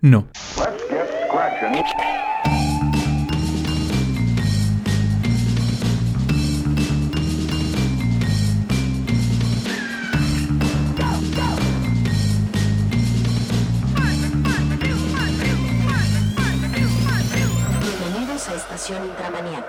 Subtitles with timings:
[0.00, 0.28] No.
[17.82, 19.66] Bienvenidos a Estación Intramaníaca.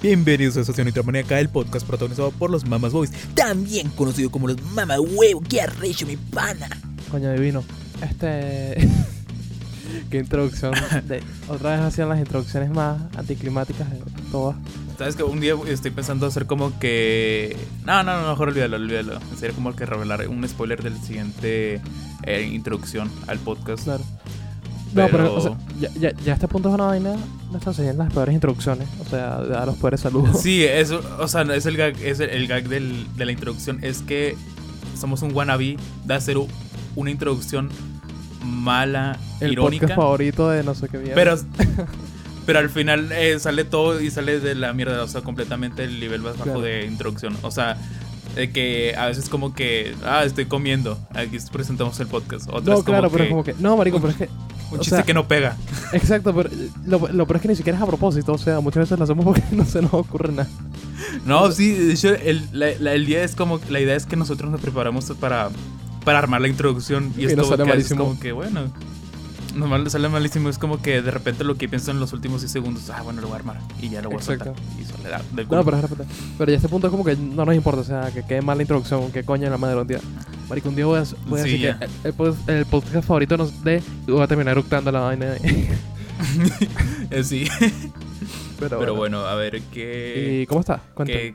[0.00, 4.62] Bienvenidos a Estación Intramaníaca, el podcast protagonizado por los Mamas Boys, también conocido como los
[4.72, 5.42] Mama Huevo.
[5.46, 6.81] ¡Qué arrecho, mi pana!
[7.12, 7.62] Coño divino.
[8.02, 8.76] Este.
[10.10, 10.72] Qué introducción.
[11.06, 11.22] De...
[11.48, 13.98] Otra vez hacían las introducciones más anticlimáticas de
[14.32, 14.56] todas.
[14.98, 17.56] Sabes que un día estoy pensando hacer como que.
[17.84, 19.20] No, no, no, mejor olvídalo, olvídalo.
[19.38, 21.80] Sería como que revelar un spoiler del siguiente
[22.24, 23.84] eh, introducción al podcast.
[23.84, 24.04] Claro.
[24.94, 27.14] No, pero, Pero- o sea, ya, ya, ya este punto es una vaina.
[27.54, 28.88] Están siguiendo las peores introducciones.
[29.00, 30.40] O sea, dar los peores saludos.
[30.40, 33.78] Sí, eso, o sea, es el gag, es el, el gag del- de la introducción.
[33.82, 34.36] Es que
[34.98, 36.46] somos un wannabe de hacer u-
[36.96, 37.70] una introducción
[38.44, 39.86] mala, El irónica.
[39.86, 41.14] podcast favorito de no sé qué mierda.
[41.14, 41.36] Pero,
[42.46, 46.00] pero al final eh, sale todo y sale de la mierda, o sea, completamente el
[46.00, 46.60] nivel más bajo Claro.
[46.60, 47.36] de introducción.
[47.42, 47.76] O sea,
[48.34, 52.48] de que a veces como que, ah, estoy comiendo, aquí presentamos el podcast.
[52.48, 53.54] Otras No, claro, como pero que es como que.
[53.60, 54.28] No, marico, un- pero es que.
[54.74, 55.56] un chiste sea, que no pega.
[55.92, 56.48] Exacto, pero
[56.86, 58.32] lo, lo peor es que ni siquiera es a propósito.
[58.32, 60.48] O sea, muchas veces lo hacemos porque no se nos ocurre nada.
[61.26, 64.16] No, sí, de hecho, el, la, la- el día es como, la idea es que
[64.16, 65.50] nosotros nos preparamos para,
[66.04, 68.04] para armar la introducción y, Y es nos como sale que, malísimo.
[68.04, 68.72] como que, bueno,
[69.54, 72.50] normal sale malísimo, es como que de repente lo que pienso en los últimos 10
[72.50, 74.54] segundos, ah, bueno, lo voy a armar y ya lo voy a soltar.
[74.80, 75.64] Y soledad del No, culo.
[75.64, 76.14] pero es repente.
[76.38, 78.56] Pero ya este punto es como que no nos importa, o sea, que quede mal
[78.56, 80.00] la introducción, que coño en la madre un día.
[80.48, 83.06] Marico, un día voy a, voy a Sí, decir que el, el pod- el podcast
[83.06, 85.34] favorito nos de y voy a terminar eructando la vaina.
[87.10, 87.48] Eh, sí.
[88.60, 90.40] pero, Pero bueno, a ver, ¿qué...?
[90.42, 90.80] ¿Y cómo está?
[90.94, 91.18] Cuéntame.
[91.18, 91.34] qué-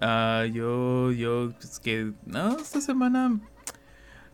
[0.00, 2.12] Ah, yo, yo, pues que...
[2.24, 3.38] No, esta semana...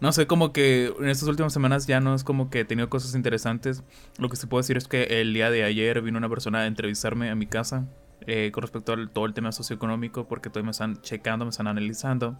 [0.00, 2.88] No sé, como que en estas últimas semanas ya no es como que he tenido
[2.90, 3.84] cosas interesantes.
[4.18, 6.66] Lo que sí puedo decir es que el día de ayer vino una persona a
[6.66, 7.86] entrevistarme a mi casa
[8.26, 11.68] eh, con respecto a todo el tema socioeconómico, porque todavía me están checando, me están
[11.68, 12.36] analizando.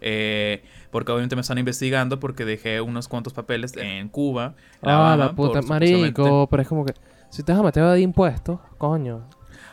[0.00, 4.54] eh, porque obviamente me están investigando porque dejé unos cuantos papeles en Cuba.
[4.82, 5.62] Ah, la puta.
[5.62, 6.94] Marico, pero es como que.
[7.30, 9.24] Si te vas a meter de impuestos, coño.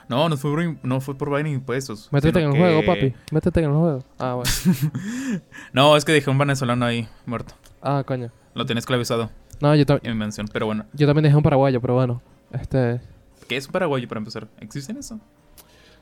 [0.07, 2.09] No, no fue por, no fue por vaina de impuestos.
[2.11, 3.13] Métete en el juego, papi.
[3.31, 4.03] Métete en el juego.
[4.19, 4.51] Ah, bueno.
[5.73, 7.53] No, es que dejé un venezolano ahí muerto.
[7.81, 8.31] Ah, coño.
[8.53, 9.29] Lo tenés clavizado
[9.61, 10.47] No, yo, ta- en mi mansión.
[10.51, 12.21] Pero bueno, yo también dejé un paraguayo, pero bueno.
[12.51, 13.01] Este.
[13.47, 14.47] ¿qué es un paraguayo para empezar?
[14.59, 15.19] ¿Existen eso?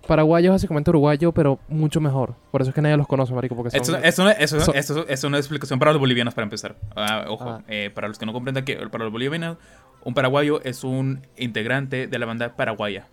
[0.07, 2.35] Paraguayo es básicamente uruguayo, pero mucho mejor.
[2.51, 3.55] Por eso es que nadie los conoce, marico.
[3.55, 3.79] Porque son...
[4.03, 6.75] Eso, eso, eso, son- eso es una explicación para los bolivianos para empezar.
[6.95, 7.61] Ah, ojo, Ah.
[7.69, 9.57] eh, para los que no comprendan que para los bolivianos,
[10.03, 13.07] un paraguayo es un integrante de la banda paraguaya.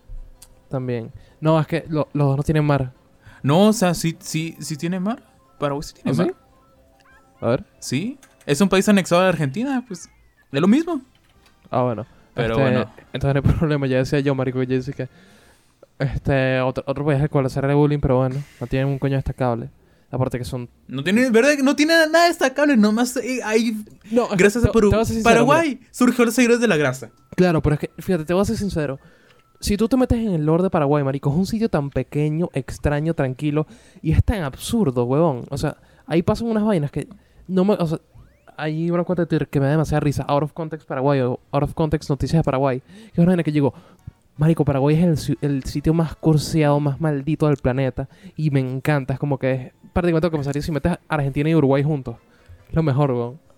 [0.71, 1.11] También.
[1.41, 2.93] No, es que lo- los dos no tienen mar.
[3.43, 5.23] No, o sea, sí, sí, sí tiene mar.
[5.59, 6.21] Paraguay sí tiene ¿Ah, sí?
[6.23, 6.35] mar.
[7.41, 7.65] A ver.
[7.81, 8.19] Sí.
[8.47, 10.09] Es un país anexado a Argentina, pues.
[10.53, 11.01] Es lo mismo.
[11.71, 12.07] Ah, bueno.
[12.35, 12.91] Pero Este, bueno.
[13.13, 13.87] Entonces no hay problema.
[13.87, 15.09] Ya decía yo, marico, yo decía que...
[15.99, 18.37] Este, otro, otro país al cual hacerle bullying, pero bueno.
[18.61, 19.69] No tienen un coño destacable.
[20.11, 20.69] Aparte que son...
[20.89, 21.53] No tiene, ¿verdad?
[21.63, 24.91] No tiene nada destacable, nomás eh, hay No, Gracias a Perú.
[25.23, 27.11] Paraguay surgió los seguidores de la grasa.
[27.37, 28.99] Claro, pero es que, fíjate, te voy a ser sincero.
[29.61, 32.49] Si tú te metes en el lore de Paraguay, marico, es un sitio tan pequeño,
[32.55, 33.67] extraño, tranquilo,
[34.01, 35.45] y es tan absurdo, huevón.
[35.51, 35.77] O sea,
[36.07, 37.07] ahí pasan unas vainas que
[37.47, 37.75] no me...
[37.75, 37.99] O sea,
[38.57, 41.41] hay una cuenta de Twitter que me da demasiada risa, Out of Context Paraguay, o
[41.51, 42.83] Out of Context Noticias de Paraguay,
[43.13, 43.75] es una vaina que llegó...
[44.39, 49.13] Marico, Paraguay es el, el sitio más curseado, más maldito del planeta, y me encanta.
[49.13, 52.17] Es como que es prácticamente lo que pasaría si metes Argentina y Uruguay juntos.
[52.73, 53.50] Lo mejor, huevón.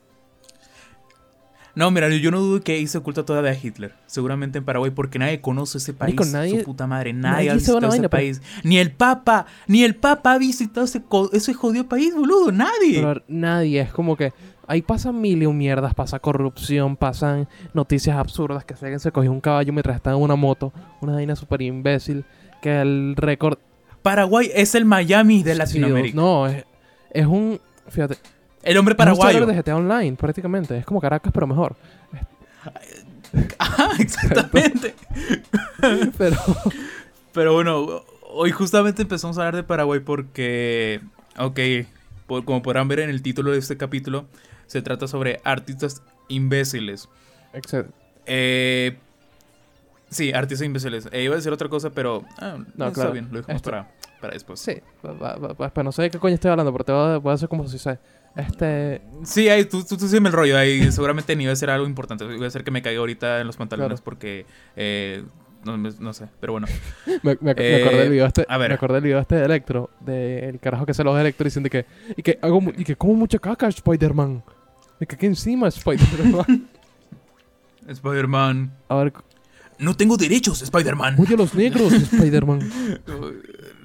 [1.75, 3.95] No, mira, yo no dudo que ahí se oculta todavía a Hitler.
[4.07, 6.15] Seguramente en Paraguay, porque nadie conoce ese país.
[6.15, 7.13] Marico, nadie- su puta madre.
[7.15, 8.43] nadie Nadie, ha visitado ese vaina, pero- país.
[8.63, 11.03] Ni el Papa, ni el Papa ha visitado ese,
[11.33, 12.53] ese jodido país, boludo.
[12.53, 13.01] Nadie.
[13.01, 14.33] Pero nadie, es como que
[14.67, 19.33] ahí pasan mil y un mierdas, pasa corrupción, pasan noticias absurdas, que alguien se cogió
[19.33, 22.25] un caballo mientras estaba en una moto, una vaina súper imbécil,
[22.61, 23.59] que el récord...
[24.03, 26.17] Paraguay es el Miami de Sí, Latinoamérica.
[26.17, 26.65] no, es,
[27.13, 27.61] es un...
[27.89, 28.17] Fíjate,
[28.63, 29.39] El hombre es un paraguayo.
[29.39, 30.79] server de GTA Online, prácticamente.
[30.79, 31.75] Es como Caracas, pero mejor.
[33.59, 34.95] Ajá, exactamente.
[36.19, 36.37] pero...
[37.33, 41.01] Pero bueno, hoy justamente empezamos a hablar de Paraguay porque,
[41.39, 41.59] ok,
[42.27, 44.27] por- como podrán ver en el título de este capítulo,
[44.67, 47.09] se trata sobre artistas imbéciles.
[47.55, 47.87] Exce-
[48.27, 48.99] Eh,
[50.11, 51.09] sí, artistas imbéciles.
[51.11, 53.13] Eh, iba a decir otra cosa, pero ah, No, está claro.
[53.13, 53.91] bien, lo dejamos Esto- para,
[54.21, 54.61] para después.
[54.61, 56.93] Sí, va- va- va- va- pues no sé de qué coño estoy hablando, pero te
[57.19, 57.99] voy a, hacer como si sé.
[58.37, 59.03] Este...
[59.25, 60.57] Sí, ahí, tú, tú, tú sígueme el rollo.
[60.59, 62.25] Ahí seguramente ni iba a ser algo importante.
[62.25, 64.05] Iba a ser que me caiga ahorita en los pantalones Claro.
[64.05, 64.47] porque
[64.77, 65.23] eh,
[65.65, 66.67] no, me- no sé, pero bueno.
[67.23, 68.71] Me, me, me Eh, acordé del video este, a ver.
[68.71, 71.69] me acordé del video este de Electro, del carajo que se los de Electro diciendo
[71.71, 71.85] que,
[72.17, 74.43] y que hago y que como mucha caca Spider-Man.
[74.99, 76.69] Me cagué encima Spider-Man.
[77.89, 78.73] Spider-Man.
[78.89, 79.13] A ver,
[79.79, 81.17] No tengo derechos, Spider-Man.
[81.19, 82.61] oye a los negros, Spider-Man.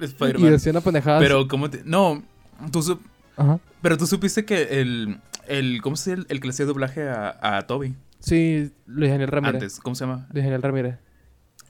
[0.00, 0.50] y Spider-Man.
[0.52, 1.18] decía una pendejada.
[1.18, 1.82] Pero, ¿cómo te.?
[1.84, 2.22] No,
[2.70, 3.00] tú,
[3.38, 3.58] Ajá.
[3.80, 5.20] pero tú supiste que el.
[5.46, 6.24] el ¿Cómo se llama?
[6.28, 9.54] El, el que le hacía doblaje a, a Toby Sí, Luis Daniel Ramírez.
[9.54, 9.80] antes.
[9.80, 10.26] ¿Cómo se llama?
[10.32, 10.96] Luis Daniel Ramírez.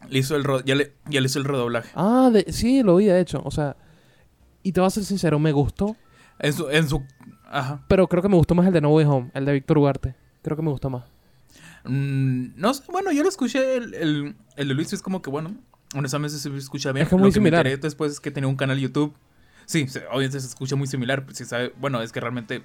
[0.09, 1.91] Le hizo el ro- ya, le, ya le hizo el redoblaje.
[1.95, 3.43] Ah, de- sí, lo vi de hecho.
[3.45, 3.77] O sea,
[4.63, 5.97] y te voy a ser sincero, me gustó.
[6.39, 6.69] En su.
[6.71, 7.03] En su
[7.51, 7.85] ajá.
[7.89, 10.15] Pero creo que me gustó más el de No Way Home, el de Víctor Ugarte.
[10.43, 11.05] Creo que me gustó más.
[11.85, 13.77] Mm, no sé, bueno, yo lo escuché.
[13.77, 15.55] El, el, el de Luis es como que, bueno,
[15.95, 17.05] honestamente se escucha bien.
[17.05, 17.81] Es que muy lo que me similar.
[17.81, 19.15] después es que tenía un canal YouTube.
[19.69, 21.27] Sí, obviamente se escucha muy similar.
[21.33, 22.63] Si sabe, bueno, es que realmente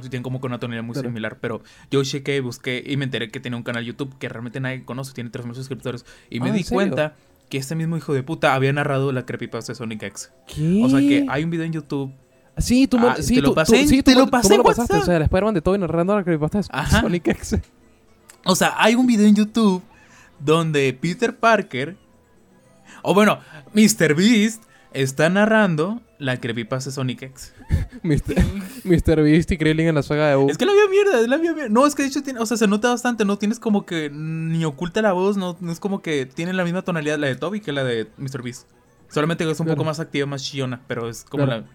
[0.00, 1.38] sí tienen como que una tonalidad muy similar.
[1.40, 4.84] Pero yo chequé, busqué y me enteré que tenía un canal YouTube que realmente nadie
[4.84, 5.12] conoce.
[5.14, 6.06] Tiene 3.000 suscriptores.
[6.30, 7.16] Y me Ah, di cuenta
[7.50, 10.30] que este mismo hijo de puta había narrado la creepypasta de Sonic X.
[10.46, 10.80] ¿Qué?
[10.84, 12.12] O sea que hay un video en YouTube.
[12.58, 14.62] Sí, tú Ah, sí, te lo pasé, tú- sí, te tú lo pasé tú lo
[14.62, 14.92] pasaste.
[14.94, 15.02] WhatsApp.
[15.02, 17.00] O sea, el Spider-Man de Toby narrando la creepypasta de Ajá.
[17.00, 17.56] Sonic X.
[18.44, 19.82] O sea, hay un video en YouTube
[20.38, 21.96] donde Peter Parker,
[23.02, 23.40] o bueno,
[23.74, 24.14] Mr.
[24.14, 24.62] Beast,
[24.94, 27.52] está narrando la creepypasta Sonic X.
[28.02, 28.34] Mr.
[28.84, 29.22] Mr.
[29.22, 30.48] Beast y Krillin en la saga de U.
[30.48, 31.68] Es que la vio mierda, es la vio mierda.
[31.70, 34.10] No, es que de hecho, tiene, o sea, se nota bastante, no tienes como que
[34.10, 37.36] ni oculta la voz, no, no es como que tiene la misma tonalidad la de
[37.36, 38.42] Toby que la de Mr.
[38.42, 38.68] Beast.
[39.08, 39.76] Solamente es un Claro.
[39.76, 41.62] poco más activa, más chillona, pero es como Claro.
[41.62, 41.68] la...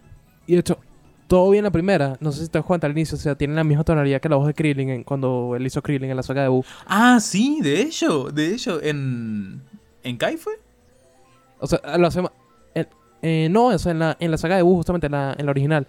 [0.48, 0.80] Y de hecho,
[1.27, 2.18] todo bien la primera.
[2.19, 3.16] No sé si te das cuenta al inicio.
[3.16, 5.81] O sea, tiene la misma tonalidad que la voz de Krillin en- cuando él hizo
[5.81, 6.66] Krillin en la saga de U.
[6.88, 9.62] Ah, sí, de hecho, de hecho, en...
[10.04, 10.54] ¿En Kai fue?
[11.60, 12.49] O sea, lo hace ma- en-
[13.21, 15.45] eh, no, o sea, en la, en la saga de Buu, justamente en la, en
[15.45, 15.88] la original,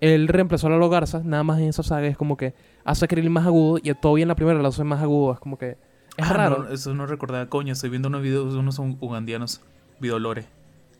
[0.00, 3.08] él reemplazó a Lalo Garza, nada más en esa saga es como que hace a
[3.08, 5.32] Krillin más agudo y a Toby en la primera lo hace más agudo.
[5.34, 5.76] Es como que.
[6.16, 6.64] Es Ah, raro.
[6.64, 9.62] no, eso no recordaba, coño, estoy viendo unos videos de unos ugandianos,
[10.00, 10.44] videolore.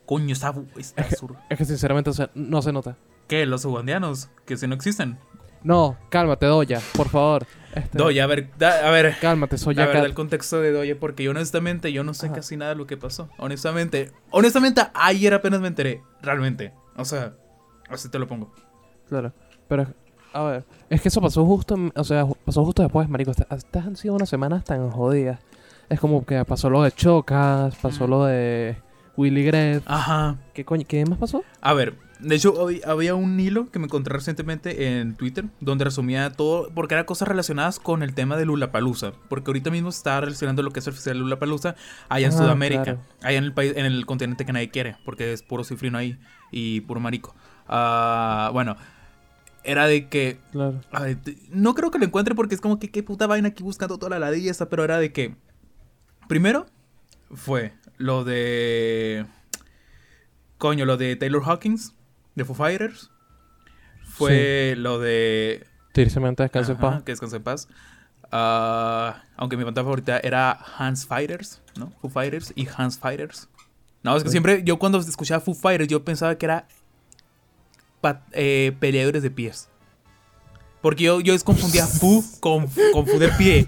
[0.05, 2.97] Coño, está, está Es que- Es que sinceramente o sea, no se nota.
[3.27, 3.45] ¿Qué?
[3.45, 4.29] ¿Los ugandianos?
[4.45, 5.17] Que si no existen.
[5.63, 7.45] No, cálmate, Doya, por favor.
[7.75, 10.97] Este, Doya, a ver, da- a ver, Cálmate, soy ya verdad, el contexto de Doya,
[10.99, 12.35] porque yo honestamente, yo no sé Ajá.
[12.35, 13.29] casi nada de lo que pasó.
[13.37, 16.73] Honestamente, honestamente, ayer apenas me enteré, realmente.
[16.95, 17.33] O sea,
[17.89, 18.53] así te lo pongo.
[19.09, 19.33] Claro.
[19.67, 19.87] Pero,
[20.33, 23.31] a ver, es que eso pasó justo, o sea, pasó justo después, marico.
[23.31, 25.39] Esta- Estas han sido unas semanas tan jodidas.
[25.89, 28.09] Es como que pasó lo de Chocas, pasó Mm.
[28.09, 28.75] lo de
[29.17, 29.83] Willy Greff.
[29.85, 30.37] Ajá.
[30.53, 30.85] ¿Qué coño?
[30.87, 31.43] ¿Qué más pasó?
[31.61, 35.83] A ver, de hecho hoy había un hilo que me encontré recientemente en Twitter donde
[35.85, 40.19] resumía todo, porque eran cosas relacionadas con el tema de Lulapalooza, porque ahorita mismo está
[40.21, 41.75] relacionando lo que es el festival de Lulapalooza
[42.09, 42.99] allá en Ah, Sudamérica, claro.
[43.21, 46.17] allá en el país, en el continente que nadie quiere, porque es puro cifrino ahí
[46.51, 47.35] y puro marico.
[47.67, 48.75] Ah, bueno,
[49.63, 50.81] era de que Claro.
[50.99, 51.17] ver,
[51.51, 54.09] no creo que lo encuentre porque es como que qué puta vaina aquí buscando toda
[54.11, 55.35] la ladilla esta, pero era de que
[56.27, 56.65] primero
[57.33, 59.25] fue lo de
[60.57, 61.93] coño, lo de Taylor Hawkins
[62.35, 63.11] de Foo Fighters.
[64.03, 67.03] Fue lo de Tristemente descansa en Ajá, paz.
[67.03, 67.67] que descanse en paz.
[69.37, 71.91] Aunque mi pantalla favorita era Hans Fighters, ¿no?
[72.01, 73.47] Foo Fighters y Hans Fighters.
[74.01, 74.33] No, es que Sí.
[74.33, 76.67] siempre yo cuando escuchaba Foo Fighters yo pensaba que era
[78.33, 79.69] eh, peleadores de pies.
[80.81, 83.67] Porque yo, yo confundía Foo con, con Foo de pie.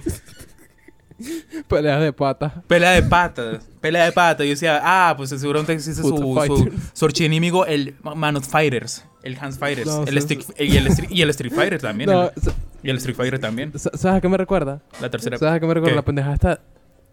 [1.68, 2.54] Peleas de patas.
[2.68, 3.64] Pelea de patas.
[3.82, 4.46] Pelea de patas.
[4.46, 9.06] Yo decía, ah, pues seguramente existe su, su, su archienemigo, el Man of Fighters.
[9.24, 9.88] El Hans Fighters.
[9.88, 12.10] No, el sí, Stick- y, el Street, y el Street Fighter también.
[12.10, 12.32] No, el-
[12.84, 13.72] y el Street Fighter también.
[13.78, 14.82] sa- ¿Sabes a qué me recuerda?
[15.02, 15.38] La tercera.
[15.38, 15.94] ¿Sabes a qué me recuerda?
[15.94, 15.96] ¿Qué?
[15.96, 16.60] La pendeja está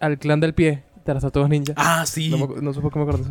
[0.00, 1.72] al clan del pie de las tortugas ninja.
[1.76, 2.28] Ah, sí.
[2.28, 3.24] No, no sé por qué me acuerdo.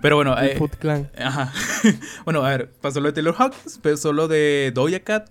[0.00, 1.10] Pero bueno, El eh, Foot Clan.
[1.18, 1.52] ajá.
[2.24, 5.28] bueno, a ver, pasó lo de Taylor Hawkins, pasó lo de Doja Cat.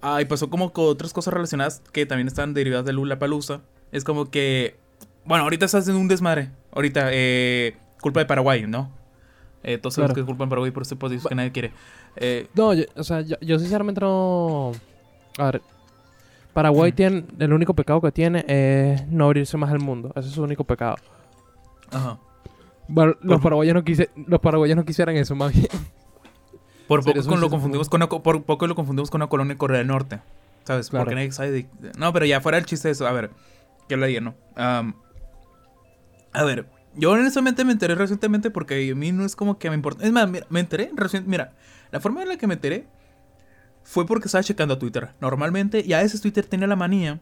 [0.00, 3.62] Ah, y pasó como con otras cosas relacionadas que también están derivadas de Lula Palusa.
[3.92, 4.76] Es como que.
[5.24, 6.50] Bueno, ahorita está haciendo un desmadre.
[6.72, 8.90] Ahorita, eh, culpa de Paraguay, ¿no?
[9.62, 10.14] Eh, todos sabemos Claro.
[10.14, 11.72] que es culpa de Paraguay por este podcast que nadie quiere.
[12.16, 14.72] Eh, No, yo, o sea, yo, yo sinceramente no.
[15.38, 15.62] A ver.
[16.54, 16.94] Paraguay Mm.
[16.94, 17.24] tiene.
[17.38, 20.12] El único pecado que tiene es no abrirse más al mundo.
[20.16, 20.96] Ese es su único pecado.
[21.90, 22.18] ajá.
[22.90, 25.66] Bueno, los paraguayos no quise, los paraguayos no quisieran eso, más bien.
[26.86, 29.58] Por poco con lo confundimos con una, por poco lo confundimos con una colonia de
[29.58, 30.20] Corea del Norte.
[30.64, 30.88] ¿Sabes?
[30.88, 31.04] Claro.
[31.04, 31.66] Porque nadie sabe de-
[31.98, 33.06] No, pero ya fuera el chiste de eso.
[33.06, 33.30] A ver,
[33.88, 34.34] ¿qué le digo, no?
[34.56, 34.94] Am,
[36.32, 39.76] a ver, yo honestamente me enteré recientemente porque a mí no es como que me
[39.76, 40.04] importa.
[40.04, 41.24] Es más, mira, me enteré recién.
[41.26, 41.54] Mira,
[41.90, 42.86] la forma en la que me enteré
[43.82, 45.10] fue porque estaba checando Twitter.
[45.20, 47.20] Normalmente, y a veces Twitter tiene la manía.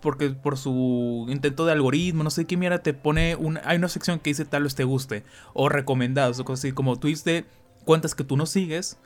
[0.00, 3.88] Porque por su intento de algoritmo, no sé qué mierda, te pone una, hay una
[3.88, 5.24] sección que dice tal vez te guste.
[5.54, 7.44] O recomendados, o cosas así, como tweets de
[7.84, 8.98] cuentas que tú no sigues.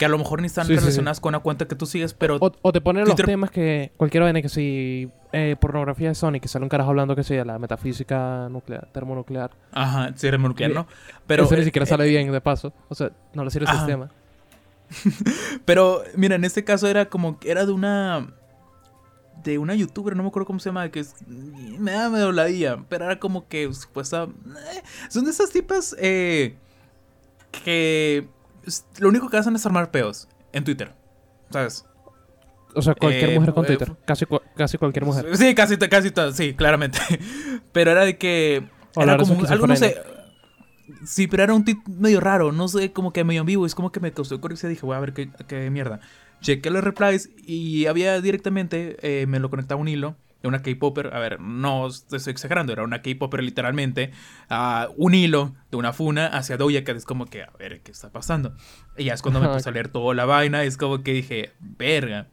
[0.00, 0.80] Que a lo mejor ni están Sí, sí, sí.
[0.80, 3.92] relacionadas con una cuenta que tú sigues, pero O, o te ponen los temas que
[3.98, 7.44] cualquiera viene que si eh, pornografía de Sonic, que sale un carajo hablando que sea
[7.44, 9.50] la metafísica nuclear, termonuclear.
[9.72, 10.86] Ajá, sí, nuclear, Y- ¿no?
[11.26, 12.72] Pero, Eso ni eh, siquiera eh, sale bien de paso.
[12.88, 14.10] O sea, no le sirve el sistema.
[15.66, 18.26] Pero, mira, en este caso era como que era de una.
[19.44, 22.78] de una youtuber, no me acuerdo cómo se llama, que es, me da medio ladilla,
[22.88, 24.24] pero era como que supuesta.
[24.74, 26.56] eh, son de esas tipas eh,
[27.64, 28.26] que
[28.98, 30.92] lo único que hacen es armar peos en Twitter,
[31.50, 31.84] ¿sabes?
[32.74, 33.92] O sea, cualquier Eh, mujer con eh, Twitter.
[34.04, 35.36] Casi, cu- casi cualquier mujer.
[35.36, 36.98] Sí, casi, casi todas, sí, claramente.
[37.72, 38.68] Pero era de que.
[38.96, 39.96] Era como algo, no sé.
[41.04, 43.64] Sí, pero era un tweet medio raro, no sé, como que medio ambiguo.
[43.64, 44.70] Es como que me causó curiosidad.
[44.70, 46.00] Dije, voy a ver qué, qué mierda.
[46.40, 51.14] Chequé los replies y había directamente, eh, me lo conectaba un hilo de una K-Popper.
[51.14, 54.12] A ver, no estoy exagerando, era una K-Popper literalmente.
[54.96, 56.96] un hilo de una funa hacia Doja Cat.
[56.96, 58.54] Es como que, a ver, ¿qué está pasando?
[58.96, 60.64] Y ya es cuando me puse a leer toda la vaina.
[60.64, 62.26] Es como que dije, verga.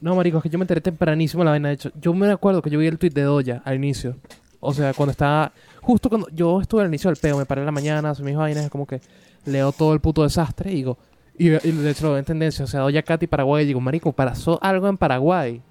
[0.00, 1.68] No, marico, es que yo me enteré tempranísimo la vaina.
[1.68, 4.16] De hecho, yo me acuerdo que yo vi el tweet de Doya al inicio.
[4.60, 5.52] O sea, cuando estaba...
[5.80, 8.36] Justo cuando yo estuve al inicio del peo, me paré en la mañana, hace mis
[8.36, 9.00] vainas, es como que
[9.44, 10.98] leo todo el puto desastre y digo...
[11.38, 13.64] Y, y de hecho lo veo en tendencia, o sea, Doya Cat y Paraguay.
[13.64, 15.62] Y digo, marico, pasó algo en Paraguay.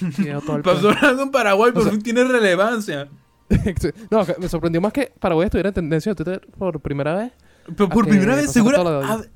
[0.62, 3.08] Pasó en Paraguay, sea- fin tiene relevancia.
[4.10, 7.32] no, me sorprendió más que Paraguay estuviera en tendencia de Twitter por primera vez.
[7.64, 8.78] Pero por primera vez, segura.
[8.82, 9.28] de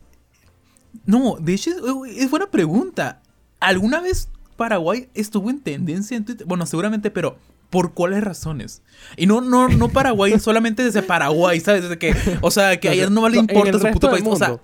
[1.07, 1.71] no, de hecho,
[2.07, 3.23] es, buena pregunta.
[3.61, 6.47] ¿Alguna vez Paraguay estuvo en tendencia en Twitter?
[6.47, 7.37] Bueno, seguramente, pero
[7.71, 8.83] ¿por cuáles razones?
[9.17, 11.83] Y no, no, no Paraguay, solamente desde Paraguay, ¿sabes?
[11.83, 14.25] Desde que, o sea, que no le No, en importa su puto país.
[14.27, 14.59] O sea,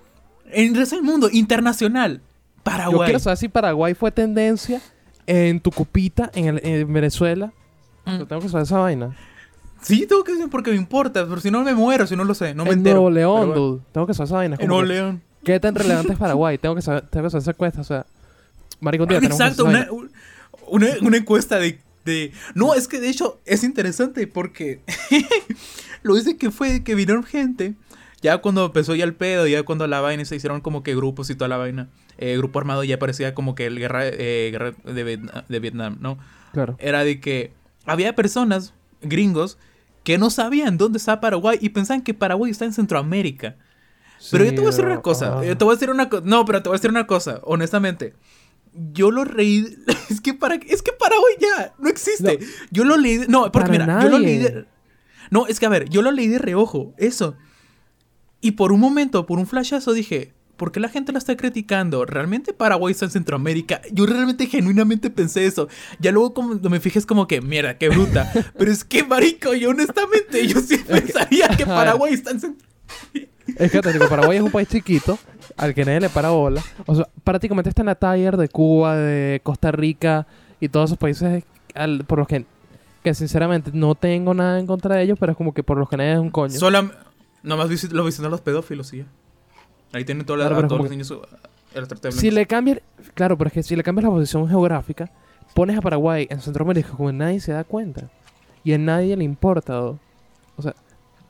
[0.51, 2.21] en el resto del mundo, internacional.
[2.21, 3.05] Yo Paraguay.
[3.07, 4.81] quiero saber si Paraguay fue tendencia
[5.29, 7.53] en Tucupita, en, el- en Venezuela.
[8.05, 8.17] Mm.
[8.17, 9.15] Yo tengo que saber esa vaina.
[9.81, 12.33] Sí, tengo que decir porque me importa, pero si no me muero, si no lo
[12.33, 12.95] sé, no me en entero.
[12.95, 13.61] Nuevo León, bueno.
[13.61, 13.81] dude.
[13.93, 14.57] Tengo que saber esa vaina.
[14.59, 15.21] En Nuevo que, León.
[15.43, 16.57] ¿Qué tan relevante es Paraguay?
[16.57, 17.81] Tengo que saber, tengo que saber esa encuesta.
[17.81, 18.05] O sea,
[18.81, 19.87] marico, hacer Exacto, una,
[20.67, 22.31] una, una encuesta de, de...
[22.55, 24.81] No, es que de hecho es interesante porque
[26.01, 27.75] lo dice que fue que vinieron gente,
[28.21, 31.29] ya cuando empezó ya el pedo, ya cuando la vaina se hicieron como que grupos
[31.29, 34.73] y toda la vaina, eh, grupo armado ya parecía como que el guerra, eh, guerra
[34.83, 36.17] de, Vietnam, de Vietnam, ¿no?
[36.51, 36.75] Claro.
[36.79, 37.53] Era de que
[37.85, 39.57] había personas, gringos,
[40.03, 43.55] que no sabían dónde estaba Paraguay y pensaban que Paraguay está en Centroamérica.
[44.31, 45.45] Pero yo te voy a decir una cosa.
[45.45, 46.23] Yo te voy a decir una cosa.
[46.25, 48.13] No, pero te voy a decir una cosa, honestamente.
[48.73, 49.77] Yo lo reí.
[50.09, 52.39] Es que para es que Paraguay ya no existe.
[52.39, 52.45] No.
[52.71, 53.25] Yo lo leí.
[53.27, 54.65] No, porque mira, yo lo leí de.
[55.29, 57.35] No, es que a ver, yo lo leí de reojo, eso.
[58.41, 62.05] Y por un momento, por un flashazo, dije, ¿por qué la gente la está criticando?
[62.05, 63.81] ¿Realmente Paraguay está en Centroamérica?
[63.91, 65.67] Yo realmente, genuinamente pensé eso.
[65.99, 68.31] Ya luego, cuando me fijé, es como que, mierda, qué bruta.
[68.57, 73.29] Pero es que, marico, yo honestamente, yo sí pensaría que Paraguay está en Centroamérica.
[73.57, 75.17] Es que te digo, Paraguay es un país chiquito
[75.57, 76.61] al que nadie le para bola.
[76.85, 80.27] O sea, prácticamente está en la talla de Cuba, de Costa Rica
[80.61, 81.43] y todos esos países
[81.73, 82.45] al- por los que,
[83.03, 85.89] que sinceramente no tengo nada en contra de ellos, pero es como que por los
[85.89, 86.57] que nadie es un coño.
[86.59, 86.91] Solam
[87.43, 89.05] nomás lo visitan los pedófilos ya.
[89.93, 92.79] Ahí tienen toda la- Claro, a pero todos los niños de si le cambias,
[93.13, 95.09] claro, pero es que si le cambias la posición geográfica,
[95.53, 98.09] pones a Paraguay en Centroamérica como nadie se da cuenta.
[98.63, 99.73] Y a nadie le importa.
[99.73, 99.99] ¿no?
[100.57, 100.73] O sea,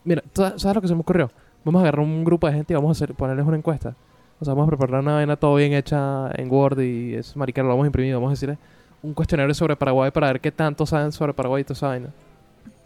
[0.03, 1.29] mira, ¿tú ¿sabes lo que se me ocurrió?
[1.63, 3.95] Vamos a agarrar un grupo de gente y vamos a hacer, ponerles una encuesta.
[4.39, 7.61] O sea, vamos a preparar una vaina todo bien hecha en Word y es marica,
[7.61, 8.13] lo vamos a imprimir.
[8.13, 8.57] Vamos a decirle
[9.03, 12.07] un cuestionario sobre Paraguay para ver qué tanto saben sobre Paraguay y toda esa vaina.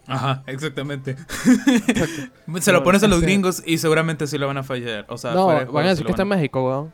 [0.07, 1.15] Ajá, exactamente.
[2.59, 5.05] Se lo pones a los este- gringos y seguramente sí lo van a fallar.
[5.09, 6.93] O sea, no, fuera de van a decir sí que está en México, weón.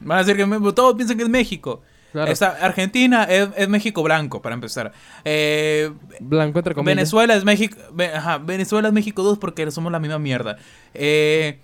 [0.00, 1.82] Van a decir que todos piensan que es México.
[2.12, 2.32] Claro.
[2.60, 4.92] Argentina es, es México blanco, para empezar.
[5.24, 6.96] Eh, Blanco entre comillas.
[6.96, 7.76] Venezuela es México.
[8.14, 10.56] Ajá, Venezuela es México 2 porque somos la misma mierda.
[10.94, 11.60] Eh,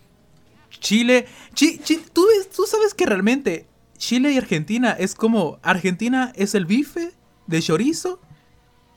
[0.71, 1.27] Chile.
[1.55, 5.59] Chi- Chi- ¿tú, ves- tú sabes que realmente Chile y Argentina es como.
[5.63, 7.13] Argentina es el bife
[7.47, 8.21] de chorizo.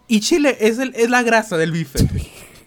[0.10, 2.00] Y Chile es, el, es la grasa del bife.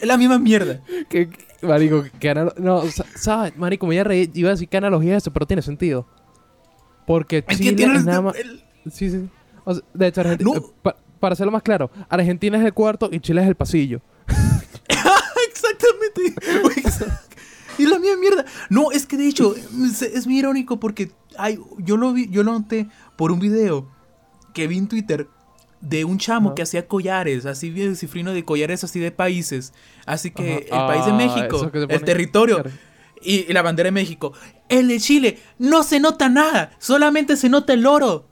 [0.01, 0.81] es la misma mierda.
[1.11, 3.55] Que, que- marico, que No, sa- ¿sabes?
[3.59, 4.31] Marico, me iba a reír.
[4.33, 6.07] Iba a decir qué analogía es eso, pero tiene sentido.
[7.07, 8.37] Porque Es Chile que es nada más...
[8.37, 9.29] el- Sí, sí.
[9.65, 10.51] O sea, de hecho, Argentina...
[10.55, 10.59] No.
[10.59, 14.01] eh, pa- para hacerlo más claro, Argentina es el cuarto y Chile es el pasillo.
[15.49, 16.35] Exactamente.
[17.79, 18.45] y la misma mierda.
[18.71, 22.43] No, es que de hecho es, es muy irónico porque hay, yo lo vi, yo
[22.43, 23.89] lo noté por un video
[24.53, 25.29] que vi en Twitter
[25.83, 26.55] de un chamo Ajá.
[26.55, 29.75] que hacía collares, así bien cifrino de collares así de países.
[30.07, 30.83] Así que Ajá.
[30.83, 32.62] el país de Ah, México, el territorio
[33.21, 34.33] y, y la bandera de México.
[34.71, 38.27] El de Chile no se nota nada, solamente se nota el oro.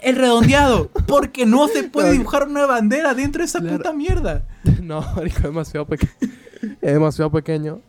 [0.00, 3.76] El redondeado, porque no se puede dibujar una bandera dentro de esa Claro.
[3.76, 4.46] puta mierda.
[4.82, 6.12] no, es demasiado pequeño.
[6.80, 7.80] es demasiado pequeño.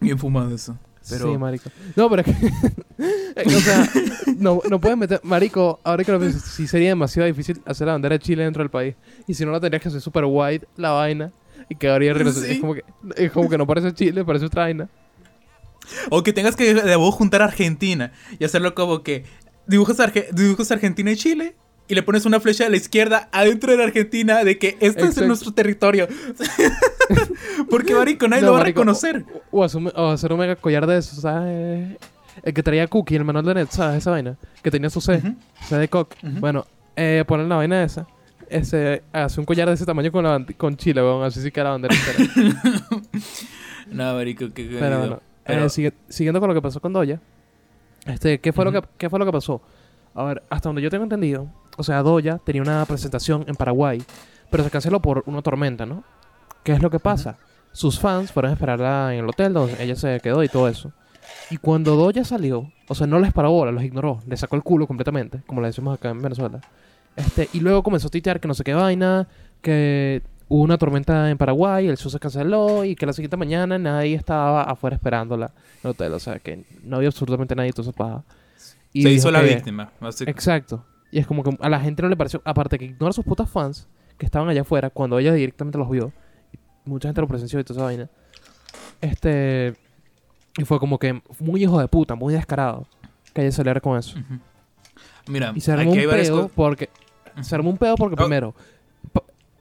[0.00, 0.76] Bien fumado eso.
[1.10, 1.70] Pero Sí, marico.
[1.96, 3.46] No, pero es que...
[3.56, 3.88] o sea,
[4.38, 5.20] no, no puedes meter...
[5.24, 8.62] Marico, ahora que lo pienso, sí sería demasiado difícil hacer la bandera de Chile dentro
[8.62, 8.94] del país.
[9.26, 11.32] Y si no, la tendrías que hacer super wide, la vaina.
[11.68, 12.14] Y quedaría...
[12.32, 12.52] Sí.
[12.52, 12.84] Es, como que,
[13.16, 14.88] es como que no parece Chile, parece otra vaina.
[16.10, 19.24] O que tengas que de vos juntar Argentina y hacerlo como que
[19.66, 21.56] dibujos, Arge- dibujos Argentina y Chile
[21.92, 25.00] y le pones una flecha a la izquierda adentro de la Argentina de que esto
[25.00, 25.26] es Exacto.
[25.26, 26.08] nuestro territorio.
[27.70, 29.24] Porque, marico, nadie No, lo va a reconocer.
[29.50, 31.98] O, o asume- o hacer un mega collar de eso, ¿sabes?
[32.42, 33.98] El que traía Cookie, el manual de net, ¿sabes?
[33.98, 34.36] Esa vaina.
[34.62, 35.16] Que tenía su C.
[35.18, 35.34] Ujú.
[35.68, 36.14] C de cock.
[36.22, 38.06] Bueno, eh, poner la vaina esa.
[38.48, 41.24] Ese, hace un collar de ese tamaño con, la, con Chile, weón.
[41.24, 41.94] Así sí que la bandera.
[43.90, 47.20] No, marico, qué Pero bueno, Pero- eh, sigue- siguiendo con lo que pasó con Doya.
[48.06, 49.60] Este, ¿qué fue, lo que, ¿Qué fue lo que pasó?
[50.14, 51.46] A ver, hasta donde yo tengo entendido,
[51.76, 54.02] o sea, Doya tenía una presentación en Paraguay,
[54.50, 56.04] pero se canceló por una tormenta, ¿no?
[56.62, 57.38] ¿Qué es lo que pasa?
[57.72, 60.92] Sus fans fueron a esperarla en el hotel donde ella se quedó y todo eso.
[61.50, 64.62] Y cuando Doya salió, o sea, no les paró bola, los ignoró, le sacó el
[64.62, 66.60] culo completamente, como le decimos acá en Venezuela.
[67.16, 69.26] Este, y luego comenzó a tuitear que no sé qué vaina,
[69.60, 73.78] que hubo una tormenta en Paraguay, el show se canceló y que la siguiente mañana
[73.78, 76.12] nadie estaba afuera esperándola en el hotel.
[76.12, 78.22] O sea, que no había absolutamente nadie, todo eso paja.
[78.92, 79.90] Y se hizo la víctima.
[80.00, 80.84] así- Exacto.
[81.12, 83.24] Y es como que a la gente no le pareció, aparte que ignora a sus
[83.24, 83.86] putas fans
[84.18, 86.12] que estaban allá afuera cuando ella directamente los vio.
[86.52, 88.10] y mucha gente lo presenció y toda esa vaina.
[89.00, 89.74] Este.
[90.58, 92.86] Y fue como que muy hijo de puta, muy descarado
[93.32, 94.18] que ella saliera con eso.
[94.18, 94.38] Ujú.
[95.28, 96.90] Mira, Y se armó un varias pedo porque.
[97.40, 98.24] Se armó un pedo porque Oh.
[98.24, 98.54] primero.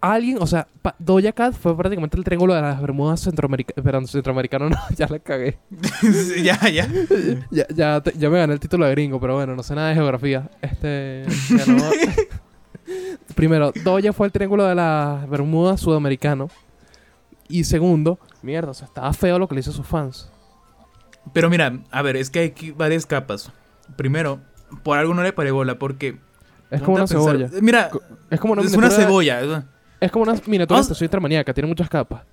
[0.01, 0.67] Alguien, o sea,
[0.99, 3.83] Doja Cat fue prácticamente el triángulo de las Bermudas centroamericanas.
[3.83, 5.57] Perdón, centroamericano no, ya la cagué.
[6.43, 6.87] Ya, ya.
[7.51, 9.89] Ya, ya, te- ya me gané el título de gringo, pero bueno, no sé nada
[9.89, 10.49] de geografía.
[10.61, 11.25] Este.
[13.35, 16.49] Primero, Doja fue el triángulo de las Bermudas sudamericano.
[17.47, 20.29] Y segundo, mierda, o sea, estaba feo lo que le hizo a sus fans.
[21.33, 23.51] Pero mira, a ver, es que hay aquí varias capas.
[23.95, 24.39] Primero,
[24.83, 26.17] por algo no le paré bola, porque...
[26.69, 27.49] Es como una pensar- cebolla.
[27.61, 27.91] Mira,
[28.29, 29.41] Es como una es una cebolla.
[29.41, 29.63] es-
[30.01, 32.23] Es como una miniatura estación intermaníaca, tiene muchas capas.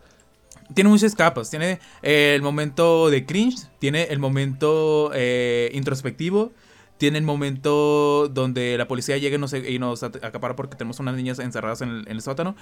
[0.74, 1.48] Tiene muchas capas.
[1.50, 6.50] Tiene eh, el momento de cringe, tiene el momento eh, introspectivo,
[6.98, 11.14] tiene el momento donde la policía llega y nos, y nos acapara porque tenemos unas
[11.14, 12.56] niñas encerradas en el, en el sótano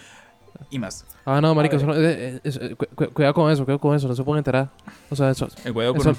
[0.71, 1.05] y más.
[1.25, 4.07] Ah, no, marico, eso no- eh, eso- cu- cu- cuidado con eso, cuidado con eso,
[4.09, 4.71] no se pueden enterar.
[5.11, 6.17] O sea, eso, El eso, con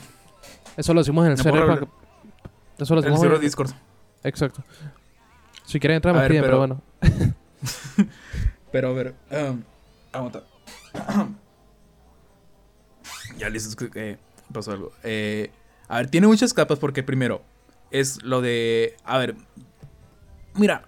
[0.78, 1.66] eso lo decimos en el No server.
[1.68, 1.88] para
[2.80, 3.72] Eso lo el server en- Discord.
[4.24, 4.64] Exacto.
[5.66, 6.60] Si quieren entrar, escriben, pero...
[6.60, 7.36] pero- bueno.
[8.72, 9.64] Pero a ver, um,
[10.12, 10.44] aguanta.
[13.38, 14.18] ya listo, es que eh,
[14.52, 14.92] pasó algo.
[15.04, 15.52] Eh,
[15.88, 17.42] a ver, tiene muchas capas porque primero
[17.92, 18.96] es lo de...
[19.06, 19.36] A ver,
[20.56, 20.84] mira,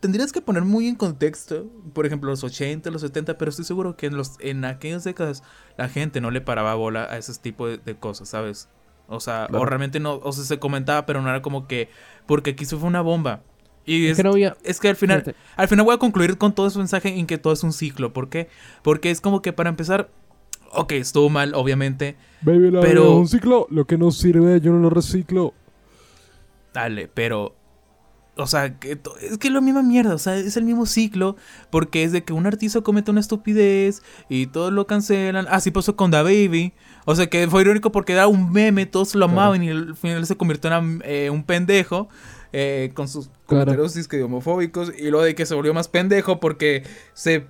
[0.00, 3.96] tendrías que poner muy en contexto, por ejemplo, los 80, los 70, pero estoy seguro
[3.96, 5.42] que en, los, en aquellas décadas
[5.76, 8.68] la gente no le paraba bola a ese tipo de, de cosas, ¿sabes?
[9.06, 11.90] O sea, o realmente no, o sea, se comentaba, pero no era como que,
[12.26, 13.42] porque aquí se fue una bomba.
[13.86, 14.56] Y Es es, que no había...
[14.64, 15.36] es que al final, Fíjate.
[15.56, 18.12] al final voy a concluir con todo ese mensaje en que todo es un ciclo.
[18.12, 18.48] ¿Por qué?
[18.82, 20.10] Porque es como que para empezar,
[20.72, 22.16] ok, estuvo mal, obviamente.
[22.42, 23.66] Baby, la Pero- es un ciclo.
[23.70, 25.52] Lo que no sirve, yo no lo reciclo.
[26.72, 27.54] Dale, pero.
[28.36, 30.86] O sea, que to- es que es la misma mierda, o sea, es el mismo
[30.86, 31.36] ciclo,
[31.70, 35.46] porque es de que un artista comete una estupidez y todos lo cancelan.
[35.48, 36.72] Así pasó con Da Baby.
[37.04, 39.40] O sea, que fue irónico porque era un meme, todos lo Claro.
[39.40, 42.08] amaban y al final se convirtió en eh, un pendejo
[42.56, 43.64] eh, con sus Claro.
[43.66, 47.46] comentarios disque homofóbicos y luego de que se volvió más pendejo porque se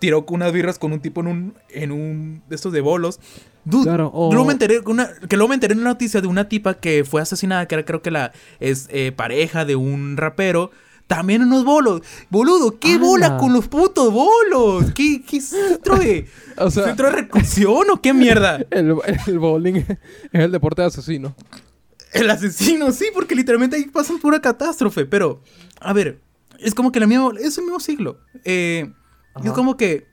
[0.00, 3.20] tiró con unas birras con un tipo en un, en un de estos de bolos.
[3.66, 6.26] Dude, Claro, o- luego me enteré una- que luego me enteré en una noticia de
[6.26, 10.16] una tipa que fue asesinada, que era creo que la es eh, pareja de un
[10.16, 10.70] rapero.
[11.06, 12.00] También en unos bolos.
[12.30, 14.90] Boludo, ¿qué bola con los putos bolos?
[14.94, 18.56] ¿Qué, qué centro de, O sea, centro de reclusión o qué mierda?
[18.70, 18.94] el,
[19.26, 19.86] el bowling es
[20.32, 21.34] el deporte de asesino.
[22.14, 25.04] El asesino, sí, porque literalmente ahí pasan pura catástrofe.
[25.04, 25.42] Pero,
[25.80, 26.20] a ver,
[26.58, 28.20] es como que la misma, es el mismo siglo.
[28.44, 28.90] Eh,
[29.44, 30.06] es como que,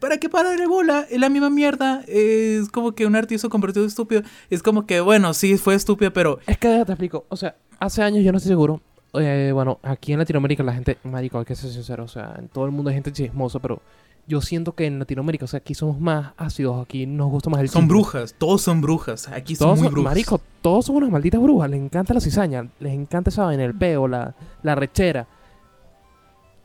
[0.00, 1.06] ¿para qué pararle bola?
[1.08, 2.02] Es la misma mierda.
[2.08, 4.22] Es como que un artista convertido en estúpido.
[4.50, 7.26] Es como que, bueno, sí, fue estúpido, pero Es que te explico.
[7.28, 8.82] O sea, hace años yo no estoy seguro.
[9.14, 12.04] eh, bueno, aquí en Latinoamérica la gente, marico, hay que ser sincero.
[12.04, 13.80] O sea, en todo el mundo hay gente chismosa, pero
[14.28, 17.60] yo siento que en Latinoamérica, o sea, aquí somos más ácidos, aquí nos gusta más
[17.60, 18.34] el son brujas.
[18.36, 19.28] Todos son brujas.
[19.28, 20.10] Aquí son Todos muy son, brujas.
[20.10, 21.70] marico, todos son unas malditas brujas.
[21.70, 25.26] Les encanta la cizaña, les encanta esa vaina, el peo, la, la rechera.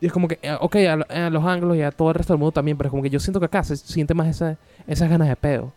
[0.00, 0.76] Y es como que, eh, ok,
[1.08, 3.02] a, a los anglos y a todo el resto del mundo también, pero es como
[3.04, 5.72] que yo siento que acá se siente más esa, esas ganas de peo.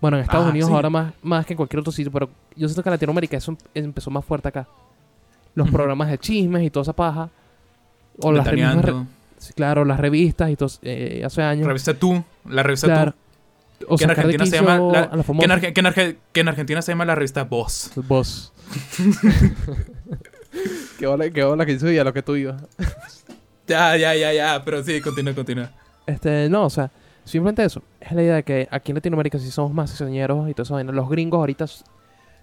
[0.00, 0.74] Bueno, en Estados Ah, Unidos sí.
[0.74, 3.50] ahora más, más que en cualquier otro sitio, pero yo siento que en Latinoamérica eso
[3.74, 4.66] em- empezó más fuerte acá.
[5.54, 7.28] Los programas de chismes y toda esa paja.
[8.22, 8.86] O las mismas
[9.54, 11.66] claro, las revistas y todo, eh, hace años.
[11.66, 12.22] Revista Tú.
[12.48, 13.12] La revista Claro.
[13.78, 13.86] Tú.
[13.88, 16.48] O Que en Argentina se llama la- Que en, Arge- que en Arge- que en
[16.48, 17.92] Argentina se llama la revista Voz.
[18.08, 18.52] Vos.
[20.98, 22.62] qué hola, qué hola que soy a lo que tú ibas.
[23.68, 24.64] Ya, ya, ya, ya.
[24.64, 25.70] Pero sí, continúa, continúa.
[26.06, 26.90] Este, no, o sea,
[27.22, 27.82] simplemente eso.
[28.00, 30.82] Es la idea de que aquí en Latinoamérica sí somos más cizañeros y todo eso.
[30.90, 31.66] Los gringos ahorita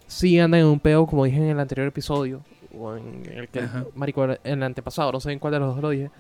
[0.06, 2.42] sí andan en un peo, como dije en el anterior episodio.
[2.78, 3.86] o en el que, Ajá.
[3.96, 6.12] marico, en el antepasado, no sé en cuál de los dos lo dije,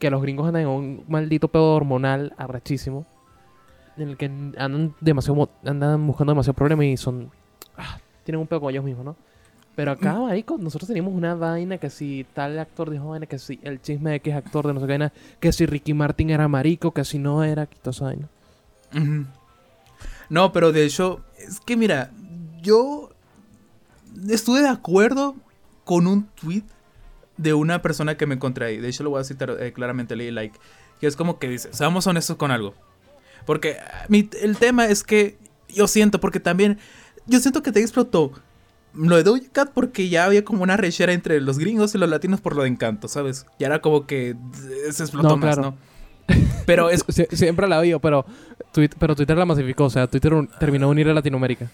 [0.00, 3.06] que los gringos andan en un maldito pedo hormonal arrechísimo,
[3.96, 7.30] en el que andan demasiado, andan buscando demasiado problema y son,
[7.76, 9.16] ah, tienen un pedo con ellos mismos, ¿no?
[9.76, 10.22] Pero acá, Mm.
[10.26, 14.10] marico, nosotros teníamos una vaina que si tal actor dijo vaina, que si el chisme
[14.10, 16.90] de que es actor de no sé qué vaina, que si Ricky Martin era marico,
[16.92, 18.28] que si no era, que toda esa vaina.
[20.28, 22.10] No, pero de hecho, es que mira,
[22.62, 23.10] yo
[24.28, 25.34] estuve de acuerdo
[25.84, 26.64] con un tweet
[27.40, 28.76] de una persona que me encontré ahí.
[28.78, 30.58] De hecho, lo voy a citar eh, claramente, leí like.
[31.00, 32.74] Que es como que dice, seamos honestos con algo.
[33.46, 36.78] Porque ah, mi- el tema es que yo siento, porque también,
[37.26, 38.32] yo siento que te explotó
[38.92, 42.08] lo de Doja Cat porque ya había como una rechera entre los gringos y los
[42.10, 43.46] latinos por lo de encanto, ¿sabes?
[43.58, 45.76] Ya era como que eh, se explotó No, más, claro.
[46.28, 46.36] ¿no?
[46.66, 48.26] Pero es Sie- siempre la vio, pero,
[48.72, 51.70] Twitter, pero Twitter la masificó, o sea, Twitter un- terminó de unir a Latinoamérica.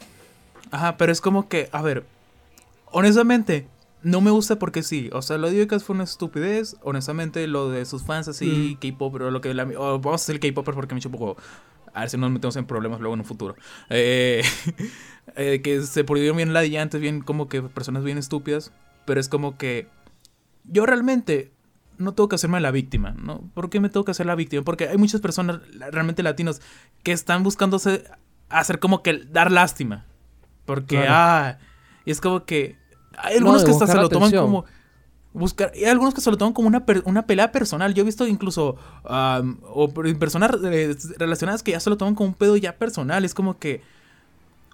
[0.71, 2.05] Ajá, pero es como que, a ver,
[2.93, 3.67] honestamente,
[4.03, 5.11] no me gusta porque sí.
[5.13, 6.77] O sea, lo de Cat fue una estupidez.
[6.83, 9.53] Honestamente, lo de sus fans así, K-pop, pero lo que.
[9.55, 11.37] La, o vamos a hacer el K-pop porque me poco.
[11.93, 13.57] A ver si nos metemos en problemas luego en un futuro.
[13.89, 14.43] Eh,
[15.37, 18.73] eh, que se prohibieron bien ladillantes, bien como que personas bien estúpidas.
[19.07, 19.89] Pero es como que.
[20.65, 21.53] Yo realmente
[21.99, 23.41] no tengo que hacerme la víctima, ¿no?
[23.55, 24.63] ¿Por qué me tengo que hacer la víctima?
[24.63, 26.61] Porque hay muchas personas la- realmente latinos
[27.03, 28.05] que están buscándose
[28.51, 30.05] hacer como que dar lástima.
[30.67, 31.09] Porque, Claro.
[31.11, 31.59] ah,
[32.05, 32.77] y es como que
[33.19, 34.45] hay algunos que hasta se lo toman atención.
[34.47, 34.65] como
[35.33, 37.93] buscar y hay algunos que se lo toman como una, per- una pelea personal.
[37.95, 42.15] Yo he visto incluso am, o per- personas eh, relacionadas que ya se lo toman
[42.15, 43.25] como un pedo ya personal.
[43.25, 43.83] Es como que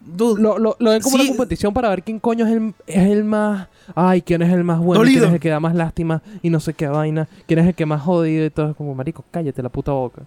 [0.00, 1.22] dude, Lo, lo, lo ven como Sí.
[1.22, 3.68] una competición para ver quién coño es el, es el más...
[3.94, 5.26] Ay, quién es el más bueno, y quién Dolido.
[5.28, 7.84] es el que da más lástima y no sé qué vaina, quién es el que
[7.86, 8.70] más jodido y todo.
[8.70, 10.22] Es como, marico, cállate la puta boca.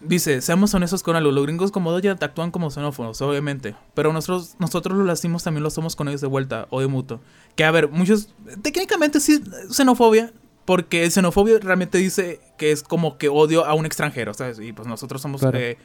[0.00, 4.54] Dice, seamos honestos con algo, los gringos como Doja actúan como xenófobos, obviamente, pero nosotros,
[4.58, 7.20] nosotros los latinos también lo somos con ellos de vuelta o de mutuo.
[7.54, 8.28] Que a ver, muchos,
[8.62, 10.32] técnicamente sí, xenofobia,
[10.66, 14.58] porque xenofobia realmente dice que es como que odio a un extranjero, ¿sabes?
[14.60, 15.56] Y pues nosotros somos, Claro.
[15.58, 15.78] eh,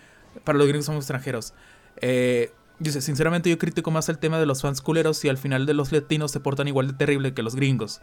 [0.43, 1.53] para los gringos somos extranjeros.
[2.01, 5.65] Eh, dice, sinceramente yo critico más el tema de los fans culeros y al final
[5.65, 8.01] de los latinos se portan igual de terrible que los gringos.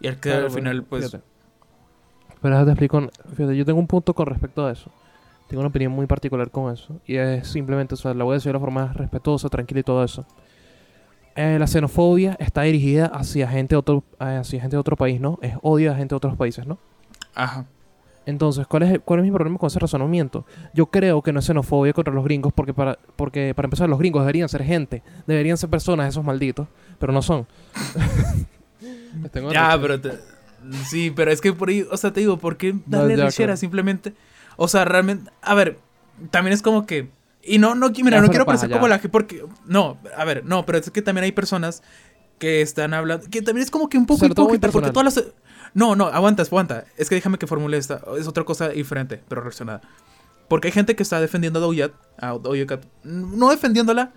[0.00, 1.06] Y al que Claro, al final, pues...
[1.06, 1.24] fíjate.
[2.42, 3.10] Pero déjate explico.
[3.36, 4.90] Fíjate, yo tengo un punto con respecto a eso.
[5.50, 7.00] Tengo una opinión muy particular con eso.
[7.06, 9.82] Y es simplemente, o sea, la voy a decir de la forma respetuosa, tranquila y
[9.82, 10.24] todo eso.
[11.34, 15.20] Eh, la xenofobia está dirigida hacia gente, de otro, eh, hacia gente de otro país,
[15.20, 15.38] ¿no?
[15.42, 16.78] Es odio a gente de otros países, ¿no?
[17.34, 17.66] Ajá.
[18.26, 20.44] Entonces, ¿cuál es, el- ¿cuál es mi problema con ese razonamiento?
[20.72, 23.98] Yo creo que no es xenofobia contra los gringos porque para, porque para empezar los
[23.98, 26.68] gringos deberían ser gente, deberían ser personas esos malditos,
[27.00, 27.46] pero no son.
[29.32, 30.18] Tengo Ya, pero te-
[30.84, 33.24] sí, pero es que por ahí, o sea, te digo, ¿por qué No, darle ya,
[33.26, 33.46] rechera?
[33.48, 33.56] claro.
[33.56, 34.12] Simplemente,
[34.56, 35.78] o sea, realmente, a ver,
[36.30, 37.10] también es como que
[37.42, 40.44] y no no mira, Ya no quiero parecer como la que porque no, a ver,
[40.44, 41.82] no, pero es que también hay personas
[42.38, 45.24] que están hablando que también es como que un poco hipócrita porque todas las
[45.72, 46.84] No, no, aguanta, aguanta.
[46.96, 49.80] Es que déjame que formule esta, es otra cosa diferente, pero relacionada.
[50.48, 54.12] Porque hay gente que está defendiendo a Doja Cat- a Doja Cat, no defendiéndola,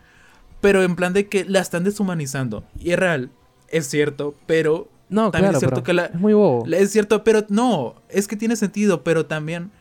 [0.61, 2.63] pero en plan de que la están deshumanizando.
[2.79, 3.29] Y es real,
[3.67, 6.65] es cierto, pero No, también claro, es cierto que la, es muy bobo.
[6.65, 9.71] la- Es cierto, pero no, es que tiene sentido, pero también...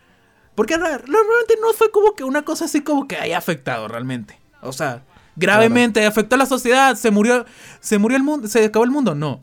[0.54, 4.38] Porque realmente no fue como que una cosa así como que haya afectado realmente.
[4.60, 5.02] O sea,
[5.36, 7.44] gravemente afectó a la sociedad, se murió,
[7.80, 9.42] se murió el mundo, se acabó el mundo, no.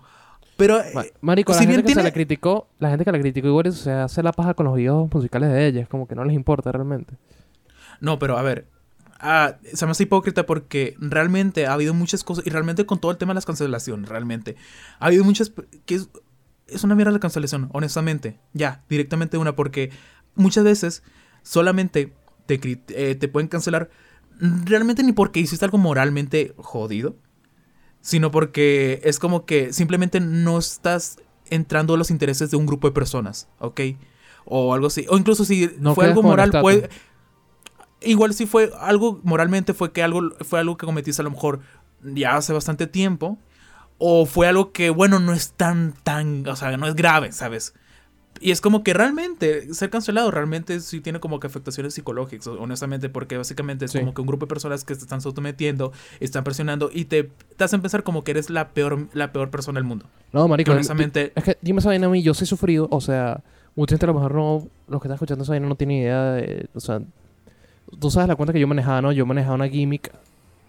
[0.56, 0.80] Pero...
[0.82, 3.20] eh, Ma- Marico, la si gente bien que se la criticó, la gente que la
[3.20, 6.16] criticó igual se hace la paja con los videos musicales de ella, es como que
[6.16, 7.16] no les importa realmente.
[8.02, 8.68] No, pero a ver.
[9.20, 12.46] ah, se me hace hipócrita porque realmente ha habido muchas cosas.
[12.46, 14.56] Y realmente con todo el tema de las cancelaciones, realmente.
[15.00, 15.52] Ha habido muchas.
[15.86, 16.10] que es,
[16.68, 18.38] es una mierda la cancelación, honestamente.
[18.54, 19.56] Ya, directamente una.
[19.56, 19.92] Porque
[20.36, 21.04] muchas veces
[21.44, 22.14] solamente
[22.46, 23.90] te, eh, te pueden cancelar.
[24.40, 27.16] Realmente ni porque hiciste algo moralmente jodido.
[28.02, 31.18] Sino porque es como que simplemente no estás
[31.50, 33.82] entrando a los intereses de un grupo de personas, ¿ok?
[34.46, 35.06] O algo así.
[35.10, 36.90] O incluso si No fue algo moral, puede,
[38.02, 41.60] igual si fue algo moralmente fue que algo fue algo que cometiste a lo mejor
[42.02, 43.38] ya hace bastante tiempo
[43.98, 47.74] o fue algo que bueno no es tan tan o sea no es grave sabes
[48.42, 53.10] y es como que realmente ser cancelado realmente sí tiene como que afectaciones psicológicas honestamente
[53.10, 54.00] porque básicamente es Sí.
[54.00, 57.64] como que un grupo de personas que te están sometiendo están presionando y te, te
[57.64, 60.76] hacen pensar como que eres la peor la peor persona del mundo No, marico, Que
[60.76, 63.42] honestamente es que dime esa vaina a mí, yo sí he sufrido, o sea,
[63.76, 66.34] mucha gente a lo mejor no, los que están escuchando esa vaina no tienen idea
[66.34, 67.02] de, o sea,
[68.00, 69.12] tú sabes la cuenta que yo manejaba, ¿no?
[69.12, 70.12] Yo manejaba una gimmick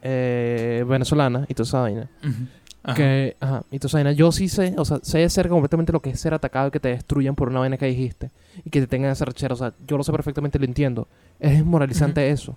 [0.02, 2.08] eh, venezolana y toda esa vaina.
[2.22, 2.32] Ujú.
[2.82, 2.94] Ajá.
[2.94, 6.10] Que, ajá, y esa vaina, yo sí sé, o sea, sé ser completamente lo que
[6.10, 8.30] es ser atacado y que te destruyan por una vaina que dijiste
[8.64, 11.06] y que te tengan esa rechera, o sea, yo lo sé perfectamente, lo entiendo.
[11.40, 12.56] Es desmoralizante eso.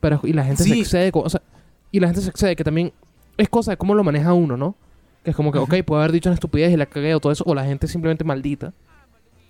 [0.00, 0.80] Pero, y la gente se Sí.
[0.80, 1.42] excede, con- o sea,
[1.90, 2.92] y la gente se excede, que también
[3.36, 4.76] es cosa de cómo lo maneja uno, ¿no?
[5.24, 7.32] Que es como que, ok, puede haber dicho una estupidez y la cagué o todo
[7.32, 8.72] eso, o la gente simplemente maldita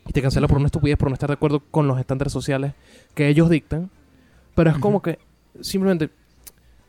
[0.09, 2.73] y te cancela por una estupidez por no estar de acuerdo con los estándares sociales
[3.15, 3.91] que ellos dictan.
[4.55, 5.19] Pero es como que
[5.61, 6.11] simplemente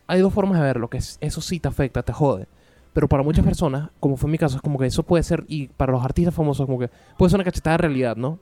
[0.08, 2.48] hay dos formas de verlo, que es- eso sí te afecta, te jode.
[2.94, 5.68] Pero para muchas personas, como fue mi caso, es como que eso puede ser, y
[5.68, 8.40] para los artistas famosos, como que puede ser una cachetada de realidad, ¿no?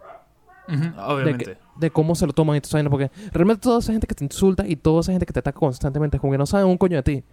[1.08, 1.46] Obviamente.
[1.46, 4.24] que- de cómo se lo toman y vaina, porque realmente toda esa gente que te
[4.24, 6.78] insulta y toda esa gente que te ataca constantemente es como que no saben un
[6.78, 7.24] coño de ti.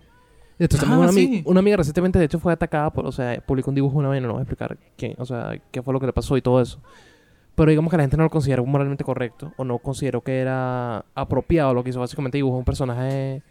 [0.69, 1.43] También Ah, una, sí.
[1.45, 4.27] una amiga recientemente, de hecho, fue atacada por, o sea, publicó un dibujo una vaina,
[4.27, 6.61] no voy a explicar quién, o sea, qué fue lo que le pasó y todo
[6.61, 6.81] eso.
[7.55, 11.05] Pero digamos que la gente no lo consideró moralmente correcto o no consideró que era
[11.15, 12.01] apropiado lo que hizo.
[12.01, 13.43] Básicamente dibujó un personaje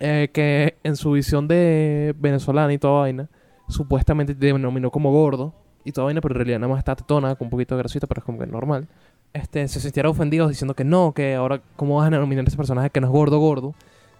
[0.00, 3.28] eh, que en su visión de venezolana y toda vaina,
[3.68, 5.54] supuestamente denominó como gordo
[5.84, 8.06] y toda vaina, pero en realidad nada más está tetona, con un poquito de grasita,
[8.06, 8.88] pero es como que normal.
[9.32, 12.56] Este, se sintieron ofendidos diciendo que no, que ahora, ¿cómo vas a denominar a ese
[12.56, 13.74] personaje que no es gordo, gordo?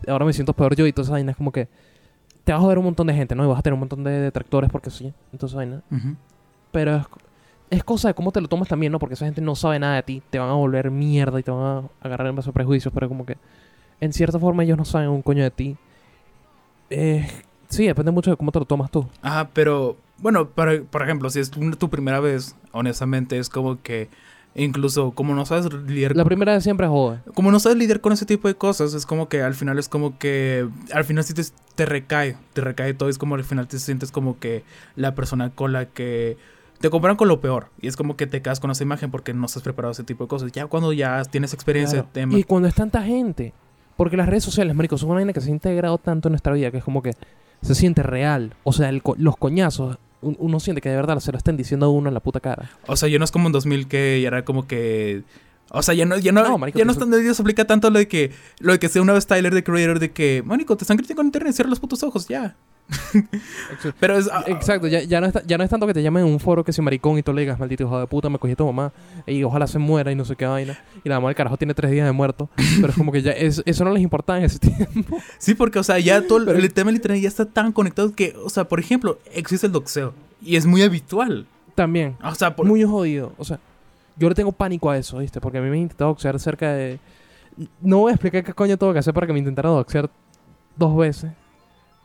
[0.07, 1.69] Ahora me siento peor yo y toda esa vaina es como que
[2.45, 3.45] te vas a joder un montón de gente, ¿no?
[3.45, 5.83] Y vas a tener un montón de detractores porque sí, entonces vaina.
[5.91, 6.17] Ujú.
[6.71, 7.07] Pero es,
[7.71, 8.99] es cosa de cómo te lo tomas también, ¿no?
[8.99, 11.51] Porque esa gente no sabe nada de ti, te van a volver mierda y te
[11.51, 13.37] van a agarrar en base a prejuicios, pero como que
[14.01, 15.77] en cierta forma ellos no saben un coño de ti.
[16.91, 17.27] Eh,
[17.69, 19.07] sí, depende mucho de cómo te lo tomas tú.
[19.23, 23.81] Ajá, pero bueno, para- por ejemplo, si es tu, tu primera vez, honestamente es como
[23.83, 24.09] que
[24.55, 27.19] incluso como no sabes lidiar La primera vez siempre jode.
[27.35, 29.89] como no sabes lidiar con ese tipo de cosas, es como que al final es
[29.89, 31.43] como que al final sí te,
[31.75, 35.51] te recae, te recae todo, es como al final te sientes como que la persona
[35.51, 36.39] con la que
[36.81, 39.35] te comparan con lo peor y es como que te quedas con esa imagen porque
[39.35, 40.53] no estás preparado a ese tipo de cosas.
[40.53, 42.11] Ya cuando ya tienes experiencia, Claro.
[42.13, 43.53] tema, Y cuando es tanta gente.
[43.97, 46.53] Porque las redes sociales, marico, son una vaina que se ha integrado tanto en nuestra
[46.53, 47.13] vida que es como que
[47.63, 48.55] se siente real.
[48.65, 51.57] O sea, el co- los coñazos, un- uno siente que de verdad se lo estén
[51.57, 52.71] diciendo a uno en la puta cara.
[52.87, 55.23] o sea, ya no es como en 2000 que ya era como que
[55.71, 57.65] o sea, ya no, ya no, No, marico, ya no, eso- está- ya se aplica
[57.65, 58.31] tanto lo de que,
[58.61, 61.23] lo de que sea una vez Tyler de Creator de que, marico, te están criticando
[61.23, 62.55] en internet, cierra los putos ojos, ya.
[64.01, 66.25] Pero es, ah, Exacto, ya, ya, no está- ya no es tanto que te llamen
[66.27, 68.39] en un foro que si maricón y tú le digas, maldito hijo de puta, me
[68.39, 68.93] cogí a tu mamá
[69.27, 70.79] y ojalá se muera y no sé qué vaina.
[71.05, 72.49] Y la mamá del carajo tiene tres días de muerto.
[72.81, 75.19] pero es como que ya es- eso no les importaba en ese tiempo.
[75.39, 77.73] Sí, porque, o sea, ya todo el- Pero- el tema del internet ya está tan
[77.73, 80.15] conectado que, o sea, por ejemplo, existe el doxeo.
[80.43, 81.47] Y es muy habitual.
[81.75, 83.33] También, O sea, por- muy jodido.
[83.39, 83.59] O sea,
[84.17, 85.41] yo le tengo pánico a eso, ¿viste?
[85.41, 86.99] Porque a mí me intentado doxear cerca de...
[87.81, 90.09] No voy a explicar qué coño tengo que hacer para que me intentaran doxear
[90.77, 91.33] dos veces.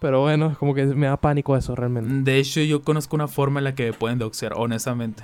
[0.02, 2.32] Pero bueno, es como que me da pánico eso realmente.
[2.32, 5.24] de hecho, yo conozco una forma en la que me pueden doxear, honestamente.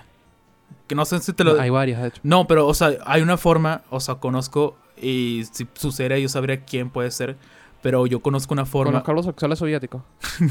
[0.86, 1.60] Que no sé si te lo...
[1.60, 2.22] Hay varias, de hecho.
[2.22, 6.64] No, pero, o sea, hay una forma, o sea, conozco, y si sucediera yo sabría
[6.64, 7.38] quién puede ser,
[7.82, 8.92] pero yo conozco una forma...
[8.92, 10.04] los Carlos sexuales soviéticos.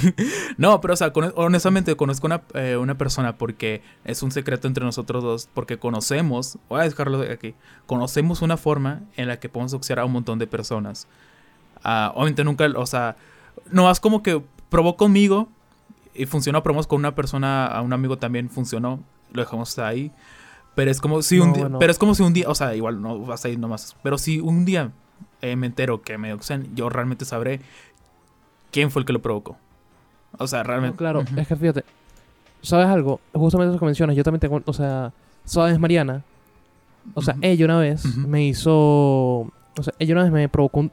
[0.58, 4.84] No, pero o sea, honestamente conozco una, eh, una persona porque es un secreto entre
[4.84, 7.54] nosotros dos, porque conocemos, voy a dejarlo de aquí,
[7.86, 11.06] conocemos una forma en la que podemos doxear a un montón de personas.
[11.84, 13.16] Ah, obviamente nunca, o sea,
[13.70, 15.48] no más como que probó conmigo
[16.14, 19.00] y funcionó, probamos con una persona, a un amigo también funcionó,
[19.32, 20.10] lo dejamos ahí.
[20.74, 21.78] Pero es como si un No, día, bueno.
[21.78, 24.18] pero es como si un día, o sea, igual no vas a ir nomás, pero
[24.18, 24.90] si un día
[25.40, 27.60] eh, me entero que me doxean, yo realmente sabré
[28.70, 29.56] quién fue el que lo provocó.
[30.38, 30.96] O sea, No, realmente.
[30.98, 31.40] claro, Ujú.
[31.40, 31.84] es que fíjate,
[32.62, 33.20] ¿sabes algo?
[33.32, 35.12] Justamente eso que mencionas, yo también tengo, o sea,
[35.44, 36.24] ¿sabes Mariana?
[37.14, 39.50] O sea, ella una vez me hizo, o
[39.82, 40.92] sea, ella una vez me provocó un...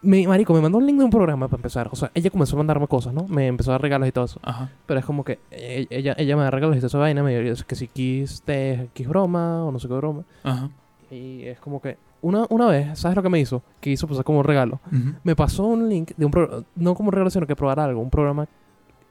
[0.00, 1.88] Me, marico, me mandó un link de un programa para empezar.
[1.90, 3.26] O sea, ella comenzó a mandarme cosas, ¿no?
[3.26, 4.40] Me empezó a dar regalos y todo eso.
[4.42, 4.70] Ajá.
[4.86, 7.22] Pero es como que eh, ella, ella me da regalos y toda esa vaina.
[7.22, 10.22] Me dice que si Kiss, te, Kiss broma o no sé qué broma.
[10.44, 10.70] Ajá.
[11.10, 13.62] Y es como que una, una vez, ¿sabes lo que me hizo?
[13.80, 14.80] Que hizo pues como un regalo.
[14.86, 15.14] Ujú.
[15.24, 18.00] Me pasó un link de un programa, no como un regalo, sino que probar algo.
[18.00, 18.46] Un programa,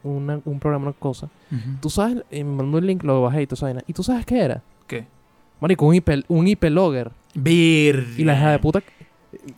[0.03, 1.29] una, un programa, una cosa.
[1.51, 1.77] Ujú.
[1.81, 3.81] Tú sabes, eh, me mandó el link, lo bajé y toda esa vaina.
[3.87, 4.61] ¿Y tú sabes qué era?
[4.87, 5.05] ¿Qué?
[5.59, 7.11] Marico, un IP, un IP logger.
[7.33, 8.05] Ver.
[8.17, 8.81] Y la hija de puta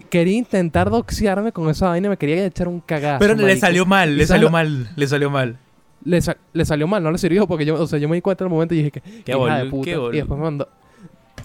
[0.10, 3.20] quería intentar doxearme con esa vaina me quería echar un cagazo.
[3.20, 5.58] Pero le salió mal, ¿Y le salió mal, le salió mal.
[6.06, 8.22] Le, sa- le salió mal, no le sirvió porque yo, o sea, yo me di
[8.22, 9.84] cuenta en el momento y dije que Qué hija boludo, de puta.
[9.86, 10.68] qué y después me mandó.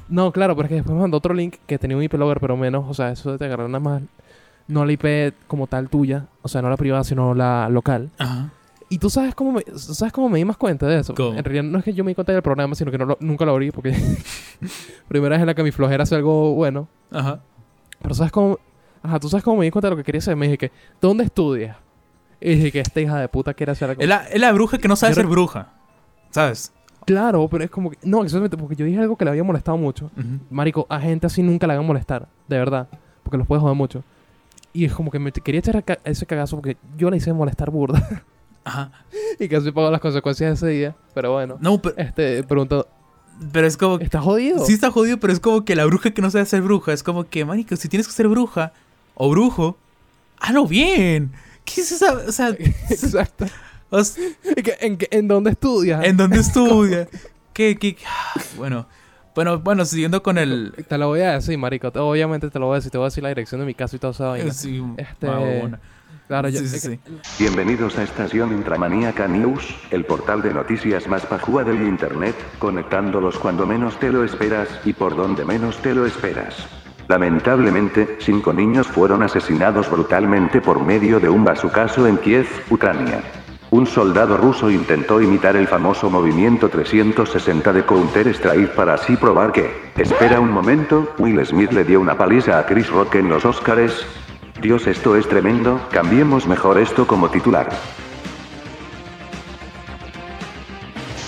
[0.08, 2.38] No, claro, pero es que después me mandó otro link que tenía un IP logger,
[2.40, 4.02] pero menos, o sea, eso de te agarrar nada más.
[4.68, 8.10] No la IP como tal tuya, o sea, no la privada, sino la local.
[8.18, 8.50] Ajá.
[8.90, 11.14] Y tú sabes cómo me, ¿sabes cómo me di más cuenta de eso.
[11.14, 11.36] ¿Cómo?
[11.36, 13.18] En realidad no es que yo me di cuenta del programa, sino que no lo-
[13.20, 13.92] nunca lo abrí porque
[15.08, 16.88] primera vez en la que mi flojera hace algo bueno.
[17.10, 17.40] Ajá.
[18.04, 18.58] Pero ¿sabes cómo?
[19.02, 20.36] Ajá, tú sabes cómo me di cuenta de lo que quería hacer.
[20.36, 21.76] Me dije que, ¿dónde estudias?
[22.38, 24.02] Y dije que esta hija de puta quiere hacer algo.
[24.02, 25.72] Es la, es la bruja que no sabe ser bruja.
[26.30, 26.70] ¿Sabes?
[27.06, 27.98] Claro, pero es como que...
[28.02, 30.10] No, exactamente, porque yo dije algo que le había molestado mucho.
[30.16, 30.38] Ujú.
[30.50, 32.88] Marico, a gente así nunca le hagan molestar, de verdad.
[33.22, 34.04] Porque los puede joder mucho.
[34.74, 37.70] Y es como que me quería echar ca- ese cagazo porque yo le hice molestar
[37.70, 38.22] burda.
[38.64, 38.90] Ajá.
[39.38, 40.96] y casi pagó las consecuencias de ese día.
[41.14, 41.56] Pero bueno.
[41.60, 42.86] No, pero, Este, preguntó,
[43.52, 43.98] pero es como...
[43.98, 44.64] ¿está jodido?
[44.64, 46.92] Sí está jodido, pero es como que la bruja que no sabe ser bruja.
[46.92, 48.72] Es como que, marico, si tienes que ser bruja
[49.14, 49.76] o brujo,
[50.38, 51.32] hazlo bien.
[51.64, 52.12] ¿Qué es esa?
[52.12, 52.48] O sea,
[52.90, 53.46] Exacto.
[53.90, 54.24] O sea,
[54.80, 56.04] ¿En, dónde estudias?
[56.04, 57.08] ¿En dónde estudia?
[57.52, 57.96] ¿Qué, qué?
[58.56, 58.86] Bueno,
[59.34, 60.74] bueno, bueno, siguiendo con el...
[60.88, 61.90] Te lo voy a decir, marico.
[61.92, 62.90] te- Obviamente te lo voy a decir.
[62.90, 64.52] Te voy a decir la dirección de mi casa y todo vaina.
[64.52, 65.78] Sí, Este, ah.
[66.26, 66.58] Claro, yo...
[66.60, 67.00] Sí, sí, es que- sí.
[67.38, 73.66] Bienvenidos a Estación Intramaníaca News, el portal de noticias más pajúa del internet, conectándolos cuando
[73.66, 76.66] menos te lo esperas y por donde menos te lo esperas.
[77.08, 83.20] Lamentablemente, cinco niños fueron asesinados brutalmente por medio de un bazucazo en Kiev, Ucrania.
[83.70, 89.68] Un soldado ruso intentó imitar el famoso movimiento 360 de Counter-Strike para así probar que,
[89.98, 94.06] espera un momento, Will Smith le dio una paliza a Chris Rock en los Oscars.
[94.64, 97.68] Dios, esto es tremendo, cambiemos mejor esto como titular.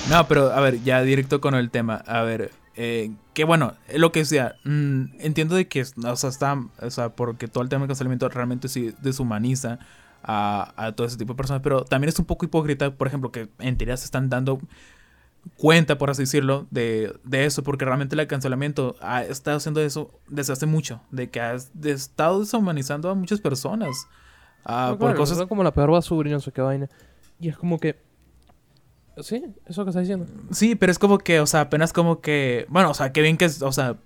[0.09, 1.97] No, pero a ver, ya directo con el tema.
[2.07, 6.31] A ver, eh, que bueno, eh, lo que sea, mm, entiendo de que, o sea,
[6.31, 9.81] está, o sea, porque todo el tema del cancelamiento realmente sí deshumaniza
[10.23, 13.33] a, a todo ese tipo de personas, pero también es un poco hipócrita, por ejemplo,
[13.33, 14.61] que en teoría se están dando
[15.57, 20.11] cuenta, por así decirlo, de, de eso, porque realmente el cancelamiento ha estado haciendo eso
[20.29, 21.55] desde hace mucho, de que ha
[21.85, 24.07] estado deshumanizando a muchas personas.
[24.65, 26.89] ah, No, por claro, cosas como la peor basura y no sé qué vaina.
[27.39, 28.05] Y es como que...
[29.19, 30.27] Sí, eso que estás diciendo.
[30.51, 32.67] Sí, pero es como que, o sea, apenas como que.
[32.69, 33.63] Bueno, o sea, que bien que es.
[33.63, 33.97] O sea,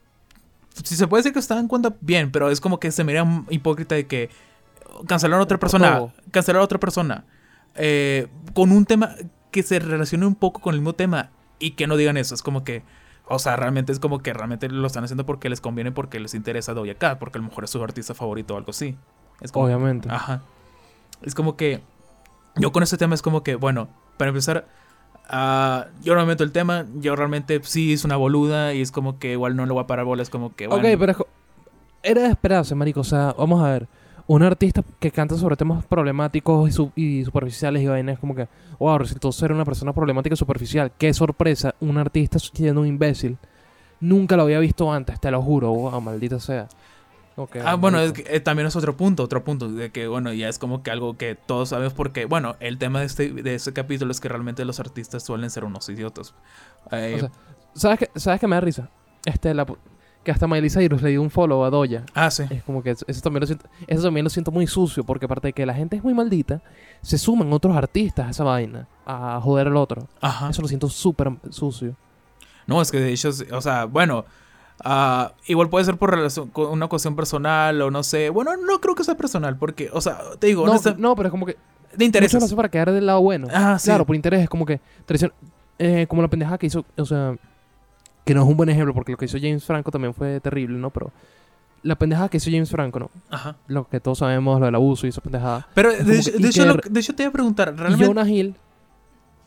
[0.85, 3.26] si se puede decir que se dan cuenta, bien, pero es como que se mira
[3.50, 4.31] hipócrita de que
[5.09, 6.00] cancelaron a otra persona.
[6.31, 7.24] Cancelaron a otra persona.
[7.74, 9.16] eh, con un tema
[9.51, 12.35] que se relacione un poco con el mismo tema y que no digan eso.
[12.35, 12.83] Es como que.
[13.33, 16.35] O sea, realmente es como que realmente lo están haciendo porque les conviene, porque les
[16.35, 18.97] interesa Doja Cat, porque a lo mejor es su artista favorito o algo así.
[19.41, 20.09] Es como, Obviamente.
[20.11, 20.43] Ajá.
[21.23, 21.81] Es como que.
[22.57, 24.67] Yo con este tema es como que, bueno, para empezar,
[25.29, 26.87] ah, yo no me meto el tema.
[26.97, 29.87] Yo realmente sí es una boluda y es como que igual no le voy a
[29.87, 30.29] parar bolas.
[30.29, 30.89] Como que, bueno.
[30.89, 31.19] Ok, pero es
[32.03, 33.01] era de esperarse, marico.
[33.01, 33.89] O sea, vamos a ver.
[34.33, 38.47] Un artista que canta sobre temas problemáticos y, su- y superficiales y vainas, como que,
[38.79, 40.93] wow, resultó ser una persona problemática y superficial.
[40.97, 43.38] Qué sorpresa, un artista siendo un imbécil.
[43.99, 45.73] Nunca lo había visto antes, te lo juro.
[45.73, 46.69] Wow, maldita sea.
[47.35, 50.33] Ok, Ah, bueno, es que, eh, también es otro punto, otro punto, de que, bueno,
[50.33, 53.55] ya es como que algo que todos sabemos porque, bueno, el tema de este, de
[53.57, 56.35] este capítulo es que realmente los artistas suelen ser unos idiotas.
[56.93, 57.31] Eh, O sea,
[57.75, 58.90] ¿sabes qué, ¿Sabes me da risa?
[59.25, 59.66] Este, la,
[60.31, 62.05] que hasta Miley Cyrus le dio un follow a Doya.
[62.14, 62.45] ah, sí.
[62.51, 65.25] Es como que eso, eso también lo siento, eso también lo siento muy sucio, porque
[65.25, 66.62] aparte de que la gente es muy maldita,
[67.03, 70.07] se suman otros artistas a esa vaina, a joder al otro.
[70.21, 70.51] Ajá.
[70.51, 71.97] Eso lo siento súper sucio.
[72.66, 74.25] No, es que de hecho, o sea, bueno,
[74.85, 78.31] ah, igual puede ser por relación, una cuestión personal o no sé.
[78.31, 81.29] Bueno, no creo que sea personal, porque, o sea, te digo, No, honesta- no, pero
[81.29, 81.57] es como que
[81.97, 83.49] de hacen para quedar del lado bueno.
[83.53, 83.87] Ah, sí.
[83.87, 85.33] Claro, por interés, es como que traición-
[85.79, 87.35] eh, como la pendejada que hizo, o sea,
[88.31, 90.79] que no es un buen ejemplo, porque lo que hizo James Franco también fue terrible,
[90.79, 90.90] ¿no?
[90.90, 91.11] Pero
[91.83, 93.11] la pendejada que hizo James Franco, ¿no?
[93.29, 93.57] Ajá.
[93.66, 95.66] Lo que todos sabemos, lo del abuso y esa pendejada.
[95.75, 98.07] Pero Es de, lo- hecho te iba a preguntar, Y realmente...
[98.07, 98.55] Jonah Hill,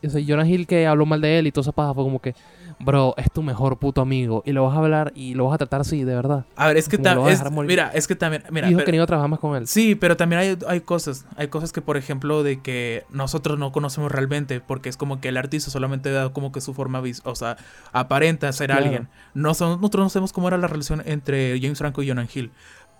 [0.05, 2.19] o sea, Jonah Hill que habló mal de él y toda esa paja fue como
[2.19, 2.35] que,
[2.83, 4.43] bro, es tu mejor puto amigo.
[4.45, 6.45] Y lo vas a hablar y lo vas a tratar así, de verdad.
[6.55, 7.67] A ver, es que como lo tam- va a es- dejar morir.
[7.69, 9.67] mira, es que también, mira, Dijo pero- que no iba a trabajar más con él.
[9.67, 13.71] sí, pero también hay, hay cosas, hay cosas que por ejemplo de que nosotros no
[13.71, 17.35] conocemos realmente, porque es como que el artista solamente da como que su forma, o
[17.35, 17.57] sea,
[17.91, 18.83] aparenta ser Claro.
[18.85, 19.07] alguien.
[19.33, 22.51] No son- nosotros no sabemos cómo era la relación entre James Franco y Jonah Hill.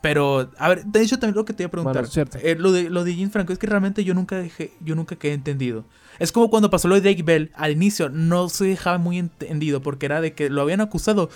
[0.03, 2.37] Pero, a ver, de hecho también lo que te iba a preguntar, Bueno, cierto.
[2.41, 5.15] eh, lo, de, lo de James Franco es que realmente yo nunca dejé, yo nunca
[5.15, 5.85] quedé entendido.
[6.19, 9.81] Es como cuando pasó lo de Drake Bell, al inicio no se dejaba muy entendido,
[9.81, 11.29] porque era de que lo habían acusado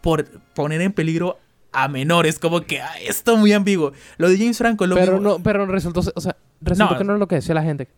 [0.00, 1.38] por poner en peligro
[1.72, 3.92] a menores, como que ah, esto muy ambiguo.
[4.16, 5.28] Lo de James Franco es lo pero mismo.
[5.28, 6.98] no, pero resultó, o sea, resultó No.
[6.98, 7.88] que no era lo que decía la gente.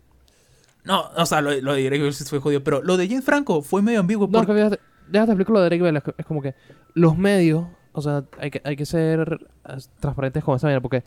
[0.83, 3.25] No, o sea, lo, lo de Drake Bell sí fue jodido, pero lo de James
[3.25, 4.27] Franco fue medio ambiguo.
[4.27, 5.97] No, porque- que déjate, déjate explico lo de Drake Bell.
[5.97, 6.55] Es, es como que
[6.95, 11.03] los medios, o sea, hay que, hay que ser eh, transparentes con esa manera, porque,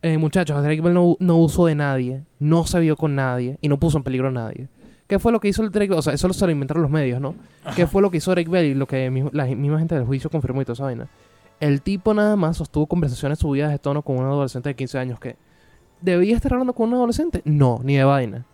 [0.00, 3.68] eh, muchachos, Drake Bell no, no usó de nadie, no se vio con nadie y
[3.68, 4.68] no puso en peligro a nadie.
[5.06, 5.98] ¿Qué fue lo que hizo el Drake Bell?
[5.98, 7.34] O sea, eso se lo inventaron los medios, ¿no?
[7.76, 10.30] ¿Qué fue lo que hizo Drake Bell y lo que la misma gente del juicio
[10.30, 11.08] confirmó y toda esa vaina?
[11.60, 15.20] El tipo nada más sostuvo conversaciones subidas de tono con un adolescente de 15 años
[15.20, 15.36] que...
[16.00, 17.42] ¿Debía estar hablando con un adolescente?
[17.44, 18.46] No, ni de vaina.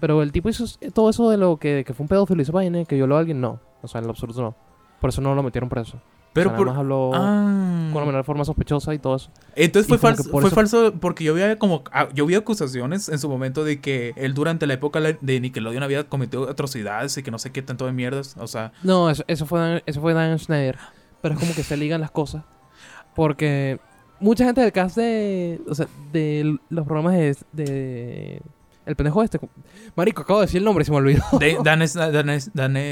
[0.00, 0.64] Pero el tipo hizo
[0.94, 3.42] todo eso de lo que, que fue un pedófilo, hizo vaina, que violó a alguien,
[3.42, 3.60] no.
[3.82, 4.56] O sea, en lo absoluto no.
[5.00, 6.00] Por eso no lo metieron preso.
[6.44, 6.66] Pero por...
[6.68, 7.90] más habló Ah.
[7.92, 9.30] con menor forma sospechosa y todo eso.
[9.54, 13.18] Entonces fue falso, fue eso- falso porque yo había como ah, yo vi acusaciones en
[13.18, 17.22] su momento de que él durante la época la- de Nickelodeon había cometido atrocidades y
[17.22, 20.00] que no sé qué tanto de mierdas, o sea, No, eso, eso fue Dan, eso
[20.00, 20.78] fue Dan Schneider.
[21.22, 22.44] Pero es como que se ligan las cosas.
[23.14, 23.80] Porque
[24.20, 28.42] mucha gente del cast de, o sea, de los programas de, de
[28.86, 29.40] El pendejo este.
[29.96, 31.22] Marico, acabo de decir el nombre y se me olvidó.
[31.40, 32.40] De- Dan, Dan,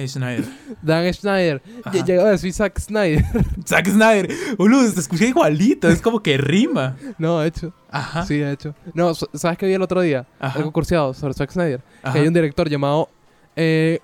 [0.08, 0.44] Schneider.
[0.82, 1.62] Dan Schneider.
[2.04, 3.24] Llegaba a decir Zack Snyder.
[3.66, 4.28] Zack Snyder.
[4.58, 5.88] Boludo, te escuché igualito.
[5.88, 6.96] Es como que rima.
[7.18, 7.72] no, de hecho.
[7.90, 8.26] Ajá.
[8.26, 8.74] Sí, de hecho.
[8.92, 10.26] No, ¿sabes qué vi el otro día?
[10.40, 10.58] Ajá.
[10.58, 11.80] Algo cursiado sobre Zack Snyder.
[12.02, 12.12] Ajá.
[12.12, 13.08] Que hay un director llamado.
[13.54, 14.00] eh,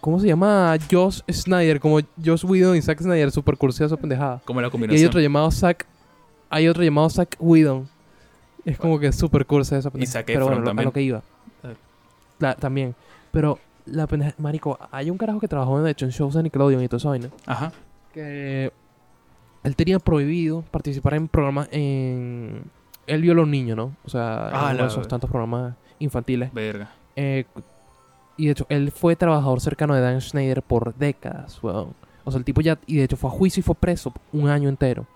[0.00, 0.76] ¿Cómo se llama?
[0.90, 1.80] Josh Snyder.
[1.80, 3.30] Como Josh Whedon y Zack Snyder.
[3.30, 4.42] Super cursiado esa pendejada.
[4.44, 5.06] Como la Y hay combinación.
[5.08, 5.86] otro llamado Zack.
[6.50, 7.88] Hay otro llamado Zack Whedon.
[8.64, 10.12] Es como que super cursa esa pendeja.
[10.12, 11.22] Zac Pero Efron bueno, lo- a lo que iba.
[12.58, 12.94] También.
[13.30, 14.34] Pero la pendeja.
[14.38, 17.08] Marico, hay un carajo que trabajó de hecho en shows de Nickelodeon y toda esa
[17.10, 17.28] vaina.
[17.46, 17.72] Ajá.
[18.12, 18.70] que
[19.62, 22.64] él tenía prohibido participar en programas en
[23.06, 25.74] él vio a los niños no o sea en Ah, uno de esos tantos programas
[25.98, 26.90] infantiles Verga.
[27.16, 27.46] Eh,
[28.36, 31.94] y de hecho él fue trabajador cercano de Dan Schneider por décadas weón.
[32.24, 34.48] o sea el tipo ya y de hecho fue a juicio y fue preso un
[34.50, 35.06] año entero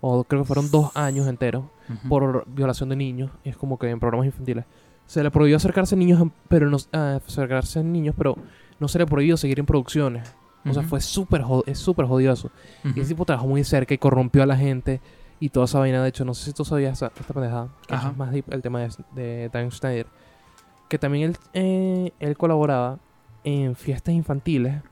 [0.00, 1.64] o creo que fueron dos años enteros
[2.08, 4.64] por violación de niños es como que en programas infantiles
[5.06, 8.36] se le prohibió acercarse a niños pero no ah, acercarse a niños pero
[8.78, 10.32] no se le prohibió seguir en producciones
[10.64, 12.50] o sea fue súper es súper jodioso
[12.84, 12.94] Ujú.
[12.96, 15.00] y ese tipo trabajó muy cerca y corrompió a la gente
[15.42, 16.02] y toda esa vaina.
[16.02, 17.68] De hecho, no sé si tú sabías esa, esta pendejada.
[17.88, 20.06] que eso es más deep, el tema de, de Dan Schneider.
[20.86, 22.98] Que también él, eh, él colaboraba
[23.42, 24.82] en fiestas infantiles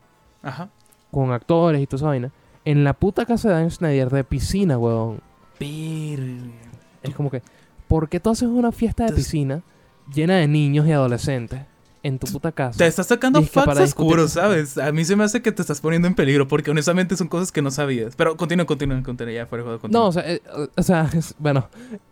[0.41, 0.69] Ajá.
[1.11, 2.31] con actores y toda esa vaina.
[2.65, 5.21] En la puta casa de Dan Schneider de piscina, weón.
[5.59, 6.51] Verga.
[7.03, 7.41] Es como que,
[7.87, 9.61] ¿por qué tú haces una fiesta de piscina
[10.13, 11.61] llena de niños y adolescentes
[12.03, 12.77] en tu puta casa?
[12.77, 14.31] Te estás sacando facts oscuros.
[14.31, 14.77] ¿sabes?
[14.77, 17.51] A mí se me hace que te estás poniendo en peligro porque honestamente son cosas
[17.51, 18.15] que no sabías.
[18.15, 19.33] Pero continúa, continúa, continúa.
[19.33, 19.79] Ya fuera de.
[19.89, 20.41] No, o sea, eh,
[20.75, 21.67] o sea, es- bueno.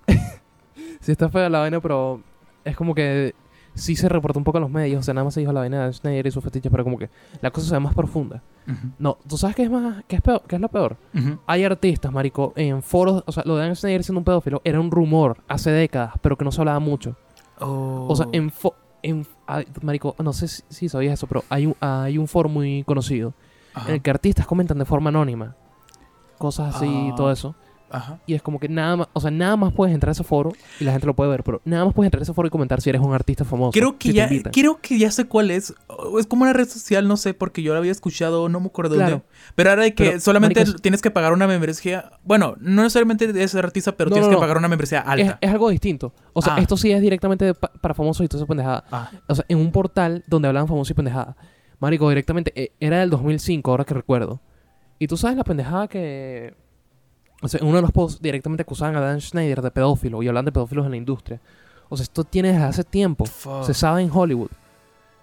[1.02, 2.22] sí está fea la vaina, pero
[2.64, 3.36] es como que
[3.78, 5.00] sí se reportó un poco en los medios.
[5.00, 6.98] O sea, nada más se dijo la vaina de Schneider y sus fetiches, pero como
[6.98, 7.10] que
[7.42, 8.42] la cosa se ve más profunda.
[9.00, 10.98] No, ¿tú sabes qué es más, qué es peor, qué es lo peor?
[11.46, 14.80] Hay artistas, marico, en foros, o sea, lo de Dan Schneider siendo un pedófilo era
[14.80, 17.16] un rumor hace décadas, pero que no se hablaba mucho.
[17.60, 18.74] O sea, en, fo-
[19.04, 19.26] en
[19.82, 23.34] marico, no sé si, si sabías eso, pero hay un, hay un foro muy conocido
[23.74, 23.88] Ajá.
[23.90, 25.56] en el que artistas comentan de forma anónima
[26.38, 27.16] cosas así y Ah.
[27.16, 27.56] todo eso.
[27.90, 28.20] Ajá.
[28.26, 30.52] Y es como que nada más, o sea, nada más puedes entrar a ese foro
[30.80, 32.52] y la gente lo puede ver, pero nada más puedes entrar a ese foro y
[32.52, 33.72] comentar si eres un artista famoso.
[33.72, 35.74] Creo que si ya, creo que ya sé cuál es.
[36.20, 38.96] Es como una red social, no sé, porque yo la había escuchado, no me acuerdo
[38.96, 39.12] Claro.
[39.12, 39.26] dónde.
[39.56, 42.12] Pero ahora de que Pero, solamente es- tienes que pagar una membresía.
[42.24, 45.08] Bueno, no necesariamente de ser artista, pero No, tienes no, que pagar una membresía Es,
[45.08, 45.38] alta.
[45.42, 46.14] es algo distinto.
[46.34, 46.60] O sea, Ah.
[46.60, 48.84] esto sí es directamente pa- para famosos y toda esa pendejada.
[48.92, 51.36] Ah, O sea, en un portal donde hablaban famosos y pendejada.
[51.80, 54.42] Marico, directamente, eh, era del 2005, ahora que recuerdo.
[55.00, 56.56] Y tú sabes la pendejada que...
[57.42, 60.28] O sea, en uno de los posts directamente acusaban a Dan Schneider de pedófilo y
[60.28, 61.40] hablan de pedófilos en la industria.
[61.90, 63.26] O sea, esto tiene desde hace tiempo.
[63.26, 63.64] fuck.
[63.64, 64.50] Se sabe en Hollywood.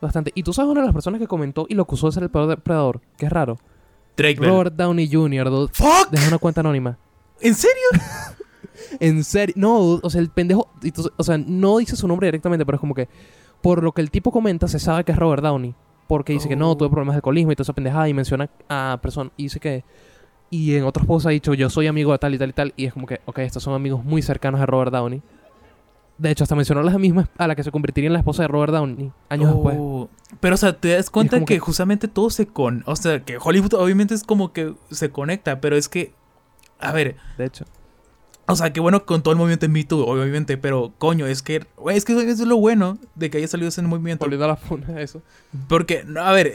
[0.01, 0.31] Bastante.
[0.35, 2.31] Y tú sabes una de las personas que comentó y lo acusó de ser el
[2.31, 3.01] peor depredador.
[3.17, 3.59] Que es raro.
[4.17, 4.51] Drake Bell.
[4.51, 5.73] Robert Downey Jr., dude.
[5.73, 6.11] ¡Fuck!
[6.11, 6.99] Deja una cuenta anónima.
[7.41, 7.83] ¿En serio?
[9.01, 9.55] En serio.
[9.57, 10.69] No, dude, o sea, el pendejo.
[11.17, 13.09] o sea, no dice su nombre directamente, pero es como que.
[13.63, 15.75] Por lo que el tipo comenta, se sabe que es Robert Downey.
[16.07, 16.77] Porque dice que no, Oh.
[16.77, 18.09] tuve problemas de alcoholismo y toda esa pendejada.
[18.09, 19.33] Y menciona a personas.
[19.37, 19.85] Y dice que.
[20.55, 22.75] Y en otros posts ha dicho, yo soy amigo de tal y tal y tal.
[22.77, 25.21] Y es como que, ok, estos son amigos muy cercanos a Robert Downey.
[26.17, 28.43] De hecho, hasta mencionó a la misma a la que se convertiría en la esposa
[28.43, 29.77] de Robert Downey años después.
[29.81, 30.09] Oh.
[30.39, 32.85] Pero, o sea, te das cuenta que, que- justamente todo se con...
[32.87, 36.15] O sea, que Hollywood obviamente es como que se conecta, pero es que...
[36.79, 37.65] A ver, De hecho.
[38.47, 41.43] o sea, qué bueno con todo el movimiento en Me Too, obviamente, pero coño, es
[41.43, 41.67] que...
[41.91, 44.25] Es que eso es lo bueno de que haya salido ese movimiento.
[44.25, 45.21] Volviendo a la funa, eso.
[45.69, 46.53] Porque, a ver,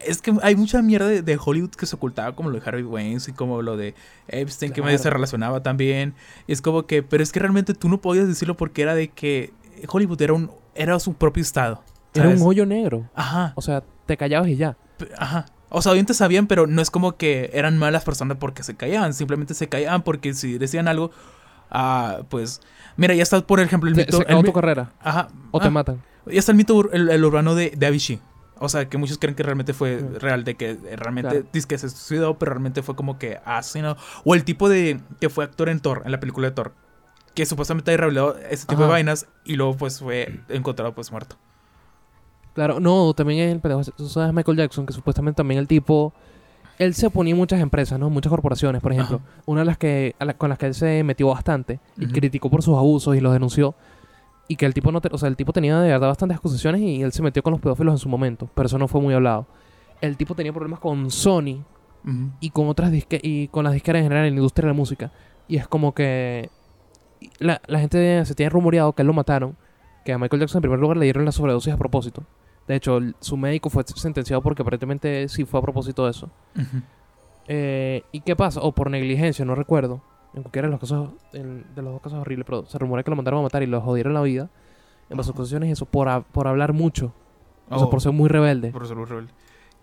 [0.00, 2.84] es que hay mucha mierda de, de Hollywood que se ocultaba, como lo de Harvey
[2.84, 3.94] Weinstein, como lo de
[4.28, 6.14] Epstein, que medio se relacionaba también.
[6.46, 9.08] Y es como que, pero es que realmente tú no podías decirlo porque era de
[9.08, 9.52] que
[9.88, 11.82] Hollywood era un era su propio estado.
[12.14, 13.08] Era un hoyo negro.
[13.14, 14.76] Ajá, O sea, te callabas y ya.
[15.18, 15.46] ajá.
[15.68, 19.12] O sea, obviamente sabían, pero no es como que eran malas personas porque se callaban.
[19.12, 21.10] Simplemente se callaban porque si decían algo,
[21.70, 22.60] ah, pues...
[22.96, 24.16] Mira, ya está, por ejemplo, el mito...
[24.16, 24.92] se acabó tu carrera.
[25.00, 25.28] Ajá.
[25.50, 26.02] O ah, te matan.
[26.26, 28.20] Ya está el mito, el, el urbano de, de Avicii.
[28.58, 31.46] O sea, que muchos creen que realmente fue real, de que realmente Claro.
[31.52, 33.96] dice que se suicidó, pero realmente fue como que asesino.
[34.24, 36.72] O el tipo de que fue actor en Thor, en la película de Thor.
[37.34, 41.36] Que supuestamente ha revelado ese tipo de vainas y luego pues fue encontrado pues muerto.
[42.54, 43.82] Claro, no, también es el pendejo.
[43.94, 46.14] Tú sabes Michael Jackson, que supuestamente también el tipo.
[46.78, 48.08] Él se oponía en muchas empresas, ¿no?
[48.10, 49.20] Muchas corporaciones, por ejemplo.
[49.46, 52.50] Una de las que, a la- con las que él se metió bastante y criticó
[52.50, 53.74] por sus abusos y los denunció.
[54.48, 55.00] Y que el tipo no.
[55.00, 57.50] te- o sea, el tipo tenía de verdad bastantes acusaciones y él se metió con
[57.52, 58.48] los pedófilos en su momento.
[58.54, 59.46] Pero eso no fue muy hablado.
[60.00, 61.64] El tipo tenía problemas con Sony
[62.40, 64.76] y con otras disque y con las disqueras en general en la industria de la
[64.76, 65.10] música.
[65.48, 66.50] Y es como que
[67.40, 69.56] la, la gente se tiene rumoreado que él lo mataron,
[70.04, 72.22] que a Michael Jackson en primer lugar le dieron la sobredosis a propósito.
[72.68, 76.30] De hecho, su médico fue sentenciado porque aparentemente sí fue a propósito de eso.
[77.48, 78.60] Eh, ¿Y qué pasa?
[78.60, 80.02] O por negligencia, no recuerdo.
[80.36, 83.10] En cualquiera de los casos, en- de los dos casos horribles, pero se rumorea que
[83.10, 84.48] lo mandaron a matar y lo jodieron la vida.
[85.08, 87.12] en las acusaciones y eso por, por hablar mucho.
[87.70, 88.70] O sea, Oh, por ser muy rebelde.
[88.72, 89.32] por ser muy rebelde.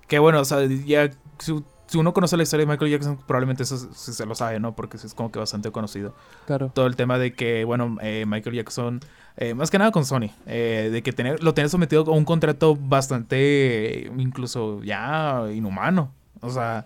[0.08, 3.64] Que bueno, o sea, ya si, si uno conoce la historia de Michael Jackson, probablemente
[3.64, 4.76] eso se lo sabe, ¿no?
[4.76, 6.14] Porque es como que bastante conocido.
[6.45, 6.72] Claro.
[6.76, 8.99] Todo el tema de que, bueno, eh, Michael Jackson,
[9.38, 12.26] eh, más que nada con Sony, eh, de que tener, lo tenía sometido a un
[12.26, 16.12] contrato bastante, incluso ya inhumano.
[16.41, 16.86] O sea,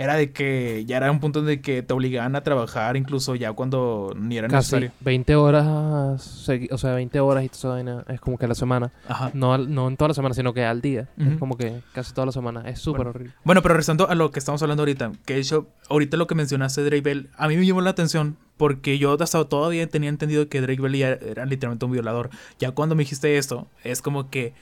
[0.00, 3.52] era de que ya era un punto de que te obligaban a trabajar incluso ya
[3.52, 4.92] cuando ni era Casi necesario.
[5.00, 8.92] 20 horas, o sea, 20 horas y toda esa es como que a la semana.
[9.08, 9.30] Ajá.
[9.34, 11.08] No, al- no en toda la semana, sino que al día.
[11.18, 12.62] Es como que casi toda la semana.
[12.68, 13.10] Es súper Bueno.
[13.10, 13.34] horrible.
[13.44, 16.34] Bueno, pero regresando a lo que estamos hablando ahorita, que de hecho, ahorita lo que
[16.36, 20.48] mencionaste Drake Bell, a mí me llamó la atención porque yo hasta todavía tenía entendido
[20.48, 22.30] que Drake Bell ya era literalmente un violador.
[22.60, 24.52] Ya cuando me dijiste esto, es como que,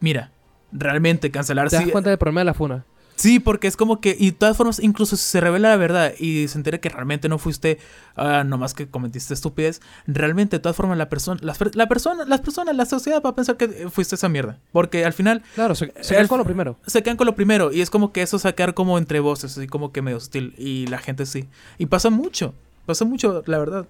[0.00, 0.30] mira,
[0.72, 2.84] realmente cancelar ¿Te das sí, cuenta del problema de la funa?
[3.16, 6.12] Sí, porque es como que, y de todas formas, incluso si se revela la verdad
[6.18, 7.78] y se entera que realmente no fuiste,
[8.16, 12.40] ah, nomás que cometiste estupidez, realmente de todas formas la persona, las, la persona, las
[12.40, 14.58] personas, la sociedad va a pensar que eh, fuiste esa mierda.
[14.72, 16.76] Porque al final Claro, se, se El- queda con lo primero.
[16.86, 19.66] se quedan con lo primero y es como que eso sacar como entre voces, así
[19.66, 21.48] como que medio hostil y la gente sí.
[21.78, 22.54] Y pasa mucho,
[22.86, 23.86] pasa mucho, la verdad.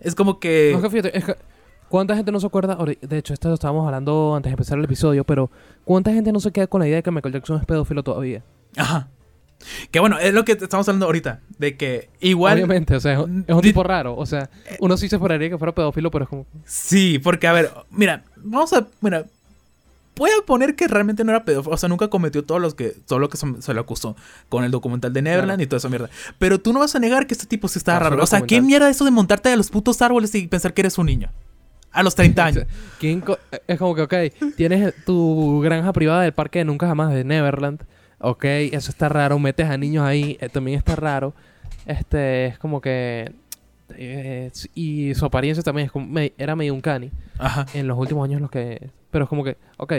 [0.00, 0.70] Es como que...
[0.72, 1.36] No, es que fíjate, es que
[1.88, 2.76] ¿cuánta gente no se acuerda?
[3.00, 5.50] De hecho, esto lo estábamos hablando antes de empezar el episodio, pero
[5.84, 8.44] ¿cuánta gente no se queda con la idea de que Michael Jackson es pedófilo todavía?
[8.78, 9.08] Ajá.
[9.90, 12.54] Que bueno, es lo que estamos hablando ahorita, de que igual...
[12.56, 14.16] Obviamente, o sea, es un, es tipo raro.
[14.16, 14.48] O sea,
[14.78, 16.46] uno sí se esperaría que fuera pedófilo, pero es como...
[16.64, 18.86] Sí, porque a ver, mira, vamos a...
[19.00, 19.26] Mira,
[20.16, 22.88] voy a poner que realmente no era pedófilo, o sea, nunca cometió todo, los que,
[23.06, 24.16] todo lo que se, se le acusó
[24.48, 25.62] con el documental de Neverland Claro.
[25.62, 26.08] y toda esa mierda.
[26.38, 28.22] Pero tú no vas a negar que este tipo sí está Ah, raro.
[28.22, 30.96] O sea, ¿qué mierda eso de montarte a los putos árboles y pensar que eres
[30.98, 31.30] un niño?
[31.92, 32.64] A los 30 años.
[33.00, 34.14] ¿Quién co- es como que, ok,
[34.56, 37.82] tienes tu granja privada del parque de Nunca Jamás de Neverland.
[38.20, 39.38] Ok, eso está raro.
[39.38, 41.34] Metes a niños ahí, eh, también está raro.
[41.86, 43.32] Este, es como que...
[43.90, 47.10] eh, y su apariencia también es como, me- era medio un cani.
[47.38, 47.66] Ajá.
[47.74, 48.90] En los últimos años los que...
[49.10, 49.92] Pero es como que, ok,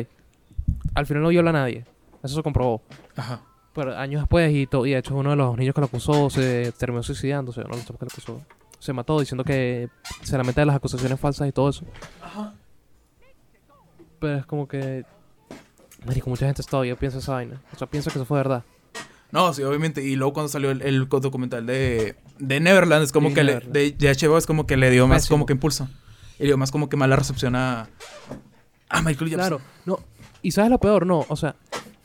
[0.95, 1.86] al final no viola a nadie.
[2.22, 2.82] Eso se comprobó.
[3.15, 3.41] Ajá.
[3.74, 6.72] Pero años después, y, y de hecho uno de los niños que lo acusó se
[6.78, 7.61] terminó suicidándose.
[7.61, 7.76] Qué lo
[8.07, 8.41] acusó.
[8.80, 9.89] Se mató diciendo que
[10.24, 11.86] se lamenta de las acusaciones falsas y todo eso.
[12.22, 12.53] Ajá.
[14.20, 15.05] Pero es como que.
[16.05, 17.61] Marico, mucha gente todavía piensa esa vaina.
[17.73, 18.63] O sea, piensa que eso fue verdad.
[19.31, 20.03] No, sí, obviamente.
[20.03, 23.59] Y luego cuando salió el, el documental de, de Neverland, es como Sí, que le,
[23.59, 25.35] de, de HBO es como que le dio más Pésimo.
[25.35, 25.87] como que impulso.
[26.39, 27.89] Y le dio más como que mala recepción a,
[28.89, 29.37] a Michael Jackson.
[29.57, 29.99] Claro, no.
[30.41, 31.25] Y sabes lo peor, no.
[31.27, 31.55] O sea,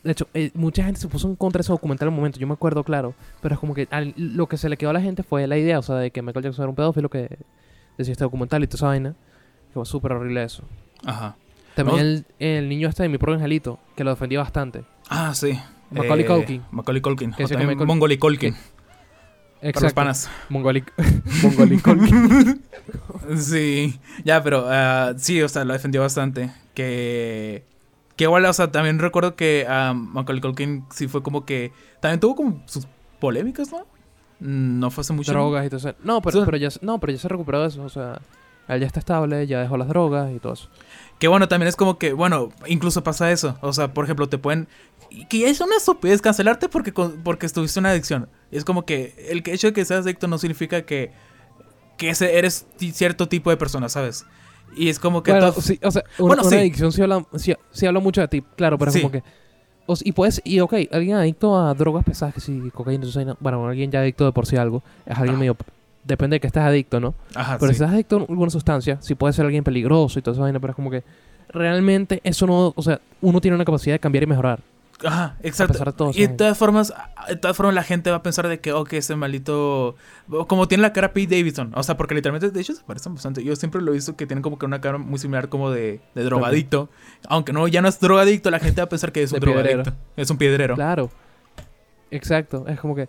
[0.03, 2.39] de hecho, eh, mucha gente se puso en contra de ese documental en un momento.
[2.39, 3.15] Yo me acuerdo, claro.
[3.41, 5.57] Pero es como que al- lo que se le quedó a la gente fue la
[5.57, 7.39] idea, o sea, de que Michael Jackson era un pedófilo que
[7.97, 9.15] decía este documental y toda esa vaina.
[9.69, 10.65] Que fue súper horrible eso.
[11.07, 11.37] Ajá.
[11.75, 12.03] También No.
[12.03, 14.85] el, el niño este de mi propio angelito, que lo defendía bastante.
[15.09, 15.59] Ah, sí.
[15.91, 16.63] Macaulay Eh, Culkin.
[16.71, 17.33] Macaulay Culkin.
[17.33, 18.55] Que O también Mongoli Culkin.
[19.61, 20.31] Para los panas.
[21.83, 22.63] Culkin.
[23.39, 23.99] Sí.
[24.25, 26.51] Ya, pero ah, sí, o sea, lo defendió bastante.
[26.75, 27.65] Que.
[28.17, 31.73] Que igual, o sea, también recuerdo que a Macaulay Culkin sí fue como que.
[32.01, 32.87] También tuvo como sus
[33.19, 33.87] polémicas, ¿no?
[34.41, 35.33] No fue hace mucho.
[35.33, 35.95] drogas y todo eso.
[36.05, 37.83] No, pero, pero ya, no, pero ya se recuperó de eso.
[37.83, 38.21] O sea,
[38.69, 40.69] él ya está estable, ya dejó las drogas y todo eso.
[41.19, 43.57] Que bueno, también es como que, bueno, incluso pasa eso.
[43.61, 44.69] O sea, por ejemplo, te pueden.
[45.29, 48.29] Que es una estupidez cancelarte porque, porque estuviste en una adicción.
[48.51, 51.13] Es como que el hecho de que seas adicto no significa que,
[51.97, 54.27] que eres cierto tipo de persona, ¿sabes?
[54.77, 55.31] Y es como que.
[55.31, 56.57] Bueno, todo- sí, o sea, una, Bueno, una sí.
[56.57, 59.23] adicción sí habla, sí, sí habla mucho de ti, claro, pero es como que...
[59.87, 63.07] o y puedes, y ok, alguien adicto a drogas pesadas, que sí, cocaína,
[63.39, 65.39] bueno, alguien ya adicto de por sí a algo, es alguien Ah.
[65.39, 65.57] medio...
[66.05, 67.15] Depende de que estés adicto, ¿no?
[67.35, 67.79] Ajá, Pero sí.
[67.79, 70.61] si estás adicto a alguna sustancia, sí puede ser alguien peligroso y toda esa vaina,
[70.61, 71.03] pero es como que
[71.49, 74.61] realmente eso no, o sea, uno tiene una capacidad de cambiar y mejorar.
[75.05, 75.73] Ajá, exacto.
[75.73, 76.95] pesar de todo, y de todas formas,
[77.29, 79.97] de todas formas la gente va a pensar de que, ok, ese maldito...
[80.47, 81.73] Como tiene la cara Pete Davidson.
[81.75, 83.43] O sea, porque literalmente, de hecho, se parecen bastante.
[83.43, 86.01] Yo siempre lo he visto que tienen como que una cara muy similar como de,
[86.15, 86.91] de drogadicto.
[87.29, 89.47] Aunque no, ya no es drogadicto, la gente va a pensar que es un De
[89.47, 89.83] piedrero.
[89.83, 89.93] drogadicto.
[90.17, 90.75] Es un piedrero.
[90.77, 91.11] Claro.
[92.11, 92.65] Exacto.
[92.69, 93.09] Es como que.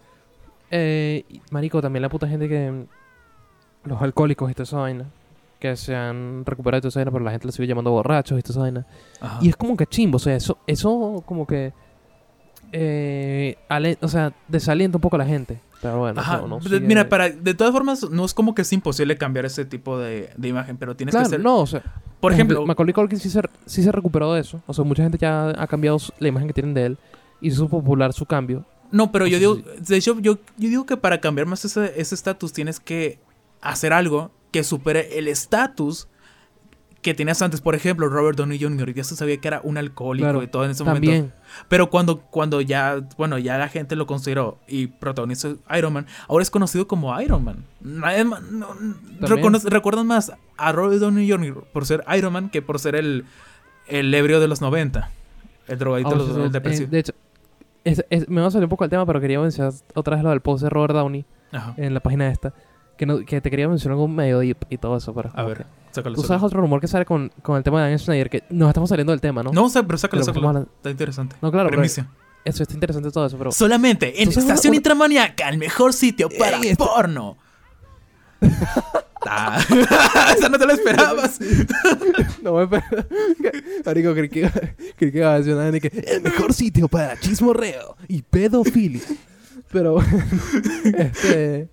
[0.72, 2.72] Eh, marico, también la puta gente que.
[2.72, 2.86] mm,
[3.90, 5.06] Los alcohólicos y toda esa vaina.
[5.60, 8.38] Que se han recuperado y toda esa vaina, pero la gente los sigue llamando borrachos
[8.38, 8.86] y toda esa vaina.
[9.22, 9.40] Ajá.
[9.42, 10.18] Y es como que chimbo.
[10.18, 11.72] O sea, eso, eso como que.
[12.72, 15.60] Eh, ale- o sea, desalienta un poco a la gente.
[15.82, 16.38] Pero bueno, Ajá.
[16.42, 19.46] no, no sigue- Mira, para, de todas formas, no es como que es imposible cambiar
[19.46, 21.40] ese tipo de, de imagen, pero tienes Claro, que ser...
[21.42, 21.84] no, o sea.
[22.20, 24.62] por ejemplo, Macaulay Culkin sí se, sí se recuperó de eso.
[24.66, 26.98] O sea, mucha gente ya ha cambiado la imagen que tienen de él.
[27.40, 28.66] Y hizo popular su cambio.
[28.96, 32.54] No, pero yo digo, de hecho, yo, yo digo que para cambiar más ese estatus
[32.54, 33.20] tienes que
[33.62, 36.08] hacer algo que supere el estatus
[37.02, 37.60] que tenías antes.
[37.60, 38.94] Por ejemplo, Robert Downey Jr.
[38.94, 41.06] ya se sabía que era un alcohólico Claro, y todo en ese momento.
[41.12, 41.34] También.
[41.68, 46.42] Pero cuando, cuando ya, bueno, ya la gente lo consideró y protagonizó Iron Man, ahora
[46.44, 47.66] es conocido como Iron Man.
[47.82, 51.66] No- reconoce- recuerdan más a Robert Downey Jr.
[51.74, 53.26] por ser Iron Man que por ser el,
[53.88, 55.12] el ebrio de los 90.
[55.68, 56.90] El drogadito, de los- el eh, depresivo.
[56.92, 57.14] de hecho,
[57.86, 60.24] es- es- me va a salir un poco del tema, pero quería mencionar otra vez
[60.24, 61.74] lo del post de Robert Downey Ajá.
[61.78, 62.54] en la página esta.
[62.98, 65.14] Que, no- que te quería mencionar algo medio deep y todo eso.
[65.14, 66.16] Pero A ver, que- sácalo.
[66.16, 68.68] Tú sabes otro rumor que sale con, con el tema de Daniel Snyder, que nos
[68.70, 69.52] estamos saliendo del tema, ¿no?
[69.52, 70.48] No, sa- pero sácalo, Pero sácalo.
[70.50, 71.36] hablando- Está interesante.
[71.42, 71.84] No, claro, pero-.
[71.84, 73.52] Eso está interesante todo eso, pero...
[73.52, 77.38] Solamente en ¿Tú sabes Estación una- Intramaniaca, el mejor sitio para esto- porno.
[79.28, 79.60] Ah,
[80.38, 81.40] Esa no te la esperabas.
[82.42, 82.84] No me.
[83.86, 84.50] Marico, creí que,
[84.96, 89.02] creí que iba a decir una y que el mejor sitio para chismorreo y pedofilia.
[89.72, 89.98] Pero,
[90.98, 91.70] este.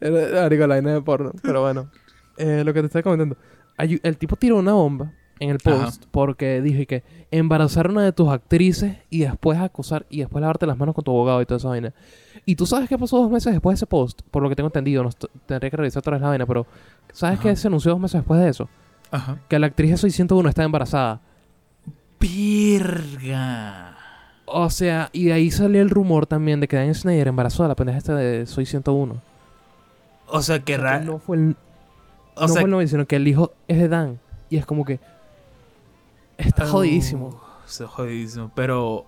[0.00, 1.32] Marico, la vaina de porno.
[1.42, 1.90] Pero bueno,
[2.36, 3.36] eh, lo que te estaba comentando.
[3.78, 8.12] El tipo tiró una bomba en el post porque dije que embarazar a una de
[8.12, 11.58] tus actrices y después acusar y después lavarte las manos con tu abogado y toda
[11.58, 11.92] esa vaina.
[12.46, 14.68] Y tú sabes qué pasó dos meses después de ese post, por lo que tengo
[14.68, 15.02] entendido.
[15.02, 15.10] No
[15.46, 16.66] tendría que revisar otra vez la vaina, pero
[17.12, 17.48] ¿sabes Ajá.
[17.48, 18.68] qué se anunció dos meses después de eso?
[19.10, 19.38] Ajá.
[19.48, 21.20] que la actriz de Soy 101 está embarazada.
[22.18, 23.96] Virga.
[24.46, 27.68] O sea, y de ahí salió el rumor también de que Daniel Snyder embarazó a
[27.68, 29.16] la pendeja esta de Soy 101.
[30.28, 31.56] O sea, que O sea, ra- que no fue el,
[32.36, 34.18] O no sea, fue el novio, sino que el hijo es de Dan.
[34.50, 35.00] Y es como que...
[36.46, 37.40] Está jodidísimo.
[37.66, 38.50] Está jodidísimo.
[38.54, 39.06] Pero.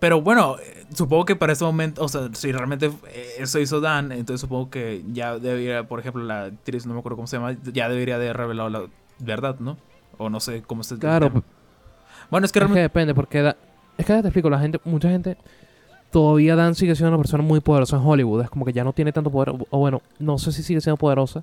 [0.00, 0.56] Pero bueno,
[0.92, 2.90] supongo que para ese momento, o sea, si realmente
[3.38, 7.14] eso hizo Dan, entonces supongo que ya debería, por ejemplo, la actriz, no me acuerdo
[7.16, 8.82] cómo se llama, ya debería de haber revelado la
[9.20, 9.76] verdad, ¿no?
[10.18, 11.30] O no sé cómo se Claro,
[12.30, 12.80] Bueno, es que es que realmente.
[12.80, 13.42] depende, porque...
[13.42, 13.56] da-
[13.96, 15.36] es que ya te explico, la gente, mucha gente...
[16.10, 18.42] Todavía Dan sigue siendo una persona muy poderosa en Hollywood.
[18.42, 19.50] Es como que ya no tiene tanto poder.
[19.70, 21.42] O bueno, no sé si sigue siendo poderosa.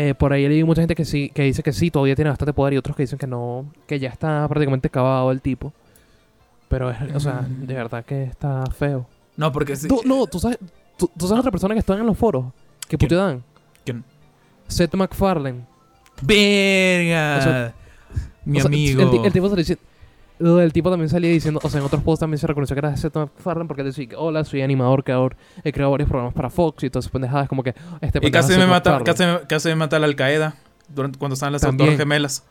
[0.00, 2.52] Eh, por ahí leí mucha gente que sí, que dice que sí, todavía tiene bastante
[2.52, 5.72] poder y otros que dicen que no, que ya está prácticamente acabado el tipo.
[6.68, 9.06] Pero es, o sea, de verdad que está feo.
[9.36, 9.88] No, porque sí.
[9.88, 10.58] Tú- no, tú sabes,
[10.96, 12.44] tú, tú sabes otra persona que está en los foros
[12.86, 13.10] que ¿Quién?
[13.10, 13.42] Dan.
[13.84, 14.04] ¿Quién?
[14.68, 15.60] Seth MacFarlane.
[16.22, 17.36] ¡Verga!
[17.38, 17.74] O sea,
[18.44, 19.02] Mi O sea, amigo.
[19.02, 19.87] El, ti- el tipo salió diciendo- lo
[20.38, 22.96] del tipo también salía diciendo, o sea, en otros posts también se reconoció que era
[22.96, 26.84] Seth MacFarlane porque él decía, hola, soy animador, creador, he creado varios programas para Fox
[26.84, 29.96] y todas esas pendejadas, como que este y casi me, mata, casi, casi me mata
[29.96, 30.54] a la Al-Qaeda
[31.18, 31.62] cuando estaban las.
[31.62, 32.44] Torres Gemelas.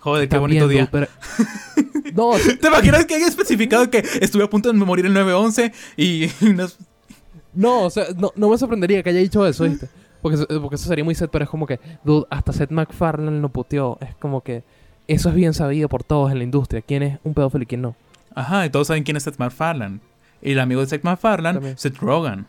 [0.00, 0.88] Joder, qué bonito día.
[0.90, 1.08] pero-
[2.14, 6.28] no, ¿Te imaginas que haya especificado que estuve a punto de morir el 9-11 y
[7.54, 9.88] no, o sea, no, no me sorprendería que haya dicho eso, ¿viste?
[10.22, 13.48] Porque, porque eso sería muy Seth, pero es como que, dude, hasta Seth MacFarlane lo
[13.48, 13.98] puteó.
[14.00, 14.64] Es como que
[15.08, 17.82] eso es bien sabido por todos en la industria, quién es un pedófilo y quién
[17.82, 17.94] no.
[18.34, 20.00] Ajá, y todos saben quién es Seth MacFarlane.
[20.42, 21.78] Y el amigo de Seth MacFarlane, También.
[21.78, 22.46] Seth Rogen.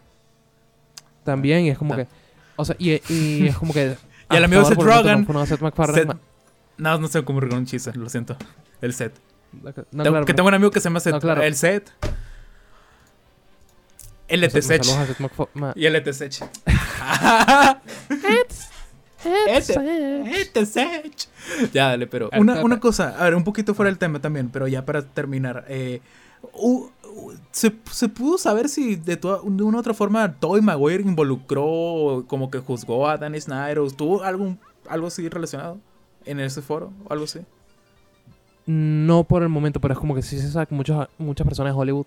[1.23, 2.09] También, y es como Ta- que,
[2.55, 3.95] o sea, y, y es como que...
[4.29, 6.03] Y el amigo de Seth Rogen, no Seth MacFarlane.
[6.05, 6.17] Seth-
[6.77, 8.35] No, no sé cómo recordar un chiste, lo siento.
[8.81, 9.13] El Seth.
[9.53, 11.13] No, Tengo- claro, que tengo un amigo que se llama Seth.
[11.13, 11.41] No, claro.
[11.41, 11.89] El Seth.
[14.27, 15.95] El MacFar- ma- Y el
[19.47, 19.77] Etesech.
[20.27, 21.27] Etesech.
[21.73, 22.29] Ya, dale, pero.
[22.37, 25.65] Una, una cosa, a ver, un poquito fuera del tema también, pero ya para terminar.
[25.69, 26.01] eh,
[26.53, 30.61] u- u- ¿se, se pudo saber si de, toda- de una u otra forma Toy
[30.61, 35.79] Maguire involucró, como que juzgó a Danny Snyder o tuvo algún, algo así relacionado
[36.25, 37.39] en ese foro o algo así?
[38.65, 41.73] No por el momento, pero es como que sí se sabe que muchos, muchas personas
[41.73, 42.05] de Hollywood.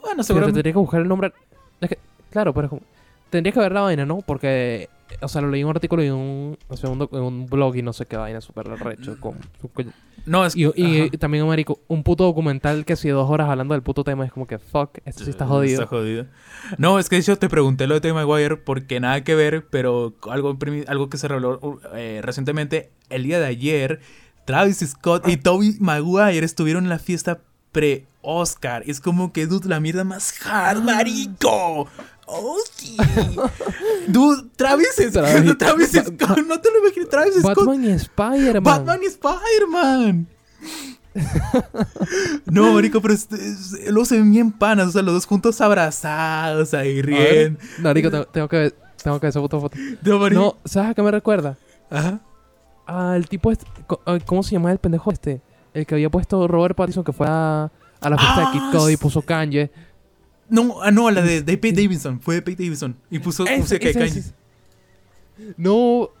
[0.00, 0.56] Bueno, Pero te seguramente.
[0.58, 1.32] tendría que buscar el nombre.
[1.80, 1.98] Es que,
[2.30, 2.82] claro, pero es como.
[3.30, 4.18] Tendría que ver la vaina, ¿no?
[4.20, 4.88] Porque.
[5.20, 7.76] O sea, lo leí en un artículo y en un, o sea, un, un blog
[7.76, 9.18] y no sé qué vaina, súper recho.
[9.20, 9.38] Con,
[9.72, 9.92] con-
[10.26, 11.18] No, es y, y ajá.
[11.18, 14.46] también, marico, un puto documental que si dos horas hablando del puto tema es como
[14.46, 15.82] que fuck, esto sí está jodido.
[15.82, 16.26] Está jodido.
[16.78, 20.14] No, es que hecho te pregunté lo de Tobey Maguire porque nada que ver, pero
[20.30, 24.00] algo, algo que se reveló uh, eh, recientemente, el día de ayer,
[24.46, 27.40] Travis Scott y Toby Maguire estuvieron en la fiesta
[27.72, 28.82] pre-Oscar.
[28.86, 31.88] Es como que, dude, la mierda más hard, marico.
[32.26, 32.96] Oh, sí.
[34.08, 35.12] dude, Travis Scott,
[35.58, 37.56] Travis- Scott, no te lo imaginas, Travis Scott.
[37.58, 38.62] Batman y Spider-Man.
[38.62, 40.26] Batman y Spider-Man.
[42.46, 45.60] no, marico, pero es- es- luego se ven bien panas, o sea, los dos juntos
[45.60, 47.58] abrazados, ahí riendo.
[47.80, 49.60] Marico, tengo, tengo que ver, tengo que ver esa foto.
[50.02, 50.28] No.
[50.30, 51.56] No, ¿sabes a qué me recuerda?
[51.90, 52.20] Ajá.
[52.86, 53.64] Ah, el tipo este,
[54.26, 55.40] ¿cómo se llama el pendejo este?
[55.72, 57.70] El que había puesto Robert Pattinson que fue a,
[58.00, 59.70] a la fiesta Ah, de Kid Cudi y puso Kanye.
[60.48, 62.96] No, ah, no, la de, de Pete Davidson, fue de Pete Davidson.
[63.10, 64.18] Y puso Ese- música de ese- Kanye.
[64.20, 64.34] ese-
[65.56, 66.10] No.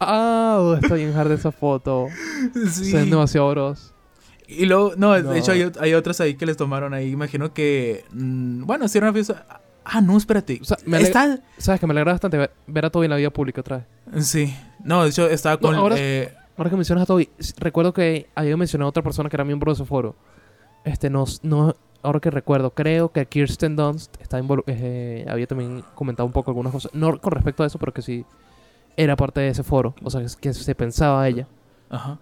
[0.00, 2.08] Ah, oh, está bien hard esa foto.
[2.70, 2.90] Sí.
[2.90, 3.92] Se ven demasiado bros.
[4.46, 5.30] Y luego, no, No.
[5.30, 7.10] de hecho hay, hay otros ahí que les tomaron ahí.
[7.10, 9.46] Imagino que, mm, bueno, hicieron una fiesta.
[9.84, 10.58] Ah, no, espérate.
[10.60, 11.40] O sea, me Está...
[11.58, 14.26] ¿Sabes que me alegra bastante ver, ver a Toby en la vida pública otra vez?
[14.26, 14.54] Sí.
[14.84, 15.74] No, de hecho, estaba con...
[15.74, 19.36] ahora- eh, Ahora que mencionas a Toby, recuerdo que había mencionado a otra persona que
[19.36, 20.14] era miembro de ese foro.
[20.84, 26.26] Este, no, no ahora que recuerdo, creo que Kirsten Dunst está eh, había también comentado
[26.26, 28.24] un poco algunas cosas, no con respecto a eso, pero que sí
[28.96, 29.94] era parte de ese foro.
[30.02, 31.46] O sea, que, se pensaba ella.
[31.88, 32.18] Ajá.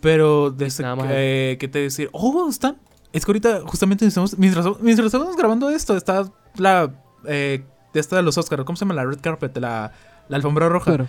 [0.00, 1.08] Pero desde Nada más.
[1.08, 2.08] que, ¿qué te decir?
[2.12, 2.78] Oh, están.
[3.12, 6.92] Es que ahorita justamente estamos, mientras, mientras estamos grabando esto, está la
[7.26, 8.94] eh, esta de los Oscars, ¿cómo se llama?
[8.94, 9.92] La red carpet, la,
[10.28, 10.92] la alfombra roja.
[10.92, 11.08] Claro.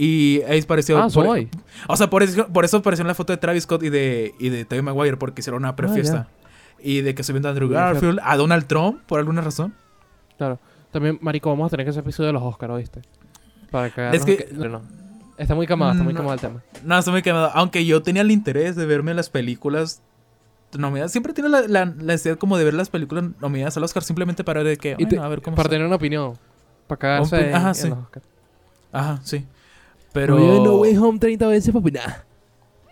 [0.00, 0.96] Y ahí pareció.
[0.98, 1.48] Ah, por, soy.
[1.88, 4.32] o sea, por eso, por eso apareció en la foto de Travis Scott y de,
[4.38, 6.28] y de Tobey Maguire, porque hicieron una prefiesta.
[6.80, 7.68] y de que se viendo a Andrew.
[7.68, 9.74] Garfield, a Donald Trump, por alguna razón.
[10.36, 10.60] Claro.
[10.92, 13.02] También, marico, vamos a tener que hacer episodio de los Oscars, ¿oíste?
[13.72, 14.08] Para que...
[14.16, 14.82] Es que- no, no.
[15.36, 16.20] Está muy quemado, está muy No.
[16.20, 16.62] quemado el tema.
[16.84, 17.50] No, estoy muy quemado.
[17.54, 20.00] Aunque yo tenía el interés de verme las películas
[20.76, 21.12] nominadas.
[21.12, 24.42] Siempre tiene la, la, la necesidad como de ver las películas nominadas al Oscar simplemente
[24.44, 25.74] para ver de bueno, a ver cómo para está.
[25.74, 26.34] tener una opinión.
[26.86, 27.88] Para cagarse en- ajá, en sí.
[27.88, 28.26] los Oscars.
[28.92, 29.44] Ajá, sí.
[30.12, 30.36] Pero...
[30.36, 32.24] Oye, No Way Home 30 veces para opinar.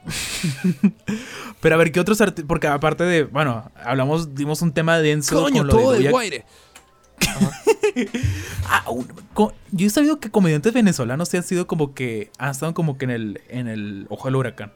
[1.61, 2.45] Pero a ver, ¿qué otros artistas?
[2.47, 5.41] Porque aparte de, bueno, hablamos, dimos un tema denso.
[5.43, 6.45] Coño, con lo todo de de Doja- Guaire.
[8.69, 9.07] Ah, un-
[9.73, 13.05] yo he sabido que comediantes venezolanos sí han sido como que, han estado como que
[13.07, 14.73] en el, en el ojo del huracán.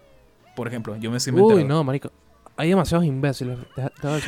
[0.56, 2.10] Por ejemplo, yo me siento Uy, no, marico.
[2.56, 3.58] Hay demasiados imbéciles.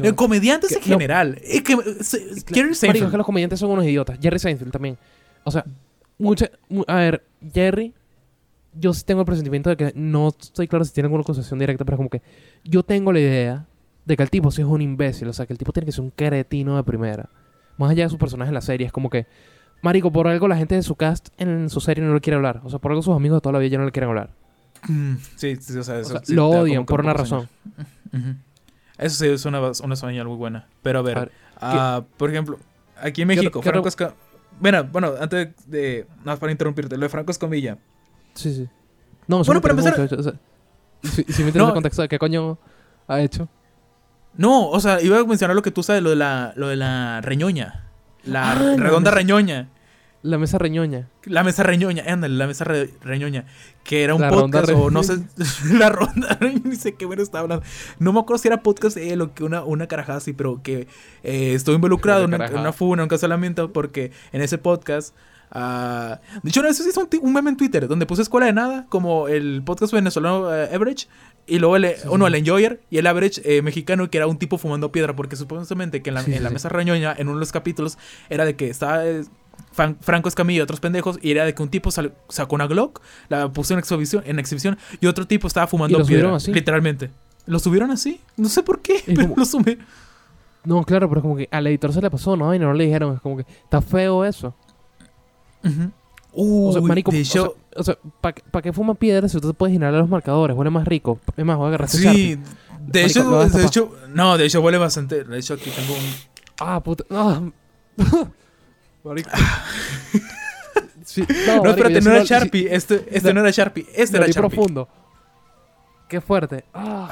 [0.02, 0.96] En comediantes Que- en no.
[0.96, 1.38] general.
[1.42, 3.04] Es que, Jerry Marico, Seinfeld.
[3.04, 4.18] es que los comediantes son unos idiotas.
[4.20, 4.98] Jerry Seinfeld también.
[5.44, 5.64] O sea,
[6.18, 7.94] mucha, mu- a ver, Jerry,
[8.74, 11.84] yo sí tengo el presentimiento de que no estoy claro si tiene alguna concesión directa,
[11.84, 12.22] pero es como que
[12.64, 13.66] yo tengo la idea
[14.04, 15.28] de que el tipo sí es un imbécil.
[15.28, 17.28] O sea, que el tipo tiene que ser un cretino de primera.
[17.78, 19.26] Más allá de su personaje en la serie, es como que,
[19.82, 22.60] Marico, por algo la gente de su cast en su serie no le quiere hablar.
[22.64, 24.30] O sea, por algo sus amigos de toda la vida ya no le quieren hablar.
[24.88, 27.48] Mm, sí, sí, o sea, O eso sea, sí lo odian por una razón.
[28.98, 30.66] Eso sí es una, una señal muy buena.
[30.82, 32.58] Pero a ver, A ver, ah, por ejemplo,
[33.00, 34.16] aquí en ¿Qué- México, Franco Escamilla.
[34.60, 36.06] Bueno, bueno, antes de.
[36.18, 37.78] Nada más para interrumpirte, lo de Franco Escamilla.
[38.34, 38.68] Sí, sí.
[39.26, 40.32] No, Bueno, para empezar- mucho, o sea,
[41.02, 41.68] si, si me interesa No.
[41.68, 42.58] el contexto de qué coño
[43.08, 43.48] ha hecho.
[44.36, 46.76] No, o sea, iba a mencionar lo que tú sabes, lo de la, lo de
[46.76, 47.90] la reñoña.
[48.24, 49.68] La Ah, la redonda mesa- reñoña.
[50.22, 51.08] La mesa reñoña.
[51.24, 53.44] La mesa reñoña, ándale, la mesa re- reñoña.
[53.82, 55.18] Que era un La podcast o no sé.
[55.72, 57.64] la ronda ni sé qué bueno estaba hablando.
[57.98, 60.86] No me acuerdo si era podcast él o que una, una carajada así, pero que
[61.24, 65.14] eh, estuve involucrado en Una en una funa, un cancelamiento, porque en ese podcast.
[65.52, 68.52] Ah, de hecho, no, eso sí es un, meme en Twitter, donde puse Escuela de
[68.52, 71.06] Nada, como el podcast venezolano eh, Average,
[71.46, 74.58] y luego el, uno, el Enjoyer, y el Average eh, mexicano, que era un tipo
[74.58, 76.54] fumando piedra, porque supuestamente que en la, Sí, sí, en la sí.
[76.54, 77.98] mesa reñoña, en uno de los capítulos,
[78.30, 79.24] era de que estaba eh,
[79.76, 83.00] Fran- Franco Escamilla y otros pendejos, y era de que un tipo sacó una Glock,
[83.28, 86.52] la puso en exhibición, en exhibición, y otro tipo estaba fumando piedra, así?
[86.52, 87.10] literalmente.
[87.44, 88.20] ¿Lo subieron así?
[88.36, 89.84] No sé por qué, pero como- lo subieron.
[90.64, 92.54] No, claro, pero es como que al editor se le pasó, ¿no?
[92.54, 93.16] Y no le dijeron.
[93.16, 94.54] Es como que está feo eso.
[95.64, 95.90] Ujú.
[96.34, 99.36] O sea, Uy, marico, de o sea, hecho, o sea, ¿para qué fuma piedra si
[99.36, 100.56] usted puede inhalar los marcadores?
[100.56, 101.20] Huele más rico.
[101.36, 102.36] Es más, voy a agarrar sí, Sharpie.
[102.86, 105.92] de Marico, hecho, a de hecho, no, de hecho huele bastante, de hecho aquí tengo
[105.92, 106.00] un...
[106.60, 107.04] Ah, puta.
[107.10, 107.52] No.
[109.04, 109.30] marico.
[111.04, 113.34] Sí, No, marico, espérate, no era lo- sí- Sharpie, este, este No.
[113.34, 114.34] no era Sharpie, este era Sharpie.
[114.56, 114.88] profundo.
[116.08, 116.64] Qué fuerte.
[116.72, 117.10] Ah,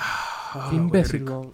[0.52, 1.50] Ah, imbécil, weón.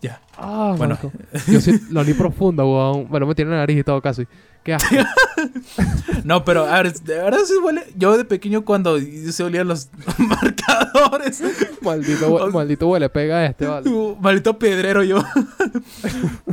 [0.00, 0.20] Ya.
[0.36, 0.96] Ah, Bueno.
[1.02, 1.12] marico.
[1.50, 3.08] Yo sí lo vi profundo, weón.
[3.08, 4.26] Bueno, me tiene la nariz y todo casi.
[4.66, 4.94] Qué asco.
[6.24, 7.84] No, pero a ver, de verdad sí huele.
[7.96, 9.88] Yo de pequeño cuando se olían los
[10.18, 11.40] marcadores.
[11.82, 13.88] maldito, maldito huele, pega a este, vale.
[14.20, 15.22] Maldito pedrero yo.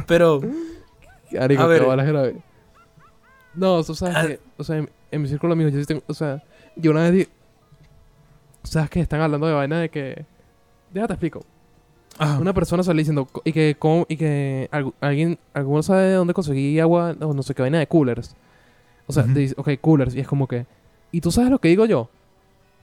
[0.06, 0.42] Pero,
[1.40, 1.84] A ver.
[2.06, 2.36] grave.
[3.56, 4.28] No, tú sabes Ah.
[4.28, 6.44] que, o sea, en, en mi círculo amigo yo sí tengo, o sea,
[6.76, 7.28] yo una vez di,
[8.64, 10.26] sabes que están hablando de vaina de que,
[10.92, 11.46] déjate explico.
[12.20, 16.14] Ah, Una persona sale diciendo y que con- y que algu- alguien alguno sabe de
[16.16, 18.36] dónde conseguí agua o no sé qué vaina de coolers.
[19.08, 19.34] O sea, Ujú.
[19.34, 20.66] dice, ok, coolers y es como que
[21.12, 22.10] ¿Y tú sabes lo que digo yo?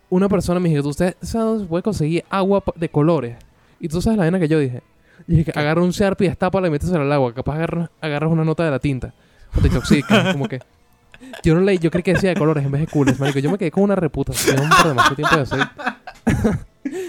[0.08, 3.36] Una persona me dijo, "¿Usted sabe dónde puede conseguir agua de colores?"
[3.80, 4.82] Y tú sabes la vaina que yo dije.
[5.26, 8.64] Dije que agarra un Sharpie, destápala y metes al agua, capaz agarras, agarras una nota
[8.64, 9.12] de la tinta
[9.56, 10.60] o te intoxicas, como que
[11.42, 13.38] yo no leí, yo creí que decía de colores en vez de coolers, marico.
[13.40, 15.68] Yo me quedé con una reputación por demasiado tiempo de hacer.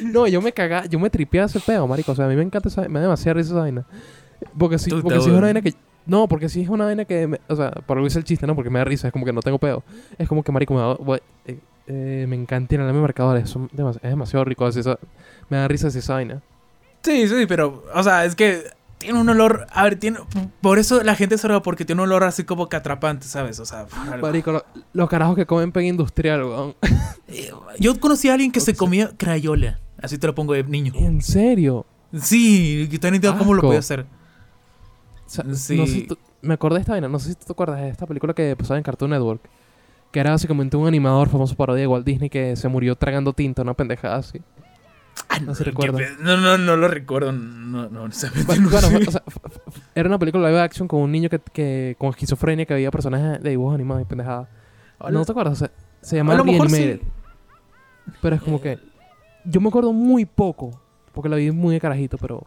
[0.03, 2.11] No, yo me cagaba, yo me tripeaba ese pedo, marico.
[2.11, 3.85] O sea, a mí me encanta esa, me da demasiada risa esa vaina.
[4.57, 5.73] Porque te porque si es una vaina que...
[6.05, 7.27] No, porque si es una vaina que...
[7.27, 8.55] me- o sea, por algo hice el chiste, ¿no?
[8.55, 9.83] Porque me da risa, es como que no tengo pedo.
[10.17, 13.49] Es como que, marico, me, da- voy- eh, eh, me encanta ir a mis marcadores.
[13.49, 14.65] son demas- es demasiado rico.
[14.65, 14.97] así, esa-
[15.49, 16.41] me da risa esa vaina.
[17.03, 18.63] sí, sí, pero, o sea, es que
[19.01, 19.67] tiene un olor.
[19.71, 20.19] A ver, tiene.
[20.61, 23.59] Por eso la gente se roba, porque tiene un olor así como que atrapante, ¿sabes?
[23.59, 23.85] O sea.
[24.21, 26.75] Marico, lo- los carajos que comen pen industrial, weón.
[27.79, 29.79] Yo conocí a alguien que se comía crayola.
[30.01, 30.93] Así te lo pongo de niño.
[30.95, 31.85] ¿En serio?
[32.19, 34.05] Sí, yo también entiendo cómo lo podía hacer.
[35.25, 35.77] O sea, Sí.
[35.77, 37.07] no sé, tú- me acordé de esta vaina.
[37.07, 39.41] No sé si tú te acuerdas de esta película que pasaba en Cartoon Network.
[40.11, 43.61] Que era básicamente un animador famoso parodia de Walt Disney que se murió tragando tinta,
[43.61, 44.41] una pendejada así.
[45.29, 45.99] Ah, No se qué recuerda.
[46.19, 47.31] No, no, no lo recuerdo.
[47.31, 49.07] No, no, honestamente Bueno, no bueno, sé.
[49.07, 49.23] o sea,
[49.95, 53.41] era una película live action con un niño que, que con esquizofrenia que veía personajes
[53.41, 54.47] de dibujos animados y pendejadas.
[55.09, 55.53] ¿No te acuerdas?
[55.53, 56.99] O sea, se llama Reanimated.
[56.99, 57.07] sí.
[58.21, 58.77] Pero es como que...
[59.45, 60.71] Yo me acuerdo muy poco.
[61.13, 62.45] Porque la vi muy de carajito, pero...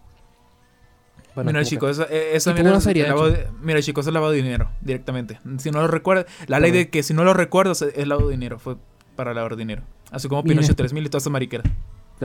[1.35, 4.31] Bueno, mira, chicos, esa, eh, esa mira, una serie, lavado de- mira, chicos, es lavado
[4.31, 5.41] de dinero directamente.
[5.59, 8.35] Si no lo recuerdas, la ley de que si no lo recuerdas es lavado de
[8.37, 8.77] dinero, fue
[9.17, 9.83] para lavar dinero.
[10.13, 11.67] Así como este- 3000 y todas esas mariqueras.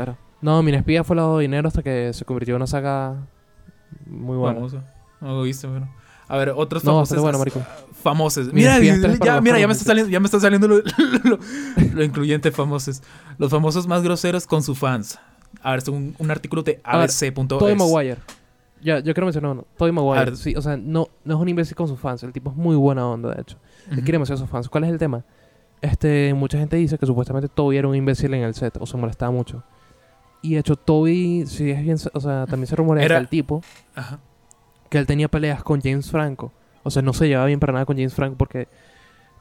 [0.03, 0.17] Claro.
[0.41, 3.27] No, Mina Espía fue lavado de dinero hasta que se convirtió en una saga
[4.05, 4.55] muy buena.
[4.55, 4.81] Famoso.
[5.21, 5.89] No lo viste, bueno.
[6.27, 7.17] A ver, otros No, famosos.
[7.17, 7.61] bastante bueno, marico.
[8.01, 8.53] famosos.
[8.53, 10.77] Mira, ya, mira, ya me está saliendo, ya me está saliendo lo,
[11.23, 11.39] lo-
[11.93, 13.01] lo incluyente famosos.
[13.37, 15.19] Los famosos más groseros con sus fans.
[15.63, 17.47] A ver, según un artículo de abc.es.
[17.47, 18.17] Tobey Maguire.
[18.81, 19.65] Ya, yo quiero mencionar uno.
[19.75, 20.35] Tobey Maguire.
[20.37, 22.21] Sí, o sea, no, no es un imbécil con sus fans.
[22.23, 23.57] El tipo es muy buena onda, de hecho.
[23.87, 23.95] Ujú.
[23.95, 24.69] quiere demasiado a sus fans.
[24.69, 25.25] ¿Cuál es el tema?
[25.81, 28.95] Este, mucha gente dice que supuestamente Toby era un imbécil en el set o se
[28.97, 29.63] molestaba mucho.
[30.41, 33.27] Y de hecho, Toby, sí es bien, o sea, también se rumorea Era- que el
[33.27, 33.61] tipo,
[33.95, 34.19] Ajá.
[34.89, 36.51] que él tenía peleas con James Franco.
[36.83, 38.67] O sea, no se llevaba bien para nada con James Franco porque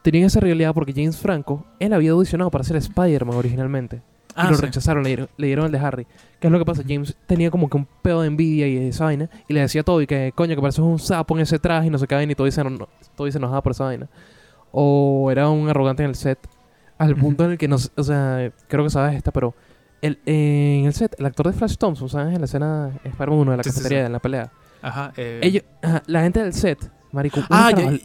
[0.01, 3.97] tenían esa realidad porque James Franco, él había audicionado para ser Spider-Man originalmente.
[4.29, 4.61] Y Ah, lo sí.
[4.65, 6.07] rechazaron, le dieron, le dieron el de Harry.
[6.39, 6.83] ¿Qué es lo que pasa?
[6.87, 9.29] James tenía como que un pedo de envidia y esa vaina.
[9.47, 11.89] Y le decía a Toby que, coño, que pareces un sapo en ese traje y
[11.89, 12.31] no qué vaina.
[12.31, 14.07] Y Toby se, no, Toby se enojaba por esa vaina.
[14.71, 16.39] O era un arrogante en el set.
[16.97, 19.55] Al punto en el que, no, o sea, creo que sabes esta, pero
[20.01, 22.33] el, en el set, el actor de Flash Thompson, ¿sabes?
[22.33, 24.05] En la escena Spider-Man 1 de la Sí, cafetería, sí.
[24.05, 24.51] en la pelea.
[24.81, 25.13] Ajá.
[25.17, 27.99] eh, Ellos, ajá, la gente del set, marico, Ah, ya, ya,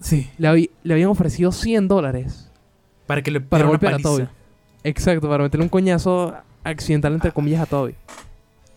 [0.00, 0.30] sí.
[0.38, 2.50] le, habí- le habían ofrecido 100 dólares
[3.06, 3.98] Para que le para una golpear a.
[3.98, 4.26] Toby.
[4.84, 7.16] Exacto, para meterle un coñazo accidental Ah.
[7.16, 7.94] entre comillas a Toby.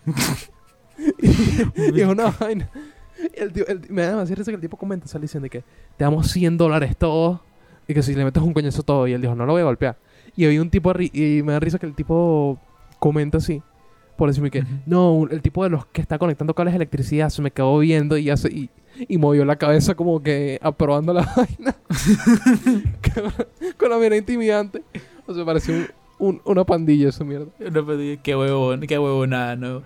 [1.18, 2.68] y es una vaina.
[3.34, 5.60] El tío, el- me da demasiada risa que el tipo comenta, sale diciendo que
[5.96, 7.40] te damos 100 dólares todos
[7.86, 9.06] y que si le metes un coñazo todo.
[9.08, 9.96] Y él dijo, no lo voy a golpear.
[10.38, 12.60] Y había un tipo y me da risa que el tipo
[13.00, 13.60] comenta así.
[14.16, 17.42] Por decirme que, no, el tipo de los que está conectando cables de electricidad se
[17.42, 18.70] me quedó viendo y hace y,
[19.08, 21.76] y movió la cabeza como que aprobando la vaina.
[23.78, 24.84] con, la mirada intimidante.
[25.26, 25.88] O sea, pareció un-
[26.20, 27.46] un- una pandilla esa mierda.
[27.58, 29.82] No, pues, qué huevón, qué huevonada, no.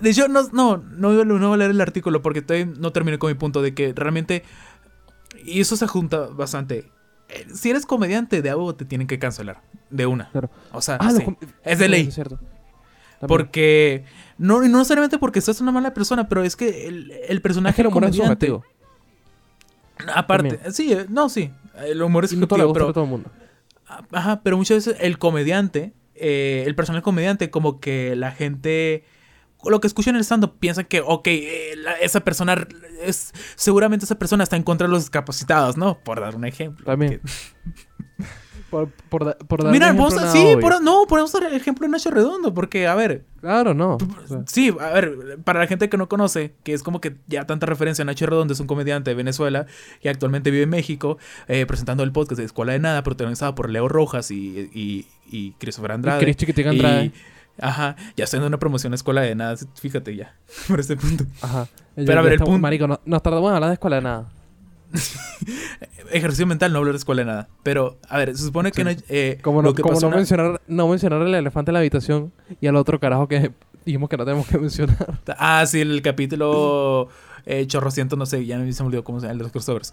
[0.00, 3.18] De hecho, no, no, no, no voy a leer el artículo porque todavía no terminé
[3.18, 4.44] con mi punto de que realmente.
[5.44, 6.90] Y eso se junta bastante.
[7.54, 9.60] Si eres comediante, de algo te tienen que cancelar.
[9.90, 10.30] De una.
[10.30, 10.50] Claro.
[10.72, 11.24] O sea, Ah, sí,
[11.62, 12.06] es de ley.
[12.08, 12.38] Es cierto.
[13.26, 14.04] Porque.
[14.38, 17.76] No, no necesariamente porque seas una mala persona, pero es que el, el personaje es
[17.76, 18.64] que el humor es comediante- subjetivo.
[20.14, 20.72] Aparte, También.
[20.74, 21.50] sí, eh, no, sí.
[21.86, 22.92] El humor es no subjetivo, pero.
[22.92, 23.30] todo el mundo.
[24.12, 29.04] Ajá, pero muchas veces el comediante, eh, el personal comediante, como que la gente,
[29.70, 32.66] lo que escuchan en el stand-up, piensan que, ok, eh, la- esa persona
[33.02, 35.98] es, seguramente esa persona está en contra de los discapacitados, ¿no?
[35.98, 36.84] Por dar un ejemplo.
[36.84, 37.20] También.
[38.70, 40.58] Por, por, da- por Que- dar Mira, un ejemplo sí, obvio.
[40.60, 43.98] por- no, podemos dar el ejemplo de Nacho Redondo, porque, a ver, Claro, no.
[43.98, 47.14] O sea, Sí, a ver, para la gente que no conoce, que es como que
[47.28, 49.66] ya tanta referencia, Nacho Redondo es un comediante de Venezuela
[50.00, 53.70] que actualmente vive en México, eh, presentando el podcast de Escuela de Nada, protagonizado por
[53.70, 56.18] Leo Rojas y, y, y Christopher Andrade.
[56.24, 57.04] Chris Chiquitica Andrade.
[57.04, 57.12] Y-
[57.60, 60.34] ajá, ya haciendo una promoción a Escuela de Nada, fíjate ya,
[60.68, 61.24] por este punto.
[61.42, 61.68] Ajá.
[61.94, 64.28] Pero a ver, el punto- Marico, no- nos tardamos en hablar de escuela de nada.
[66.12, 67.48] Ejercicio mental, no hablar de Escuela de Nada.
[67.62, 68.84] Pero, a ver, se supone que Sí.
[68.84, 71.74] no, eh, Como no, lo que como no na- mencionar, no mencionar el elefante en
[71.74, 73.50] la habitación y al otro carajo que
[73.84, 75.18] dijimos que no tenemos que mencionar.
[75.38, 77.08] Ah, sí, el capítulo
[77.46, 79.52] eh, chorrociento, no sé, ya no se me olvidó cómo se llama, el de los
[79.52, 79.92] crossovers.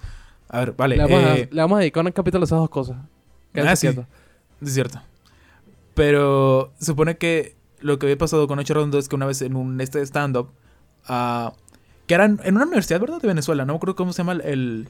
[0.49, 0.97] A ver, vale.
[0.97, 2.97] le, vamos a, eh, le vamos a dedicar un capítulo a esas dos cosas.
[3.55, 3.87] Ah, sí.
[3.87, 5.01] Es cierto.
[5.93, 9.55] Pero supone que lo que había pasado con Nacho Redondo es que una vez en
[9.55, 10.49] un este stand-up,
[11.07, 11.53] ah,
[12.07, 13.19] que era en, una universidad, ¿verdad?
[13.21, 14.41] De Venezuela, no me acuerdo cómo se llama el...
[14.41, 14.87] el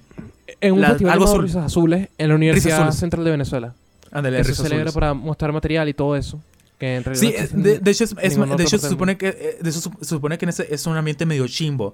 [0.59, 1.41] En un La- festival algo azul.
[1.43, 2.91] Risas Azules en la Universidad.
[2.91, 3.73] Central de Venezuela.
[4.11, 6.41] ándale, Que se celebra para mostrar material y todo eso.
[6.77, 9.17] Que en realidad Sí, no eh, de, hecho, es, es- ninguna de hecho se supone
[9.17, 11.93] que eh, de eso se supone que en ese es un ambiente medio chimbo.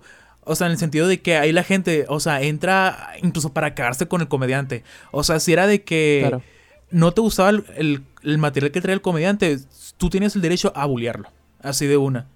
[0.50, 3.76] O sea, en el sentido de que ahí la gente, o sea, entra incluso para
[3.76, 4.84] cagarse con el comediante.
[5.12, 6.42] O sea, si era de que Claro.
[6.90, 8.02] no te gustaba el, el-
[8.32, 9.58] el material que traía el comediante,
[9.98, 11.30] tú tienes el derecho a bullearlo.
[11.62, 12.28] Así de una.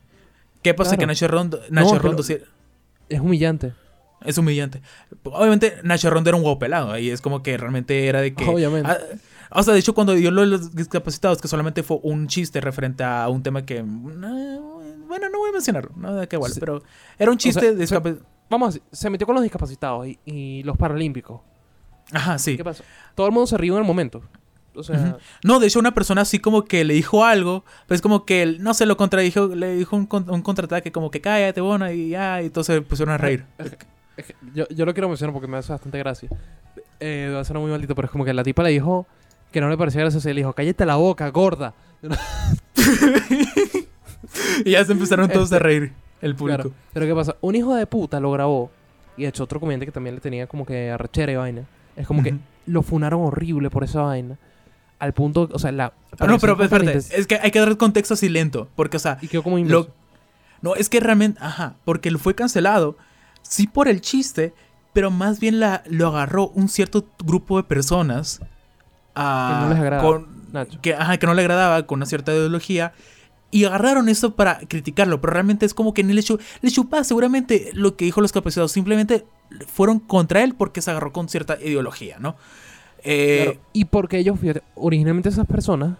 [0.63, 0.91] ¿Qué pasa?
[0.91, 0.99] Claro.
[1.01, 2.37] Que Nacho Rondo, Nacho pero- Rondo sí-
[3.09, 3.73] Es humillante.
[4.23, 4.81] es humillante.
[5.23, 6.97] Obviamente, Nacho Rondo era un huevo pelado.
[6.97, 8.45] Y es como que realmente era de que.
[8.45, 8.89] Obviamente.
[8.89, 8.97] Ah,
[9.59, 12.61] o sea, de hecho, cuando dio lo de los discapacitados, que solamente fue un chiste
[12.61, 13.83] referente a un tema que.
[13.83, 16.59] no, bueno, no voy a mencionarlo, no da que igual, Sí.
[16.59, 16.83] pero
[17.19, 18.17] era un chiste sea, de
[18.49, 21.41] Vamos se metió con los discapacitados y, y los paralímpicos.
[22.13, 22.57] Ajá, sí.
[22.57, 22.83] ¿Qué pasó?
[23.15, 24.21] Todo el mundo se rió en el momento.
[24.73, 25.17] O sea, Ujú.
[25.43, 28.63] No, de hecho, una persona así como que le dijo algo, pues como que él,
[28.63, 32.41] no se lo contradijo, le dijo un, un contraataque como que cállate, bueno, y ya,
[32.41, 33.45] y se pusieron a reír.
[34.53, 36.29] yo, yo lo quiero mencionar porque me hace bastante gracia.
[36.99, 39.07] Eh, va a ser muy maldito, pero es como que la tipa le dijo
[39.51, 41.73] que no le parecía gracioso y le dijo, cállate la boca, gorda.
[44.65, 46.63] Y ya se empezaron todos a Este, reír, el público.
[46.63, 46.75] Claro.
[46.93, 47.35] Pero ¿qué pasa?
[47.41, 48.71] Un hijo de puta lo grabó
[49.17, 51.65] y de hecho otro comediante que también le tenía como que arrechera y vaina.
[51.95, 54.37] Es como que lo funaron horrible por esa vaina.
[55.01, 55.93] Al punto, o sea, la...
[56.19, 59.17] Ah, no, pero espérate, es que hay que dar contexto así lento, porque, o sea,
[59.21, 59.89] Y quedó como lo,
[60.61, 62.97] no, es que realmente, ajá, porque fue cancelado,
[63.41, 64.53] sí por el chiste,
[64.93, 68.41] pero más bien la, lo agarró un cierto grupo de personas
[69.15, 70.79] a- Que no les agrada, con- Nacho.
[70.81, 72.93] que, ajá, que no le agradaba, con una cierta ideología,
[73.49, 77.03] y agarraron eso para criticarlo, pero realmente es como que ni le, chu- le chupaba
[77.03, 79.25] seguramente lo que dijo los capacitados, simplemente
[79.67, 82.35] fueron contra él porque se agarró con cierta ideología, ¿no?
[83.03, 85.97] Eh, Claro, Y porque ellos, fíjate, originalmente esas personas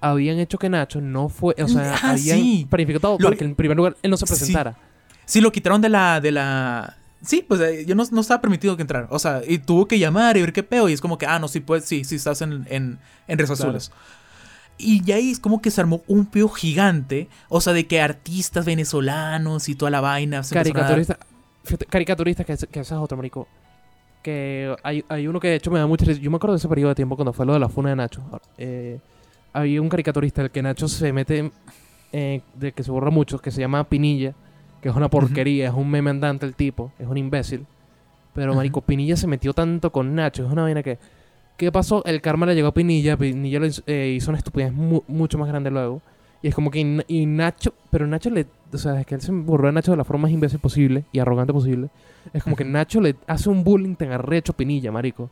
[0.00, 2.66] habían hecho que Nacho no fue, o sea, Ah, habían sí.
[2.68, 4.76] planificado Lo- para que en primer lugar él no se presentara.
[5.24, 6.20] Sí, lo quitaron de la.
[6.20, 6.96] de la.
[7.22, 9.08] Sí, pues eh, yo no, no estaba permitido que entrara.
[9.10, 10.88] O sea, y tuvo que llamar y ver qué peo.
[10.88, 13.50] Y es como que, ah, no, sí, pues, sí, sí estás en, en, en Ríos
[13.50, 13.70] Claro.
[13.70, 13.90] Azules.
[14.78, 17.28] Y ya ahí es como que se armó un peo gigante.
[17.48, 20.44] O sea, de que artistas venezolanos y toda la vaina.
[20.44, 21.26] se empezaron a dar- Caricaturista,
[21.64, 23.48] fíjate, caricaturista que, que esa es otro, marico.
[24.26, 26.04] Que hay, hay uno que de hecho me da mucha.
[26.04, 27.96] Yo me acuerdo de ese periodo de tiempo cuando fue lo de la funa de
[27.96, 28.22] Nacho.
[28.58, 28.98] Eh,
[29.52, 31.52] había un caricaturista el que Nacho se mete,
[32.12, 34.34] eh, de que se borra mucho, que se llama Pinilla,
[34.82, 37.66] que es una porquería, es un meme andante el tipo, es un imbécil.
[38.34, 40.98] Pero marico, Pinilla se metió tanto con Nacho, es una vaina que...
[41.56, 42.04] ¿Qué pasó?
[42.04, 45.38] El karma le llegó a Pinilla, Pinilla lo hizo, eh, hizo una estupidez mu- mucho
[45.38, 46.02] más grande luego.
[46.42, 49.20] Y es como que y, y Nacho, pero Nacho le, o sea, es que él
[49.20, 51.88] se borró a Nacho de la forma más imbécil posible y arrogante posible.
[52.32, 52.64] Es como que.
[52.64, 55.30] Nacho le hace un bullying tan arrecho Pinilla, marico.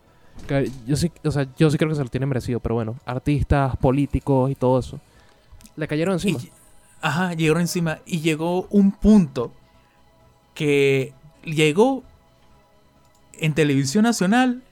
[0.49, 2.97] Que yo sí, o sea, yo sí creo que se lo tiene merecido, pero bueno,
[3.07, 4.99] artistas, políticos y todo eso.
[5.77, 6.39] Le cayeron encima.
[6.41, 6.51] Y-
[7.01, 7.99] ajá, llegaron encima.
[8.07, 9.53] Y llegó un punto
[10.55, 11.13] que
[11.45, 12.03] llegó
[13.39, 14.63] en televisión nacional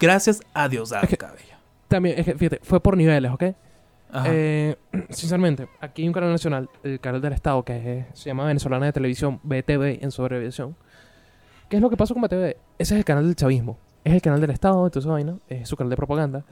[0.00, 1.56] gracias a Diosdado Es que- Cabello.
[1.88, 3.44] También, es que, fíjate, fue por niveles, ¿ok?
[4.26, 4.76] Eh,
[5.10, 8.86] sinceramente, aquí hay un canal nacional, el canal del Estado, que es- se llama Venezolana
[8.86, 10.76] de Televisión, BTV en su abreviación.
[11.68, 12.56] ¿Qué es lo que pasa con BTV?
[12.78, 13.78] Ese es el canal del chavismo.
[14.04, 16.44] Es el canal del Estado, entonces vaina, es su canal de propaganda.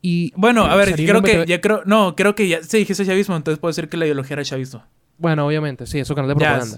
[0.00, 3.04] Y Bueno, a ver, creo que BTV ya creo, no, creo que ya, sí, dijiste
[3.04, 4.84] chavismo, entonces puede ser que la ideología era chavismo.
[5.18, 6.76] Bueno, obviamente, sí, es su canal de propaganda.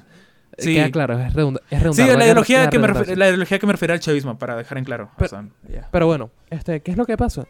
[0.56, 0.74] Eh, sí.
[0.74, 2.02] Queda claro, es, redunda es Sí, redundante.
[2.06, 4.78] la valga ideología, la que me la ideología que me refiero al chavismo, para dejar
[4.78, 5.04] en claro.
[5.04, 5.88] O Pero- sea, ya.
[5.92, 7.44] Pero bueno, este, ¿qué es lo que pasa?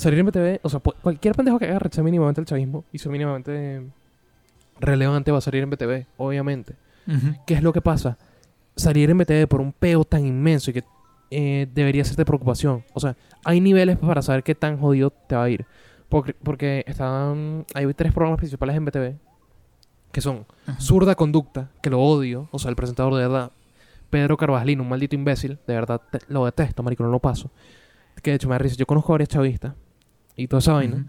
[0.00, 3.12] Salir en BTV, o sea, cualquier pendejo que haga rechazar mínimamente el chavismo y sea
[3.12, 3.82] mínimamente
[4.80, 6.74] relevante va a salir en BTV, obviamente.
[7.46, 8.16] ¿Qué es lo que pasa?
[8.76, 10.84] Salir en BTV por un peo tan inmenso y que
[11.30, 12.82] eh, debería ser de preocupación.
[12.94, 15.66] O sea, hay niveles para saber qué tan jodido te va a ir.
[16.08, 19.14] Porque, porque están, hay tres programas principales en BTV
[20.12, 20.44] que son
[20.80, 23.52] Zurda Conducta, que lo odio, o sea, el presentador de verdad.
[24.08, 27.50] Pedro Carvajalino, un maldito imbécil, de verdad te- lo detesto, marico, no lo paso.
[28.22, 29.74] Que de hecho me da risa, yo conozco a varios chavistas
[30.42, 31.06] y toda esa vaina.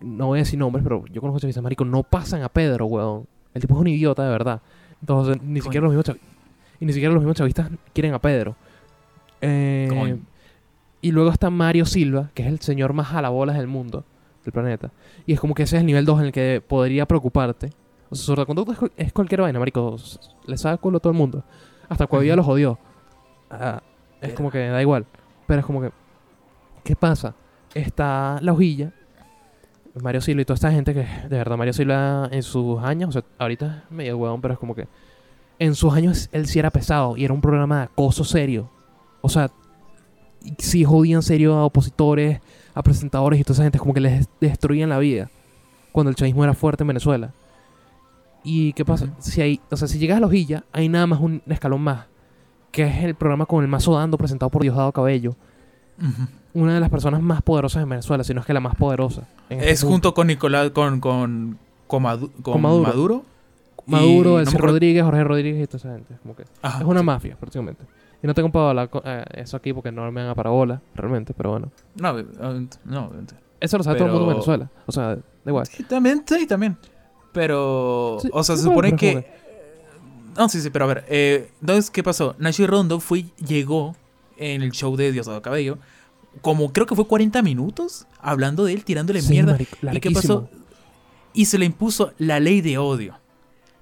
[0.00, 3.26] No voy a decir nombres, pero yo conozco chavistas, marico, no pasan a Pedro, weón.
[3.54, 4.60] El tipo es un idiota, de verdad.
[5.00, 5.62] Entonces, ni Coño.
[5.64, 6.30] siquiera los mismos chavistas,
[6.80, 8.56] y ni siquiera los mismos chavistas quieren a Pedro.
[9.40, 10.18] Eh,
[11.00, 14.04] y luego está Mario Silva, que es el señor más jalabolas del mundo,
[14.44, 14.90] del planeta.
[15.26, 17.70] Y es como que ese es el nivel 2 en el que podría preocuparte.
[18.10, 19.96] O sea, su conducta es, cual- es cualquier vaina, marico.
[20.46, 21.44] Le sabe culo a todo el mundo.
[21.88, 22.78] Hasta Cuevilla los odió.
[23.50, 23.82] Ah,
[24.20, 25.04] es como que da igual.
[25.46, 25.90] Pero es como que...
[26.82, 27.34] ¿Qué pasa?
[27.74, 28.92] Está la hojilla.
[30.00, 31.00] Mario Silva y toda esta gente que...
[31.00, 33.10] De verdad, Mario Silva en sus años...
[33.10, 34.88] O sea, ahorita es medio huevón, pero es como que...
[35.58, 37.16] En sus años él sí era pesado.
[37.16, 38.70] Y era un programa de acoso serio.
[39.20, 39.50] O sea...
[40.58, 42.40] Sí jodían serio a opositores,
[42.74, 43.78] a presentadores y toda esa gente.
[43.78, 45.30] Como que les destruían la vida.
[45.90, 47.32] Cuando el chavismo era fuerte en Venezuela.
[48.42, 49.06] ¿Y qué pasa?
[49.20, 52.06] Si hay, o sea, si llegas a la hojilla, hay nada más un escalón más.
[52.72, 55.34] Que es el programa con el mazo dando presentado por Diosdado Cabello.
[55.98, 56.28] Ujú.
[56.54, 59.26] Una de las personas más poderosas en Venezuela, si no es que la más poderosa.
[59.50, 59.92] este Es punto.
[59.92, 62.84] junto con Nicolás, con, con, con, Madu- con Con Maduro.
[62.88, 63.22] Maduro.
[63.86, 66.14] Maduro, no Elsie Rodríguez, Jorge Rodríguez y toda esa gente.
[66.14, 67.06] Es, como que- Ajá, es una sí.
[67.06, 67.84] mafia, prácticamente.
[68.22, 70.80] Y no tengo para hablar con- eh, eso aquí porque no me dan a parabola,
[70.94, 71.70] realmente, pero bueno.
[71.96, 73.10] No, obviamente, no.
[73.60, 74.70] Eso lo sabe todo el mundo en Venezuela.
[74.86, 75.66] O sea, da igual.
[75.66, 76.76] Sí, también, sí, también.
[77.32, 79.26] Pero, Sí, o sea, se supone que...
[80.36, 81.04] No, sí, sí, pero a ver.
[81.08, 82.34] Eh, entonces, ¿qué pasó?
[82.38, 83.94] Nacho Rondo fue, llegó
[84.36, 85.78] en el show de Diosdado Cabello,
[86.40, 89.58] como creo que fue 40 minutos, hablando de él, tirándole Sí, mierda.
[89.92, 90.48] ¿Y qué pasó?
[91.32, 93.18] Y se le impuso la ley de odio.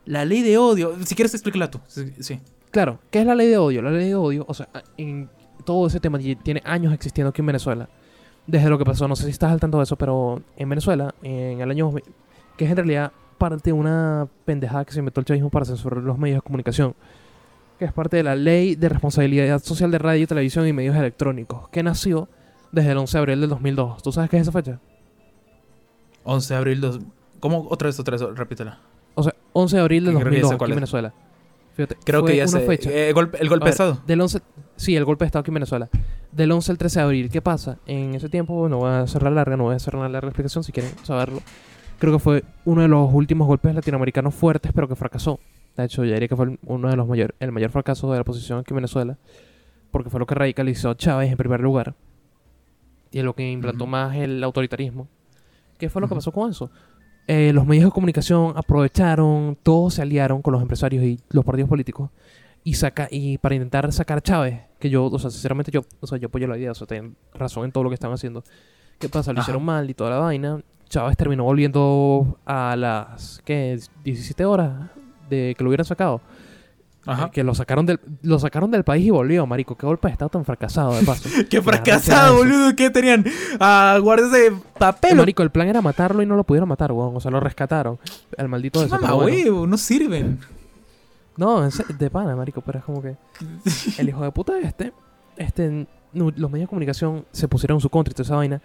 [0.05, 0.97] La ley de odio.
[1.05, 1.81] Si quieres, explícala tú.
[1.87, 2.13] Sí.
[2.21, 2.41] sí.
[2.71, 3.83] Claro, ¿qué es la ley de odio?
[3.83, 5.29] La ley de odio, o sea, en
[5.65, 7.89] todo ese tema tiene años existiendo aquí en Venezuela.
[8.47, 11.15] Desde lo que pasó, no sé si estás al tanto de eso, pero en Venezuela,
[11.23, 12.05] en el año 2000,
[12.57, 16.03] que es en realidad parte de una pendejada que se inventó el chavismo para censurar
[16.03, 16.95] los medios de comunicación.
[17.79, 21.69] que es parte de la Ley de Responsabilidad Social de Radio, Televisión y Medios Electrónicos,
[21.69, 22.29] que nació
[22.73, 24.03] desde el 11 de abril del 2002.
[24.03, 24.81] ¿Tú sabes qué es esa fecha?
[26.25, 26.81] 11 de abril.
[26.81, 27.01] Dos...
[27.41, 27.67] ¿Cómo?
[27.71, 28.79] Otra vez, otra vez, repítela.
[29.15, 30.77] O sea, 11 de abril del Creo que ya sé 2002 cuál aquí en.
[30.77, 31.15] Venezuela.
[31.75, 32.67] Fíjate, Creo fue que ya una sé.
[32.67, 32.91] fecha.
[32.91, 34.01] Eh, golpe- el golpe A ver, estado.
[34.07, 34.41] Del 11,
[34.77, 35.89] sí, el golpe de Estado aquí en Venezuela.
[36.31, 37.31] Del 11 al 13 de abril.
[37.31, 37.79] ¿Qué pasa?
[37.87, 40.65] En ese tiempo, no voy a hacer la larga, no voy a una larga explicación
[40.65, 41.41] si quieren saberlo.
[41.99, 45.41] Creo que fue uno de los últimos golpes latinoamericanos fuertes, pero que fracasó.
[45.77, 48.17] De hecho, yo diría que fue el- uno de los mayores, el mayor fracaso de
[48.19, 49.17] la oposición aquí en Venezuela,
[49.91, 51.95] porque fue lo que radicalizó a Chávez en primer lugar
[53.13, 55.07] y es lo que implantó más el autoritarismo.
[55.79, 56.71] ¿Qué fue lo que pasó con eso?
[57.29, 61.69] Eh, los medios de comunicación aprovecharon, todos se aliaron con los empresarios y los partidos
[61.69, 62.11] políticos
[62.65, 66.07] y saca y para intentar sacar a Chávez, que yo, o sea, sinceramente yo, o
[66.07, 68.45] sea, yo apoyo la idea, o sea, tienen razón en todo lo que están haciendo.
[68.99, 69.33] ¿Qué pasa?
[69.33, 69.45] Lo Ajá.
[69.47, 70.61] hicieron mal y toda la vaina.
[70.89, 73.81] Chávez terminó volviendo a las ¿qué?
[74.05, 74.91] 17 horas
[75.31, 76.21] de que lo hubieran sacado.
[77.05, 77.31] Ajá.
[77.31, 79.77] Que lo sacaron del lo sacaron del país y volvió, marico.
[79.77, 81.29] Qué golpe de estado tan fracasado de paso.
[81.51, 82.77] ¡Qué fracasado, boludo!
[82.77, 83.25] ¿Qué tenían?
[83.59, 85.17] Ah, guardias de papel.
[85.17, 87.17] marico, el plan era matarlo y no lo pudieron matar, weón.
[87.17, 87.99] O sea, lo rescataron.
[88.37, 89.67] El maldito ¡Qué ese, pero mamá, bueno.
[89.67, 90.39] No sirven.
[91.37, 93.17] No, de pana, marico, pero es como que
[93.99, 94.93] el hijo de puta este,
[95.37, 98.63] este, los medios de comunicación se pusieron en su contra y toda esa vaina.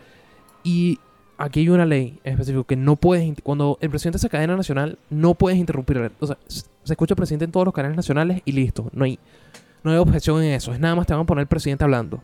[0.63, 0.99] Y
[1.37, 4.97] aquí hay una ley en específico que no puedes, cuando el presidente hace cadena nacional,
[5.09, 6.11] no puedes interrumpir.
[6.19, 6.63] O sea, se
[6.93, 8.89] escucha el presidente en todos los canales nacionales y listo.
[8.93, 9.19] No hay,
[9.83, 10.73] no hay objeción en eso.
[10.73, 12.21] Es nada más te van a poner el presidente hablando.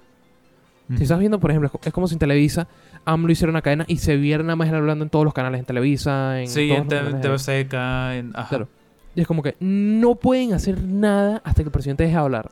[0.97, 2.67] Si estás viendo, por ejemplo, es co- es como si en Televisa
[3.05, 5.59] AMLO hiciera una cadena y se viera nada más él hablando en todos los canales,
[5.59, 6.87] en Televisa, en Sí, en.
[6.89, 8.31] TV Seca, en...
[8.35, 8.49] Ajá.
[8.49, 8.67] Claro.
[9.15, 12.51] Y es como que no pueden hacer nada hasta que el presidente deje de hablar.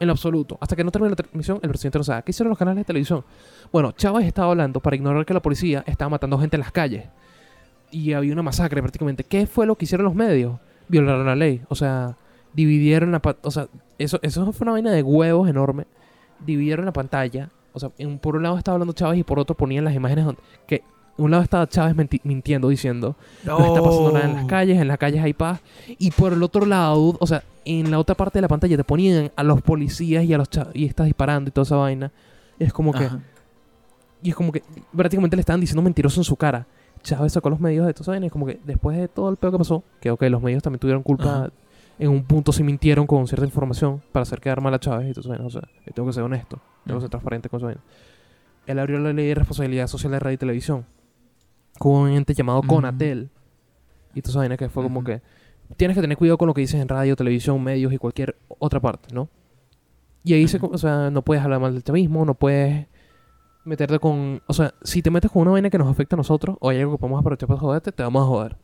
[0.00, 0.58] En lo absoluto.
[0.60, 2.22] Hasta que no termine la transmisión, el presidente no sabe.
[2.24, 3.24] ¿Qué hicieron los canales de televisión?
[3.72, 7.04] Bueno, Chávez estaba hablando para ignorar que la policía estaba matando gente en las calles.
[7.90, 9.24] Y había una masacre prácticamente.
[9.24, 10.58] ¿Qué fue lo que hicieron los medios?
[10.88, 11.62] Violaron la ley.
[11.68, 12.16] O sea,
[12.54, 13.20] dividieron la...
[13.42, 13.66] O sea,
[13.98, 15.86] eso, eso fue una vaina de huevos enorme.
[16.44, 17.50] Dividieron la pantalla.
[17.72, 20.24] O sea, en- por un lado estaba hablando Chávez y por otro ponían las imágenes
[20.24, 20.40] donde...
[20.66, 20.82] Que
[21.16, 24.98] un lado estaba Chávez mintiendo diciendo no está pasando nada en las calles, en las
[24.98, 25.60] calles hay paz.
[25.98, 28.84] Y por el otro lado, o sea, en la otra parte de la pantalla te
[28.84, 32.12] ponían a los policías y a los y estás disparando y toda esa vaina.
[32.58, 33.08] Y es como que.
[34.22, 34.62] Y es como que
[34.96, 36.66] prácticamente le estaban diciendo mentiroso en su cara.
[37.02, 39.52] Chávez sacó los medios de vaina y es como que después de todo el peor
[39.52, 41.24] que pasó, que ok, los medios también tuvieron culpa.
[41.24, 41.50] Ajá.
[41.98, 45.12] En un punto sí mintieron con cierta información para hacer quedar mal a Chávez y
[45.20, 45.46] todo eso.
[45.46, 47.10] O sea, yo tengo que ser honesto, tengo que ser Ujú.
[47.10, 47.80] transparente con eso.
[48.66, 50.84] Él abrió la ley de responsabilidad social de radio y televisión
[51.78, 52.62] con un ente llamado.
[52.62, 53.30] Conatel.
[54.14, 55.22] Y esa vaina que fue como que
[55.76, 58.80] tienes que tener cuidado con lo que dices en radio, televisión, medios y cualquier otra
[58.80, 59.28] parte, ¿no?
[60.24, 62.86] Y ahí se, o sea, no puedes hablar mal del chavismo, no puedes
[63.68, 66.56] meterte con, o sea, si te metes con una vaina que nos afecta a nosotros
[66.60, 68.56] o hay algo que podemos aprovechar para joderte, te vamos a joder.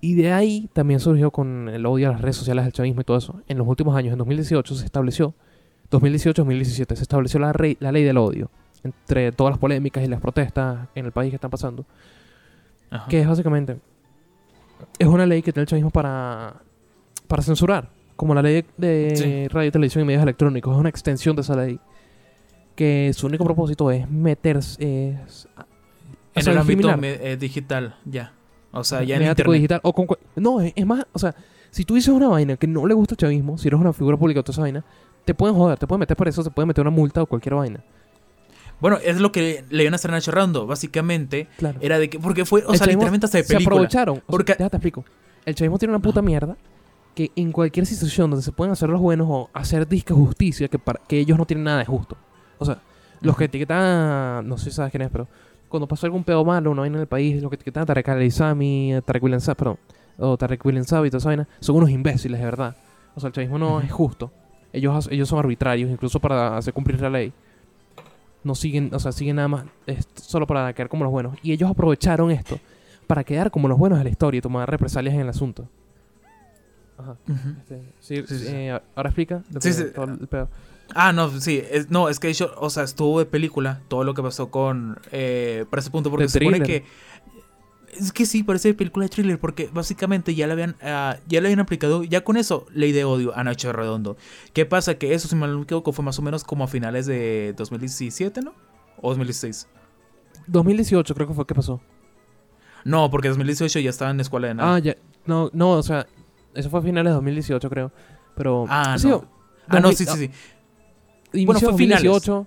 [0.00, 3.04] Y de ahí también surgió con el odio a las redes sociales del chavismo y
[3.04, 3.40] todo eso.
[3.48, 5.34] En los últimos años, en 2018 se estableció,
[5.90, 8.50] 2018-2017 se estableció la, rey- la ley del odio
[8.82, 11.86] entre todas las polémicas y las protestas en el país que están pasando
[12.90, 13.06] Ajá.
[13.08, 13.78] que es básicamente
[14.98, 16.54] es una ley que tiene el chavismo para
[17.28, 19.48] para censurar como la ley de Sí.
[19.48, 21.80] radio televisión y medios electrónicos es una extensión de esa ley
[22.74, 25.48] que su único propósito es meterse es
[26.34, 28.32] En sea, el ámbito eh, digital, ya.
[28.72, 29.60] O sea, ya en mediático internet.
[29.60, 30.06] digital o con
[30.36, 31.34] no es, es más o sea
[31.70, 34.16] si tú dices una vaina que no le gusta el chavismo si eres una figura
[34.16, 34.84] pública o toda esa vaina
[35.24, 37.54] te pueden joder te pueden meter por eso te pueden meter una multa o cualquier
[37.54, 37.80] vaina
[38.80, 40.66] Bueno, es lo que le iban a estar nachorrando.
[40.66, 42.18] Básicamente, claro era de que.
[42.18, 43.76] Porque fue, o El sea, literalmente hasta de se película.
[43.76, 44.18] aprovecharon.
[44.18, 45.04] O Porque- sea, déjate explico.
[45.46, 46.26] El chavismo tiene una puta Ajá.
[46.26, 46.56] mierda
[47.14, 50.80] que en cualquier situación donde se pueden hacer los buenos o hacer disque justicia, que,
[50.80, 52.16] para, que ellos no tienen nada de justo.
[52.58, 52.78] O sea,
[53.20, 55.26] los que etiquetan, a- no sé si sabes quién es, pero
[55.68, 58.08] cuando pasó algún pedo malo, una vaina en el país, los que etiquetan a Tarek
[58.08, 59.78] al-Isami, a Tarek William perdón,
[60.18, 62.76] o Tarek William y toda esa vaina, son unos imbéciles, de verdad.
[63.16, 64.30] O sea, el chavismo no es justo.
[64.72, 67.32] Ellos, ellos son arbitrarios, incluso para hacer cumplir la ley.
[68.42, 71.36] No siguen, o sea, siguen nada más es solo para quedar como los buenos.
[71.42, 72.58] Y ellos aprovecharon esto
[73.06, 75.66] para quedar como los buenos de la historia y tomar represalias en el asunto.
[76.98, 77.16] Ajá.
[77.28, 77.48] Ujú.
[77.60, 79.42] Este, sí, Sí, sí, eh, ahora explica
[79.94, 80.48] todo el pedo.
[80.94, 81.62] Ah, no, sí.
[81.70, 84.98] es- no, es que hecho, o sea, estuvo de película todo lo que pasó con.
[85.12, 86.84] Eh, para ese punto, porque se supone que.
[87.98, 91.46] Es que sí, parece película de thriller, porque básicamente ya le habían, ah, ya le
[91.46, 94.16] habían aplicado, ya con eso, ley de odio a Nacho Redondo.
[94.52, 94.94] ¿Qué pasa?
[94.96, 98.52] Que eso, si me equivoco, fue más o menos como a finales de 2017, ¿no?
[99.00, 99.68] ¿O 2016?
[100.48, 101.80] 2018 creo que fue que pasó.
[102.84, 104.74] No, porque 2018 ya estaba en la escuela de nada.
[104.74, 104.96] Ah, ya.
[105.26, 106.06] No, no, o sea,
[106.54, 107.92] eso fue a finales de 2018 creo.
[108.36, 108.66] Pero...
[108.68, 109.24] Ah, sí, no.
[109.68, 110.30] ah, no, 2000 sí, sí, sí.
[111.44, 112.46] Bueno, fue 2018.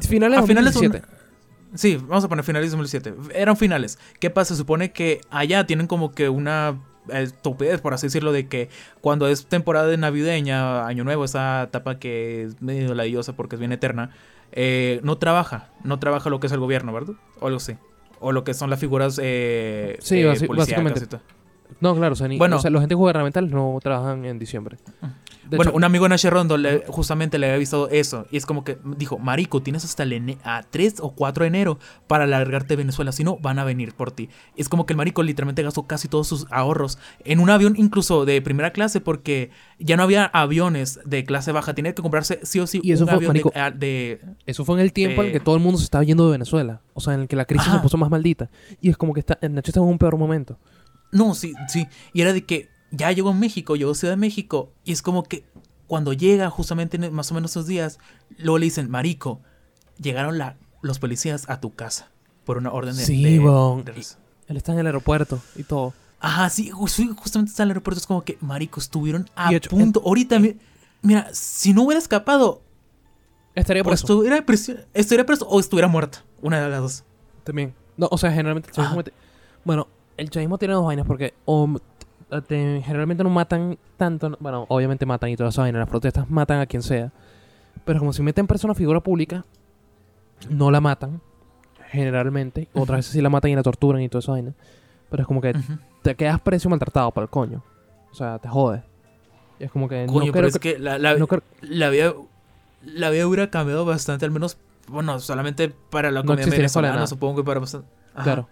[0.00, 1.20] Finales A finales de 2017.
[1.74, 3.14] Sí, vamos a poner finales de 2007.
[3.34, 3.98] Eran finales.
[4.18, 4.54] ¿Qué pasa?
[4.54, 6.80] Se supone que allá tienen como que una
[7.12, 8.68] estupidez, por así decirlo, de que
[9.00, 13.60] cuando es temporada de navideña, año nuevo, esa etapa que es medio ladillosa porque es
[13.60, 14.10] bien eterna,
[14.52, 17.14] eh, no trabaja, no trabaja lo que es el gobierno, ¿verdad?
[17.40, 17.76] O algo así.
[18.20, 21.06] O lo que son las figuras eh, Sí, eh, básicamente.
[21.80, 22.56] No, claro, o sea, ni- Bueno.
[22.56, 24.76] o sea, los agentes gubernamentales no trabajan en diciembre.
[25.50, 26.30] De bueno, hecho, un amigo en H.
[26.30, 28.26] Rondo le- justamente le había visto eso.
[28.30, 31.78] Y es como que dijo, Marico, tienes hasta el a 3 o 4 de enero
[32.06, 33.12] para largarte de Venezuela.
[33.12, 34.28] Si no, van a venir por ti.
[34.56, 38.24] Es como que el Marico literalmente gastó casi todos sus ahorros en un avión, incluso
[38.24, 41.74] de primera clase, porque ya no había aviones de clase baja.
[41.74, 44.64] Tenía que comprarse sí o sí Y eso un fue, avión de- marico, de, Eso
[44.64, 46.80] fue en el tiempo en el que todo el mundo se estaba yendo de Venezuela.
[46.94, 47.78] O sea, en el que la crisis Ajá.
[47.78, 48.50] se puso más maldita.
[48.80, 50.58] Y es como que está, Nacho está en un peor momento.
[51.12, 51.88] No, sí, sí.
[52.12, 54.70] Y era de que ya llegó a México, llegó a Ciudad de México.
[54.84, 55.44] Y es como que
[55.86, 57.98] cuando llega justamente en más o menos esos días,
[58.38, 59.40] luego le dicen, Marico,
[60.00, 62.10] llegaron la, los policías a tu casa
[62.44, 63.04] por una orden de...
[63.04, 63.30] Sí, de-
[63.84, 64.06] de-
[64.48, 65.92] Él está en el aeropuerto y todo.
[66.20, 67.98] Ajá, sí, ju- sí, justamente está en el aeropuerto.
[68.00, 70.02] Es como que, Marico, estuvieron a hecho, punto.
[70.04, 70.56] Ahorita, mi-
[71.02, 72.62] mira, si no hubiera escapado,
[73.54, 74.04] Estaría o por eso.
[74.06, 76.18] estuviera, preso, estuviera preso o estuviera muerto.
[76.42, 77.04] Una de las dos.
[77.44, 77.74] También.
[77.96, 78.94] No, o sea, generalmente el chavismo...
[79.00, 79.04] Ajá.
[79.04, 79.12] te-
[79.64, 81.68] Bueno, el chavismo tiene dos vainas porque o
[82.46, 84.36] te- generalmente no matan tanto...
[84.40, 85.80] Bueno, obviamente matan y todas esas vainas.
[85.80, 87.12] Las protestas matan a quien sea.
[87.84, 89.44] Pero como si meten preso a una figura pública,
[90.48, 91.20] no la matan.
[91.90, 92.68] Generalmente.
[92.74, 94.52] Otras veces sí la matan y la torturan y toda esa vaina.
[95.10, 95.54] Pero es como que
[96.02, 97.62] te quedas preso y maltratado para el coño.
[98.10, 98.82] O sea, te jode.
[99.58, 100.74] Y es como que Coño, no pero creo es que...
[100.74, 101.26] que la, la- no
[101.62, 102.12] la vida
[102.82, 104.56] la vida hubiera cambiado bastante al menos
[104.88, 108.24] bueno solamente para la No escuela de venezolana supongo que para bastante Ajá.
[108.24, 108.48] Claro.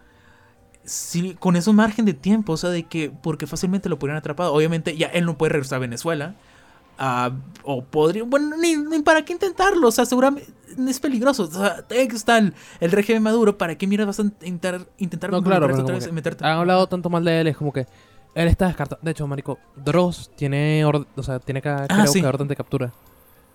[0.89, 4.53] Sí con ese margen de tiempo o sea de que porque fácilmente lo podrían atrapado
[4.53, 6.35] obviamente ya él no puede regresar a Venezuela
[6.99, 7.31] ah,
[7.63, 10.51] o podría bueno ni, ni para qué intentarlo o sea seguramente
[10.89, 14.87] es peligroso o sea está el, el régimen Maduro para qué mira vas a intentar
[14.99, 17.87] intentar No, claro, otra vez meterte han hablado tanto mal de él, es como que
[18.35, 19.01] él está descartado.
[19.03, 22.21] De hecho, marico, Dross tiene orden, o sea, tiene que, creo Ah, sí.
[22.21, 22.93] que orden de captura.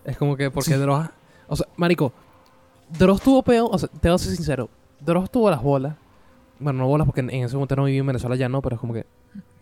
[0.03, 0.77] Es como que porque Sí.
[0.77, 1.07] Dross,
[1.47, 2.11] o sea, marico,
[2.89, 4.69] Dross tuvo peo, o sea, te voy a ser sincero,
[4.99, 5.95] Dross tuvo las bolas.
[6.63, 8.75] Bueno, no bolas porque en en ese momento no viví en Venezuela ya no, pero
[8.75, 9.05] es como que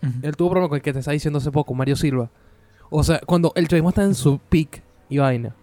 [0.03, 0.13] Ujú.
[0.21, 2.29] él tuvo problema con el que te está diciendo hace poco, Mario Silva.
[2.89, 5.55] O sea, cuando el chavismo está en su peak y vaina.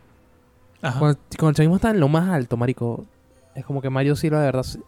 [0.83, 0.99] Ajá.
[0.99, 3.05] Cuando, cuando el chavismo está en lo más alto, marico,
[3.55, 4.81] es como que Mario Silva, de verdad, se-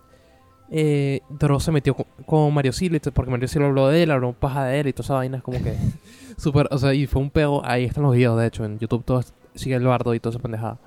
[0.70, 4.32] eh, Dross se metió con, con Mario Silva, porque Mario Silva habló de él, habló
[4.32, 5.74] paja de él y toda esa vaina, es como que
[6.38, 9.04] súper, o sea, y fue un pego, ahí están los videos, de hecho, en YouTube
[9.04, 9.20] todo
[9.54, 10.78] sigue el bardo y toda esa pendejada.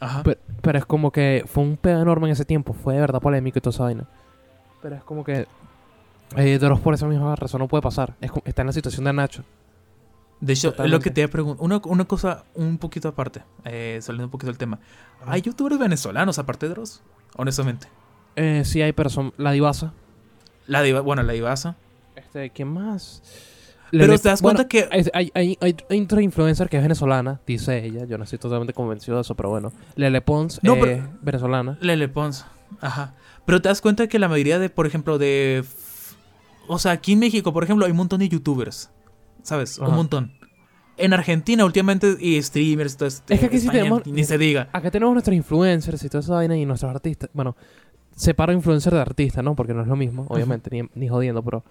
[0.00, 0.22] Ajá.
[0.24, 3.20] Pero, pero es como que fue un pego enorme en ese tiempo, fue de verdad
[3.20, 4.08] polémico y toda esa vaina.
[4.84, 5.46] Pero es como que
[6.36, 9.14] eh, Dross por esa misma razón no puede pasar, es está en la situación de
[9.14, 9.42] Nacho.
[10.40, 11.04] De hecho, es lo Totalmente.
[11.04, 11.64] que te iba a preguntar.
[11.64, 14.78] Una, una cosa un poquito aparte, eh, saliendo un poquito del tema.
[15.24, 17.02] ¿Hay youtubers venezolanos aparte de Dross?
[17.36, 17.86] Honestamente.
[18.36, 19.94] Eh, sí hay personas, la divasa,
[20.66, 21.76] La diva, bueno, la divasa.
[22.14, 23.22] este, ¿quién más?
[23.90, 24.86] Pero te das bueno, cuenta que.
[24.92, 28.04] Hay, hay, hay, hay otra influencer que es venezolana, dice ella.
[28.04, 29.72] Yo no estoy totalmente convencido de eso, pero bueno.
[29.94, 31.78] Lele Pons, No, eh, pero- venezolana.
[31.80, 32.44] Lele Pons.
[32.82, 33.14] Ajá.
[33.46, 35.64] Pero te das cuenta que la mayoría de, por ejemplo, de.
[36.66, 38.90] O sea, aquí en México, por ejemplo, hay un montón de youtubers.
[39.42, 39.78] ¿Sabes?
[39.78, 39.88] Ajá.
[39.90, 40.32] Un montón.
[40.96, 44.68] En Argentina, últimamente, y streamers, todo este, Es que aquí sí tenemos- Ni se diga.
[44.72, 47.28] Acá tenemos nuestros influencers y toda esa vaina y nuestros artistas.
[47.34, 47.56] Bueno,
[48.14, 49.56] separo influencer de artista, ¿no?
[49.56, 51.64] Porque no es lo mismo, obviamente, ni, ni jodiendo, pero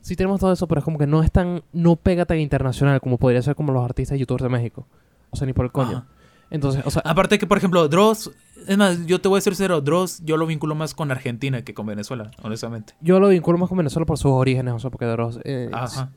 [0.00, 3.00] sí tenemos todo eso, pero es como que no es tan, no pega tan internacional
[3.00, 4.86] como podría ser como los artistas y youtubers de México.
[5.30, 5.98] O sea, ni por el coño.
[5.98, 6.06] Ajá.
[6.50, 8.30] Entonces, o sea, Aparte que, por ejemplo, Dross.
[8.66, 9.80] Es más, yo te voy a decir cero.
[9.80, 12.94] Dross, yo lo vinculo más con Argentina que con Venezuela, honestamente.
[13.00, 15.40] yo lo vinculo más con Venezuela por sus orígenes, o sea, porque Dross...
[15.44, 16.10] eh, Ajá.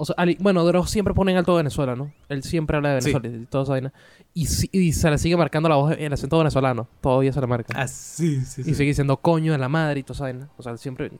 [0.00, 2.12] O sea, Ali- bueno, Dross siempre pone en alto Venezuela, ¿no?
[2.28, 3.12] Él siempre habla de Sí.
[3.12, 3.92] Venezuela y toda esa vaina.
[4.32, 6.86] Y, y se le sigue marcando la voz, el acento venezolano.
[7.00, 7.74] Todavía se le marca.
[7.76, 8.70] Ah, sí, sí, sí.
[8.70, 10.48] Y sigue diciendo coño de la madre y toda esa vaina.
[10.56, 11.10] O sea, él siempre...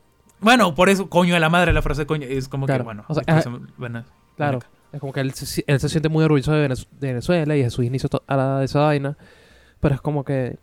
[0.40, 2.84] Bueno, por eso, coño de la madre, la frase coño, es como Claro.
[2.84, 3.04] que, bueno.
[3.08, 4.04] O sea, por eso, bueno,
[4.36, 4.60] Claro.
[4.92, 7.62] Es como que él se, él se siente muy orgulloso de, Venez- de Venezuela y
[7.62, 9.16] de sus inicios a la, de esa vaina.
[9.80, 10.58] Pero es como que...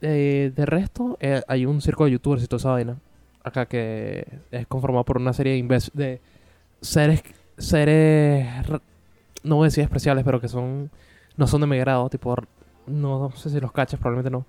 [0.00, 2.96] eh, de resto, eh, hay un circo de youtubers y toda esa vaina.
[3.44, 6.20] Acá que es conformado por una serie de, de
[6.80, 7.22] seres...
[7.58, 8.46] Seres...
[9.42, 10.90] No voy a decir especiales, pero que son...
[11.36, 12.08] No son de mi grado.
[12.08, 12.34] Tipo...
[12.86, 14.46] No, no sé si los cachas, probablemente no.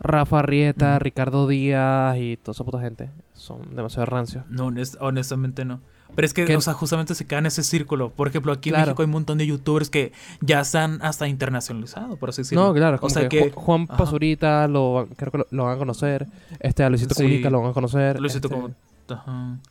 [0.00, 0.98] Rafa Rieta.
[0.98, 3.10] Ricardo Díaz y toda esa puta gente.
[3.34, 4.44] Son demasiado rancios.
[4.48, 5.80] No, honest- honestamente no.
[6.14, 6.56] Pero es que, ¿Qué?
[6.56, 8.10] o sea, justamente se queda en ese círculo.
[8.10, 8.86] Por ejemplo, aquí en Claro.
[8.88, 12.66] México hay un montón de youtubers que ya están hasta internacionalizados, por así decirlo.
[12.68, 13.96] No, claro, O sea que, que- Ju- Juan ajá.
[13.96, 16.26] Pazurita lo, creo que lo, lo van a conocer.
[16.60, 17.22] Este, a Luisito Sí.
[17.22, 18.20] Comunica lo van a conocer.
[18.20, 19.14] Luisito este,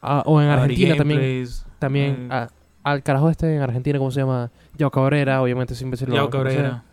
[0.01, 1.47] ah, o en Argentina también.
[1.79, 2.47] También, eh, ah,
[2.83, 4.51] al carajo este en Argentina, ¿cómo se llama?
[4.77, 6.29] Yao Cabrera, obviamente ese imbécil lo Yao.
[6.29, 6.83] Cabrera.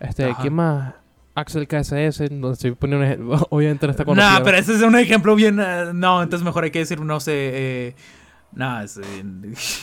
[0.00, 0.40] Este, Ajá.
[0.40, 0.94] ¿quién más?
[1.34, 3.46] Axel KSS, donde estoy poniendo un ejemplo.
[3.50, 4.38] Obviamente no está conocido.
[4.38, 5.60] No, pero ese es un ejemplo bien...
[5.60, 7.32] eh, no, entonces mejor hay que decir, no sé...
[7.34, 7.94] eh,
[8.56, 8.98] Nah, es,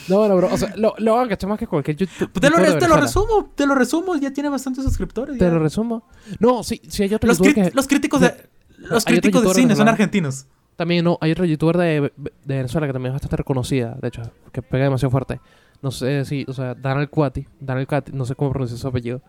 [0.09, 0.49] No, no, bro.
[0.51, 2.31] O sea, lo, lo cachar más que cualquier YouTube.
[2.31, 5.37] te, lo, te lo resumo, te lo resumo, ya tiene bastantes suscriptores.
[5.37, 5.51] Te ya.
[5.51, 6.07] lo resumo.
[6.39, 7.75] No, sí, sí hay otro Los, youtuber que...
[7.75, 10.47] los críticos de, los Hay críticos de cine son argentinos.
[10.75, 14.23] También no, hay otro youtuber de, de Venezuela que también es bastante reconocida, de hecho,
[14.51, 15.39] que pega demasiado fuerte.
[15.83, 19.21] No sé si, o sea, Daniel Cuati, Daniel Cuati, no sé cómo pronunciar su apellido.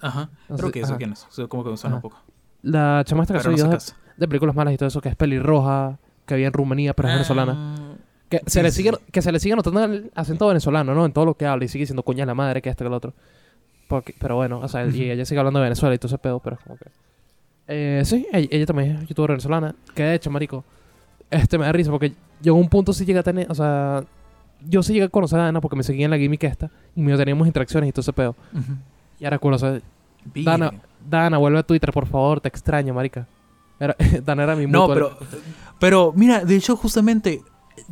[0.00, 0.30] Ajá.
[0.48, 0.98] No Creo sé, que eso ajá.
[0.98, 1.24] quién es.
[1.26, 2.06] O sea, como que me suena Ajá.
[2.06, 2.24] un poco.
[2.62, 3.78] La chama esta que no de,
[4.16, 7.14] de películas malas y todo eso, que es pelirroja, que vive en Rumanía, pero es
[7.14, 7.87] venezolana.
[8.28, 8.96] Que, se sí, le sigue, sí.
[9.10, 11.06] que se le sigue notando el acento venezolano, ¿no?
[11.06, 12.96] En todo lo que habla y sigue diciendo coña la madre, que esto, que lo
[12.96, 13.14] otro.
[13.88, 16.40] Porque, pero bueno, o sea, y ella sigue hablando de Venezuela y todo ese pedo,
[16.40, 16.86] pero es como que...
[17.68, 19.74] Eh, sí, ella, ella también es youtuber venezolana.
[19.94, 20.64] Que de hecho, marico,
[21.30, 24.04] este me da risa porque yo en un punto sí llegué a tener, o sea...
[24.60, 27.00] Yo sí llegué a conocer a Dana porque me seguía en la gimmick esta y
[27.00, 28.34] medio teníamos interacciones y todo ese pedo.
[29.20, 29.80] Y ahora cool, o sea.
[30.34, 30.72] Dana,
[31.08, 33.28] Dana, vuelve a Twitter, por favor, te extraño, marica.
[33.78, 33.94] Era,
[34.24, 34.98] Dana era mi No, mutual.
[34.98, 35.18] pero,
[35.78, 37.40] pero mira, de hecho, justamente,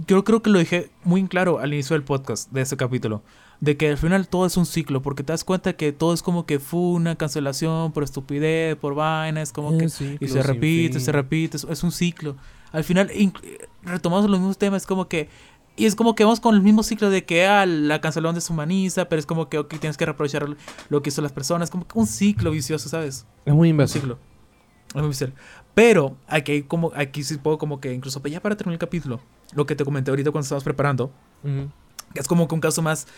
[0.06, 3.22] yo creo que lo dije muy claro al inicio del podcast, de ese capítulo,
[3.60, 6.22] de que al final todo es un ciclo, porque te das cuenta que todo es
[6.22, 9.88] como que fue una cancelación por estupidez, por vainas, como que...
[9.88, 12.36] Ciclo Y se repite, se repite, es, es un ciclo.
[12.72, 13.10] Al final,
[13.82, 15.28] retomamos los mismos temas, como que...
[15.78, 19.10] Y es como que vamos con el mismo ciclo de que ah, la cancelación deshumaniza,
[19.10, 20.46] pero es como que ok, tienes que reprochar
[20.88, 23.26] lo que hizo las personas, como que un ciclo vicioso, ¿sabes?
[23.44, 24.00] Es muy Un imbécil.
[24.00, 24.18] ciclo.
[24.88, 25.34] Es muy vicioso.
[25.74, 29.20] Pero aquí como, aquí sí puedo como que incluso, ya para terminar el capítulo,
[29.56, 31.10] lo que te comenté ahorita cuando estábamos preparando,
[32.14, 33.08] que es como que un caso más,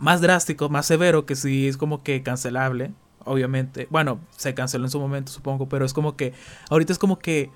[0.00, 2.92] más drástico, más severo, que sí es como que cancelable,
[3.24, 3.86] obviamente.
[3.90, 6.32] Bueno, se canceló en su momento, supongo, pero es como que,
[6.70, 7.50] ahorita es como que,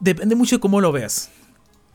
[0.00, 1.30] depende mucho de cómo lo veas.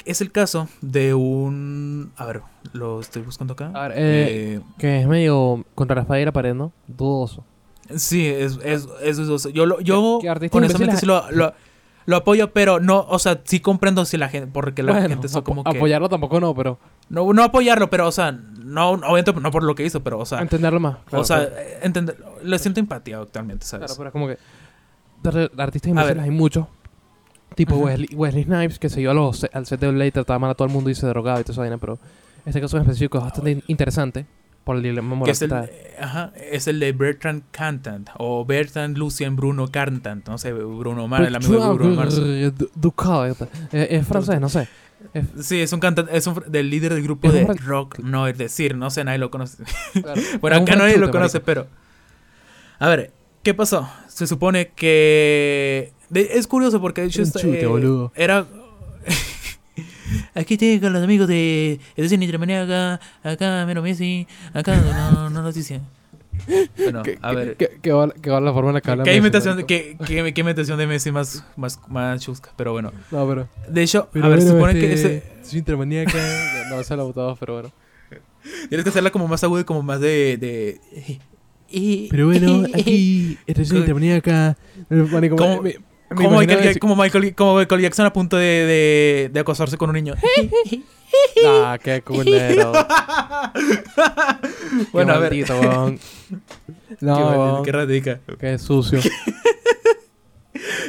[0.04, 2.42] Es el caso de un, a ver,
[2.74, 3.72] lo estoy buscando acá.
[3.76, 6.74] A ver, eh, Eh, Que es medio contra la espada y la pared, ¿no?
[6.88, 7.46] Dudoso.
[7.96, 11.54] sí, es, es, es, es- yo, lo, yo ¿Qué- honestamente sí lo, lo,
[12.12, 15.26] lo apoyo, pero no, o sea, sí comprendo si la gente, porque la Bueno, gente
[15.26, 15.76] es apo- como que...
[15.76, 16.78] apoyarlo tampoco no, pero
[17.10, 20.26] No, no apoyarlo, pero, o sea, no, obviamente no por lo que hizo, pero, o
[20.26, 20.98] sea, entenderlo más.
[21.06, 21.56] Claro, o sea, claro.
[21.58, 23.88] eh, entender, le siento empatía actualmente, ¿sabes?
[23.88, 24.38] Claro, pero es como que
[25.40, 26.68] de, artistas imbéciles hay muchos.
[27.56, 27.76] Tipo.
[27.76, 30.54] Wesley, Wesley Snipes, que se iba a los, al set de Blade, trataba mal a
[30.56, 32.00] todo el mundo y se drogaba y toda esa vaina, pero
[32.46, 34.26] este caso en específico es bastante in- interesante
[34.64, 38.98] por el dilema moral es el, eh, ajá, es el de Bertrand Cantant o Bertrand
[38.98, 42.22] Lucien Bruno Cantant, no sé, Bruno Mars, el amigo de Bruno Mars.
[42.76, 43.36] Ducal,
[43.72, 44.68] eh, es francés, no sé.
[45.42, 48.76] Sí, es un cantante, es un del líder del grupo de rock, no es decir,
[48.76, 49.64] no sé, nadie lo conoce.
[50.00, 50.22] claro.
[50.42, 51.66] Bueno, acá nadie lo conoce, pero.
[52.78, 53.12] A ver,
[53.42, 53.90] ¿qué pasó?
[54.08, 55.92] Se supone que.
[56.10, 57.24] de- es curioso porque de hecho.
[57.26, 58.12] Chute, eh, boludo.
[58.16, 58.46] Era.
[60.36, 63.00] Aquí estoy con los amigos de Educación Intramaniaca.
[63.24, 64.28] Acá Mero Messi.
[64.54, 65.82] Acá no, no noticia.
[66.78, 67.56] Bueno, Que- a ver.
[67.58, 70.42] Que, que va, la forma en la que habla ¿Qué imitación, de, qué, qué- qué
[70.42, 72.52] imitación de Messi más, más, más chusca?
[72.56, 72.92] Pero bueno.
[73.12, 73.48] No, pero...
[73.70, 76.18] De hecho, Pero a ver, se bueno, supone que este, ese, Soy intramaníaca.
[76.70, 77.72] no, se lo votado, pero bueno.
[78.70, 80.38] tienes que hacerla como más aguda y como más de.
[80.38, 81.20] de
[81.70, 84.58] y- Pero bueno, aquí, esta es Co- intramaníaca.
[84.90, 85.80] Marico, ¿Cómo- me- me
[86.16, 89.96] Como Michael, como, Michael, como Michael Jackson a punto de, de, de acosarse con un
[89.96, 90.16] niño.
[91.46, 92.72] Ah, qué culero.
[94.94, 95.34] bueno, qué a ver.
[97.02, 98.20] No, qué, ratica.
[98.40, 99.00] Qué sucio.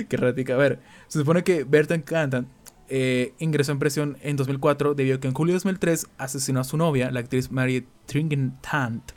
[0.08, 0.54] Qué ratica.
[0.54, 0.78] A ver,
[1.08, 2.48] se supone que Bertrand Cantant
[2.88, 6.64] eh, ingresó en prisión en 2004 debido a que en julio de 2003 asesinó a
[6.64, 9.12] su novia, la actriz Mary Tringentant,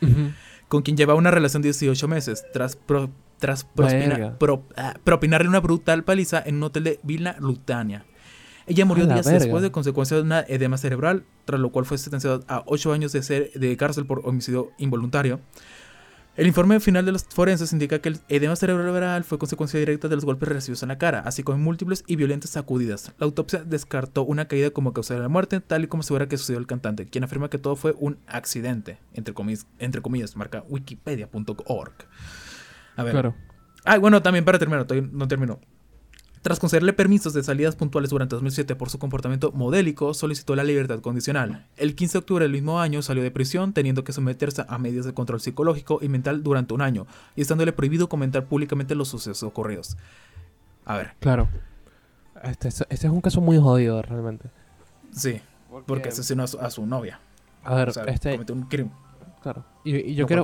[0.67, 3.09] con quien llevaba una relación de 18 meses, tras, pro-
[3.39, 4.37] tras prospina- Verga.
[4.37, 8.05] pro- ah, propinarle una brutal paliza en un hotel de Vilna Lutania.
[8.67, 9.39] Ella murió días verga.
[9.39, 13.11] después de consecuencia de una edema cerebral, tras lo cual fue sentenciada a 8 años
[13.11, 15.39] de, ser, de cárcel por homicidio involuntario.
[16.35, 20.15] El informe final de los forenses indica que el edema cerebral fue consecuencia directa de
[20.15, 23.13] los golpes recibidos en la cara, así como múltiples y violentas sacudidas.
[23.19, 26.37] La autopsia descartó una caída como causa de la muerte, tal y como asegura que
[26.37, 30.65] sucedió el cantante, quien afirma que todo fue un accidente, entre comillas, entre comillas marca
[30.67, 31.93] wikipedia.org.
[32.95, 33.11] A ver.
[33.13, 33.35] Claro.
[33.83, 35.59] Ah, bueno, también para terminar, todavía no terminó.
[36.41, 40.99] Tras concederle permisos de salidas puntuales durante 2007 por su comportamiento modélico, solicitó la libertad
[40.99, 41.65] condicional.
[41.75, 45.05] El 15 de octubre del mismo año salió de prisión, teniendo que someterse a medidas
[45.05, 49.41] de control psicológico y mental durante un año, y estándole prohibido comentar públicamente los sucesos
[49.41, 49.97] ocurridos.
[50.85, 51.47] A ver, Claro.
[52.43, 54.51] Este, este es un caso muy jodido, realmente.
[55.11, 55.41] sí,
[55.87, 57.19] porque asesinó a su, a su novia.
[57.63, 58.33] A ver, O sea, este...
[58.33, 58.91] cometió un crimen.
[59.41, 59.65] Claro.
[59.83, 60.43] Y, y yo No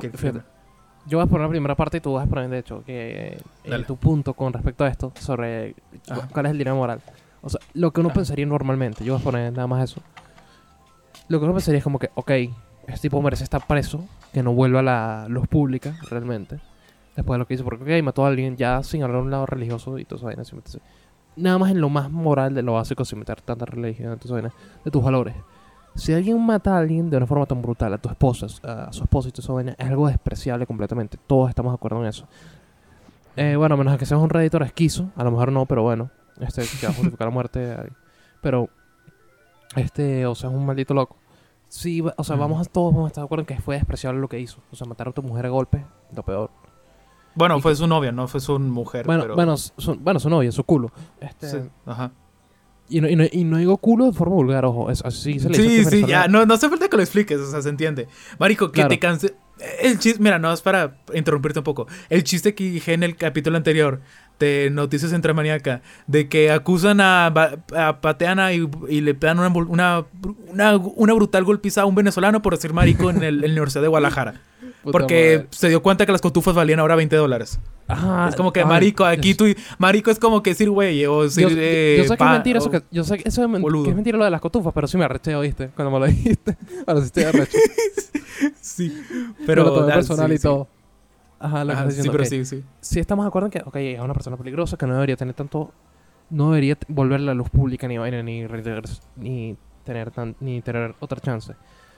[1.06, 3.38] yo voy a poner la primera parte y tú vas a poner, de hecho, que
[3.64, 5.74] eh, tu punto con respecto a esto, sobre
[6.08, 6.28] Ajá.
[6.32, 7.00] cuál es el dilema moral.
[7.42, 8.16] O sea, lo que uno Ajá.
[8.16, 10.00] pensaría normalmente, yo voy a poner nada más eso.
[11.28, 12.30] Lo que uno pensaría es como que, ok,
[12.86, 16.60] este tipo merece estar preso, que no vuelva a la luz pública, realmente.
[17.16, 19.30] Después de lo que hizo, porque ok, mató a alguien ya sin hablar de un
[19.30, 20.44] lado religioso y todo eso.
[20.44, 20.80] simplemente-
[21.36, 24.52] nada más en lo más moral de lo básico, sin meter tanta religión, tantas vainas,
[24.84, 25.34] de tus valores.
[25.94, 29.02] Si alguien mata a alguien de una forma tan brutal, a tu esposa, a su
[29.02, 31.18] esposo y esa vaina, es algo despreciable completamente.
[31.26, 32.26] Todos estamos de acuerdo en eso.
[33.36, 36.10] Eh, bueno, a menos que seas un redditor esquizo, a lo mejor no, pero bueno,
[36.40, 37.76] este, que va a justificar la muerte.
[38.40, 38.68] Pero,
[39.76, 41.16] este, o sea, es un maldito loco.
[41.68, 44.20] Sí, o sea, vamos a todos vamos a estar de acuerdo en que fue despreciable
[44.20, 44.60] lo que hizo.
[44.70, 45.82] O sea, matar a tu mujer a golpes,
[46.14, 46.50] lo peor.
[47.34, 49.06] Bueno, Y fue su novia, no fue su mujer.
[49.06, 49.34] Bueno, pero...
[49.34, 50.90] bueno, su, bueno, su novia, su culo.
[51.18, 52.12] Este, Sí, ajá.
[52.88, 54.90] Y, no, y, no, y no digo culo de forma vulgar, ojo.
[54.90, 57.38] Es, así se le Sí, en sí, ya, no, no hace falta que lo expliques,
[57.40, 58.08] o sea, se entiende.
[58.38, 58.88] Marico, que Claro.
[58.88, 59.34] te canse.
[59.80, 61.86] El chiste, mira, no es para interrumpirte un poco.
[62.10, 64.00] El chiste que dije en el capítulo anterior
[64.44, 69.48] de Noticias entre Maníaca, de que acusan a, a Pateana y, y le dan una,
[69.48, 70.04] una,
[70.48, 73.82] una, una brutal golpiza a un venezolano por decir marico en, el, en la Universidad
[73.82, 74.40] de Guadalajara.
[74.82, 75.48] Puta Porque madre.
[75.50, 77.60] se dio cuenta que las cotufas valían ahora 20 dólares.
[77.86, 79.44] Ajá, es como que, ay, marico, aquí tú...
[79.78, 81.48] Marico es como que decir güey, o decir...
[81.48, 82.82] Yo, eh, yo sé que es mentira eso que...
[82.90, 83.48] Yo sé que eso es,
[83.84, 85.68] que es mentira lo de las cotufas, pero sí me arreché, ¿oíste?
[85.76, 86.56] Cuando me lo dijiste.
[86.86, 87.56] Ahora sí estoy arrecho.
[88.60, 88.92] Sí,
[89.46, 89.64] pero pero...
[89.64, 90.42] lo tomé da- personal sí, y sí.
[90.42, 90.66] todo.
[91.42, 92.64] Ajá, lo que Ajá, estás sí, diciendo, pero sí, sí.
[92.80, 95.34] Sí estamos de acuerdo en que, ok, es una persona peligrosa que no debería tener
[95.34, 95.72] tanto...
[96.30, 98.46] No debería volver a la luz pública ni vaina, ni,
[99.16, 101.54] ni tener tan, ni tener otra chance.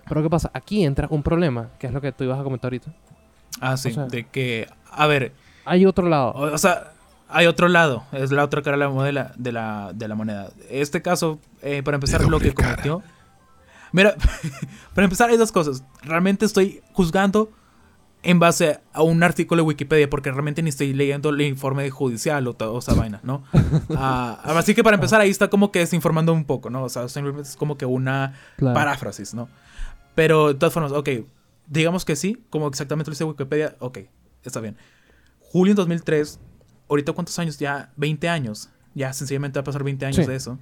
[0.09, 0.51] Pero ¿qué pasa?
[0.55, 2.93] Aquí entra un problema, que es lo que tú ibas a comentar ahorita.
[3.61, 4.66] Ah, sí, O sea- de que...
[4.91, 5.33] A ver,
[5.65, 6.31] Hay otro lado.
[6.33, 6.93] O, o sea,
[7.29, 9.33] hay otro lado, es la otra cara de la moneda.
[9.37, 10.51] De la, de la moneda.
[10.71, 13.03] Este caso, eh, para empezar, lo que cometió.
[13.93, 14.15] Mira,
[14.95, 15.85] para empezar, hay dos cosas.
[16.03, 17.51] Realmente estoy juzgando
[18.25, 22.47] en base a un artículo de Wikipedia, porque realmente ni estoy leyendo el informe judicial
[22.49, 23.45] o, to- o esa vaina, ¿no?
[23.97, 26.85] Ah, así que para empezar, ahí está como que desinformando un poco, ¿no?
[26.85, 28.75] O sea, simplemente es como que una Claro.
[28.75, 29.49] paráfrasis, ¿no?
[30.15, 31.09] Pero de todas formas, ok,
[31.67, 33.99] digamos que sí, como exactamente lo dice Wikipedia, ok,
[34.43, 34.77] está bien.
[35.41, 36.41] Julio en 2003,
[36.89, 40.27] ahorita cuántos años, ya 20 años, ya sencillamente va a pasar 20 años Sí.
[40.27, 40.59] de eso.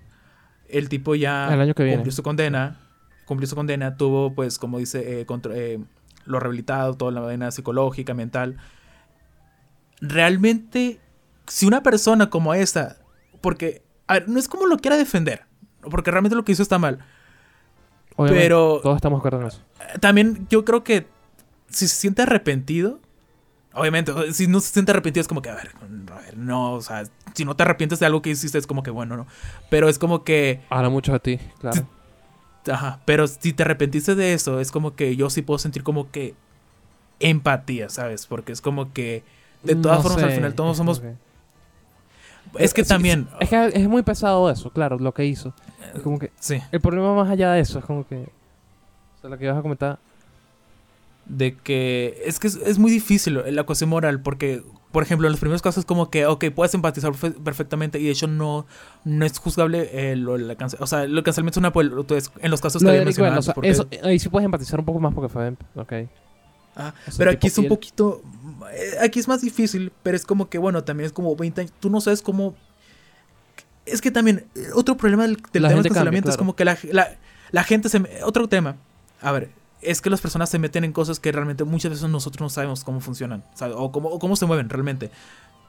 [0.69, 1.99] El tipo ya El año que viene.
[1.99, 2.81] cumplió su condena,
[3.27, 5.79] cumplió su condena, tuvo pues como dice, eh, contro- eh,
[6.25, 8.57] lo rehabilitado, toda la vaina psicológica, mental.
[10.01, 11.01] Realmente,
[11.47, 12.97] si una persona como esta,
[13.41, 15.45] porque, a ver, no es como lo quiera defender,
[15.91, 16.99] porque realmente lo que hizo está mal.
[18.17, 19.61] Obviamente, pero- Todos estamos de acuerdo en eso.
[19.95, 21.07] Eh, También yo creo que
[21.69, 23.01] si se siente arrepentido,
[23.75, 25.71] obviamente, si no se siente arrepentido es como que, a ver,
[26.13, 27.05] a ver, no, o sea,
[27.35, 29.27] si no te arrepientes de algo que hiciste es como que, bueno, no.
[29.71, 31.87] Pero es como que, Habla mucho de ti, claro.
[32.71, 36.11] Ajá, pero si te arrepentiste de eso, es como que yo sí puedo sentir como
[36.11, 36.35] que
[37.21, 38.27] empatía, ¿sabes?
[38.27, 39.23] Porque es como que,
[39.63, 41.03] de todas No formas, al final todos somos...
[42.59, 43.29] Es que Sí, también...
[43.41, 45.55] Es que es muy pesado eso, claro, lo que hizo.
[45.95, 48.17] Es como que Sí, el problema más allá de eso es como que.
[48.17, 49.99] O sea, lo que ibas a comentar.
[51.25, 55.33] de que es que es, es muy difícil la cuestión moral porque por ejemplo en
[55.33, 58.67] los primeros casos como que ok puedes empatizar perfe- perfectamente y de hecho no
[59.05, 62.61] no es juzgable eh, lo, la o sea lo cancelamiento es una entonces, en los
[62.61, 65.13] casos Lo que mencionado o sea, porque- eso, ahí sí puedes empatizar un poco más
[65.15, 65.55] porque fue.
[65.75, 65.93] Ok.
[66.75, 68.23] Ah, o sea, pero aquí es un poquito
[68.73, 71.73] eh, aquí es más difícil pero es como que bueno también es como 20 años
[71.81, 72.55] tú no sabes cómo
[73.85, 76.39] es que también eh, otro problema del, del tema del gente cambia, cancelamiento es claro.
[76.47, 77.09] como que la, la,
[77.51, 78.77] la gente se otro tema
[79.21, 79.51] a ver
[79.83, 82.85] es que las personas se meten en cosas que realmente muchas veces nosotros no sabemos
[82.85, 83.75] cómo funcionan ¿sabes?
[83.79, 85.11] o cómo, o cómo se mueven realmente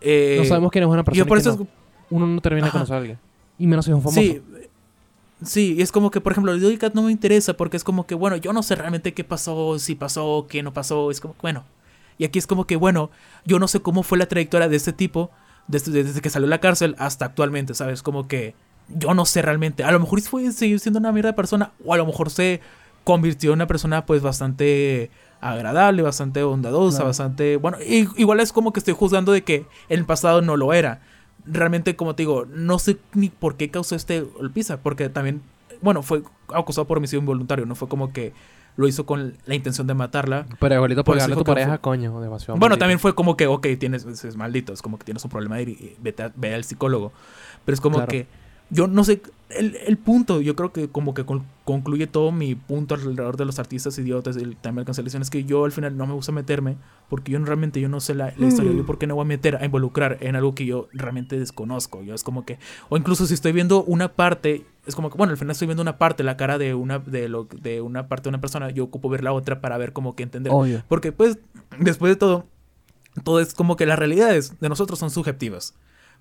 [0.02, 1.24] Eh, no sabemos quién es una persona.
[1.24, 1.68] yo por eso no.
[2.10, 2.78] Uno no termina de Ajá.
[2.80, 3.20] conocer a alguien.
[3.58, 4.20] Y menos si es un famoso.
[4.22, 4.42] Sí,
[5.44, 7.84] sí, y es como que, por ejemplo, el Doja Cat no me interesa porque es
[7.84, 11.20] como que, bueno, yo no sé realmente qué pasó, si pasó, qué no pasó, es
[11.20, 11.64] como, bueno.
[12.18, 13.10] Y aquí es como que, bueno,
[13.46, 15.32] yo no sé cómo fue la trayectoria de este tipo
[15.68, 18.04] desde, desde que salió de la cárcel hasta actualmente, ¿sabes?
[18.04, 18.54] Como que
[18.90, 19.84] yo no sé realmente.
[19.84, 22.60] A lo mejor fue seguir siendo una mierda de persona o a lo mejor se
[23.04, 25.12] convirtió en una persona pues bastante
[25.42, 27.10] agradable, bastante bondadosa, Claro.
[27.10, 27.58] bastante...
[27.58, 30.74] Bueno, i- igual es como que estoy juzgando de que en el pasado no lo
[30.74, 31.02] era.
[31.46, 35.42] Realmente, como te digo, no sé ni por qué causó este golpiza, porque también,
[35.82, 36.24] bueno, fue
[36.54, 38.32] acusado por homicidio involuntario, no fue como que
[38.78, 40.46] lo hizo con la intención de matarla.
[40.60, 42.54] Pero igualito Por a tu pareja, fue- coño, demasiado.
[42.54, 42.80] Bueno, maldito.
[42.80, 45.62] también fue como que, ok, tienes, es, es maldito, es como que tienes un problema
[45.62, 47.12] y, y vete, a- ve al psicólogo.
[47.66, 48.10] Pero es como Claro.
[48.10, 48.26] que,
[48.70, 52.56] yo no sé, el, el punto, yo creo que como que con- concluye todo mi
[52.56, 55.72] punto alrededor de los artistas idiotas y el tema de cancelación, es que yo al
[55.72, 56.78] final no me gusta meterme,
[57.08, 59.28] porque yo realmente yo no sé la, la historia, yo por qué no voy a
[59.28, 62.02] meter, a involucrar en algo que yo realmente desconozco.
[62.02, 62.58] Yo es como que,
[62.90, 65.84] o incluso si estoy viendo una parte, es como que, bueno, al final estoy viendo
[65.84, 68.86] una parte, la cara de una, de lo, de una parte de una persona, yo
[68.86, 70.52] ocupo ver la otra para ver como que entender.
[70.54, 70.84] Obvio.
[70.88, 71.38] Porque pues,
[71.80, 72.48] después de todo,
[73.24, 75.76] todo es como que las realidades de nosotros son subjetivas.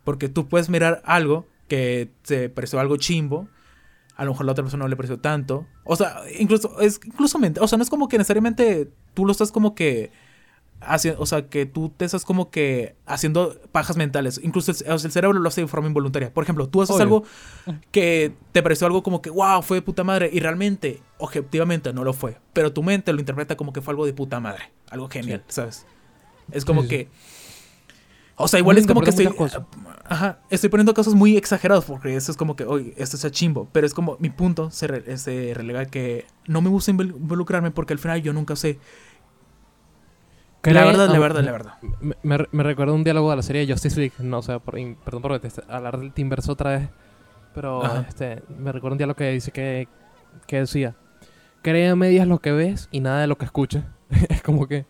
[0.05, 3.49] Porque tú puedes mirar algo que te pareció algo chimbo,
[4.15, 5.67] a lo mejor la otra persona no le pareció tanto.
[5.85, 9.51] O sea, incluso, es incluso, o sea, no es como que necesariamente tú lo estás
[9.51, 10.13] como que
[11.17, 14.39] o sea, que tú te estás como que haciendo pajas mentales.
[14.43, 16.31] Incluso el, cerebro lo hace de forma involuntaria.
[16.35, 17.03] Por ejemplo, tú haces Obvio.
[17.05, 17.25] algo
[17.91, 20.29] que te pareció algo como que, wow, fue de puta madre.
[20.31, 22.37] Y realmente, objetivamente, no lo fue.
[22.53, 24.73] Pero tu mente lo interpreta como que fue algo de puta madre.
[24.91, 25.87] Algo genial, ¿sabes?
[26.51, 26.89] Es como sí.
[26.89, 27.09] que...
[28.37, 29.29] O sea, igual es como que estoy...
[29.29, 29.61] muchas
[30.05, 33.31] Ajá, estoy poniendo casos muy exagerados porque eso es como que, oye, esto es a
[33.31, 33.69] chimbo.
[33.73, 37.71] Pero es como, mi punto se, re- se relega que no me gusta invol- involucrarme
[37.71, 38.79] porque al final yo nunca sé.
[40.65, 41.75] La verdad, la ah, verdad, la verdad.
[42.01, 44.15] Me, me, me recuerda un diálogo de la serie Justice League.
[44.21, 46.89] No, o sea, por, in- perdón por hablar del Timberse otra vez.
[47.55, 48.07] Pero Ajá.
[48.09, 49.89] este, me recuerda un diálogo que dice que,
[50.47, 50.95] que decía:
[51.63, 53.85] Cree a medias lo que ves y nada de lo que escuchas.
[54.29, 54.87] es como que.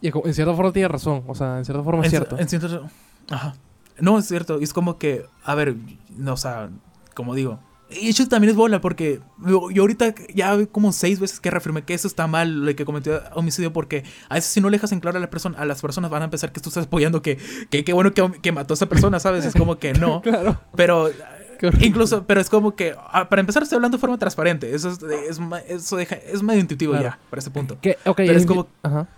[0.00, 1.24] Y en cierta forma tiene razón.
[1.26, 2.38] O sea, en cierta forma es En- cierto.
[2.38, 2.88] en cierto-
[3.30, 3.54] Ajá.
[4.00, 4.58] No, es cierto.
[4.60, 5.74] Es como que, a ver,
[6.16, 6.70] no, o sea,
[7.14, 7.58] como digo.
[7.90, 11.94] Y eso también es bola porque yo, ahorita ya como seis veces que reafirmé que
[11.94, 15.00] eso está mal, lo que cometió homicidio, porque a veces si no le dejas en
[15.00, 17.38] claro a, la persona, a las personas van a pensar que tú estás apoyando que,
[17.70, 19.46] que qué bueno que, que mató a esa persona, ¿sabes?
[19.46, 20.20] Es como que no.
[20.22, 20.60] claro.
[20.76, 21.08] Pero
[21.80, 24.74] incluso, pero es como que, ah, para empezar, estoy hablando de forma transparente.
[24.74, 27.08] Eso es, es, eso deja- es medio intuitivo Claro.
[27.08, 27.78] ya, para ese punto.
[27.80, 29.08] Que, ok, Pero es como- Ajá.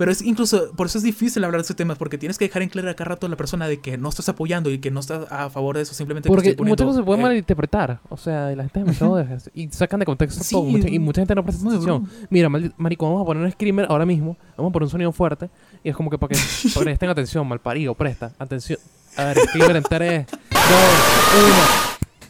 [0.00, 2.62] Pero es incluso, por eso es difícil hablar de ese tema, porque tienes que dejar
[2.62, 4.90] en claro a cada rato a la persona de que no estás apoyando y que
[4.90, 7.24] no estás a favor de eso, simplemente que Porque poniendo, muchas cosas se pueden eh,
[7.24, 8.00] malinterpretar.
[8.08, 10.64] O sea, y la gente es Y sacan de contexto Sí, todo.
[10.64, 12.08] mucha- y mucha gente no presta atención.
[12.30, 14.38] Mira, marico, vamos a poner un screamer ahora mismo.
[14.56, 15.50] Vamos a poner un sonido fuerte.
[15.84, 16.40] Y es como que para que,
[16.80, 18.32] presten atención, mal parido, presta.
[18.38, 18.78] Atención.
[19.18, 20.62] A ver, screamer en 3, 2,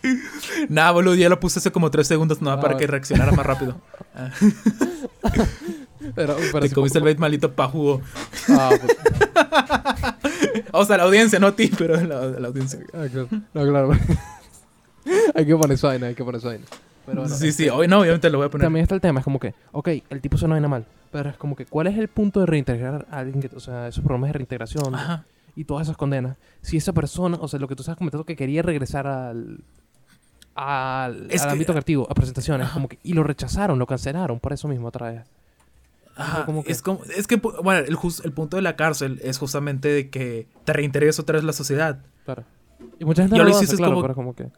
[0.03, 0.67] 1.
[0.71, 3.47] Nah, boludo, ya lo puse hace como tres segundos nada Ah, para que reaccionara más
[3.47, 3.81] rápido.
[6.15, 8.01] Pero, pero te sí, comiste el bait malito pa' jugo.
[8.49, 8.97] Ah, pues,
[10.73, 12.81] O sea, la audiencia, no a ti, pero la, la audiencia.
[12.95, 13.29] ah, claro.
[13.55, 13.91] No, claro.
[15.35, 16.65] hay que poner su vaina, hay que poner su vaina.
[17.07, 18.65] Pero bueno, sí, sí, hoy no, obviamente lo voy a poner.
[18.67, 21.31] También está el tema, es como que, ok, el tipo se no vaina mal, pero
[21.31, 24.03] es como que, ¿cuál es el punto de reintegrar a alguien que, o sea, esos
[24.05, 25.25] programas de reintegración Ajá.
[25.57, 26.37] y todas esas condenas?
[26.63, 29.59] Si esa persona, o sea, lo que tú estás comentando que quería regresar al,
[30.55, 32.75] al, Es al que- ámbito creativo, a presentaciones, Ajá.
[32.75, 35.23] como que, y lo rechazaron, lo cancelaron, por eso mismo otra vez.
[36.21, 39.39] Ajá, como que- es como, es que, bueno, el, el punto de la cárcel es
[39.39, 42.05] justamente de que te reintegres otra vez la sociedad.
[42.25, 42.45] Claro.
[42.99, 44.51] Y mucha gente no lo lo hace, claro, como- pero como que...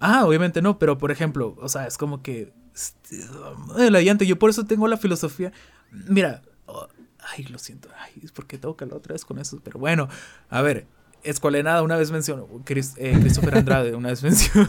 [0.00, 2.52] Ah, obviamente no, pero por ejemplo, o sea, es como que.
[2.74, 3.18] este,
[3.90, 5.52] La llante, yo por eso tengo la filosofía.
[5.90, 6.86] Mira, oh,
[7.36, 10.08] ay, lo siento, ay, es porque tengo que hablar otra vez con eso, pero bueno,
[10.50, 10.86] a ver.
[11.24, 14.68] Escualenada una vez mencionó, Chris- eh, Christopher Andrade una vez mencionó,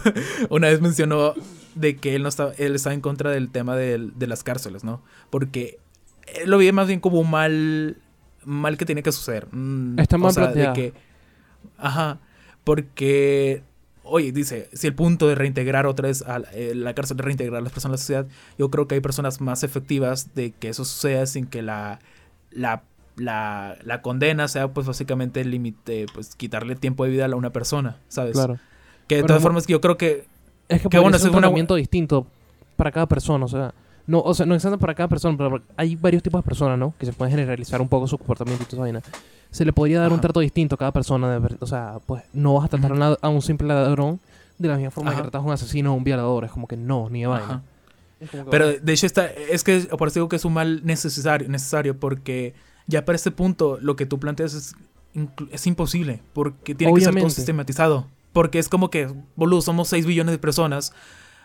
[0.50, 1.36] una vez mencionó
[1.76, 4.84] de que él no estaba, él estaba en contra del tema del- de las cárceles,
[4.84, 5.04] ¿no?
[5.30, 5.78] Porque
[6.46, 7.98] lo veía más bien como un mal,
[8.44, 9.48] mal que tiene que suceder.
[9.52, 10.94] Mm, Está o mal sea, de que,
[11.78, 12.20] ajá,
[12.64, 13.64] porque
[14.10, 17.24] oye, dice, si el punto de reintegrar otra vez a la, eh, la cárcel, de
[17.24, 18.28] reintegrar a las personas a la sociedad,
[18.58, 22.00] yo creo que hay personas más efectivas de que eso suceda sin que la,
[22.52, 22.84] la,
[23.16, 27.52] la, la condena sea pues básicamente el límite, pues quitarle tiempo de vida a una
[27.52, 28.34] persona, ¿sabes?
[28.34, 28.60] Claro.
[29.08, 30.28] Que de Pero todas formas yo creo que...
[30.68, 32.28] Es que podría bueno, ser un una tratamiento distinto
[32.76, 33.74] para cada persona, o sea,
[34.10, 36.94] no, o sea, no exactamente para cada persona, pero hay varios tipos de personas, ¿no?
[36.98, 39.02] Que se pueden generalizar un poco su comportamiento y toda esa vaina.
[39.52, 40.22] Se le podría dar un Ajá.
[40.22, 43.00] trato distinto a cada persona, de o sea, pues no vas a tratar a un
[43.00, 44.20] lad- a un simple ladrón
[44.58, 45.20] de la misma forma Ajá.
[45.20, 47.46] que tratas a un asesino o un violador, es como que no, ni de vaina.
[47.46, 47.62] Ajá.
[48.52, 51.98] Pero de hecho está, es que por eso digo que es un mal necesario, necesario
[51.98, 52.54] porque
[52.88, 54.76] ya para este punto lo que tú planteas es,
[55.52, 57.36] es imposible porque tiene que ser todo Obviamente.
[57.36, 58.08] sistematizado.
[58.34, 60.94] Porque es como que, boludo, somos 6 billones de personas,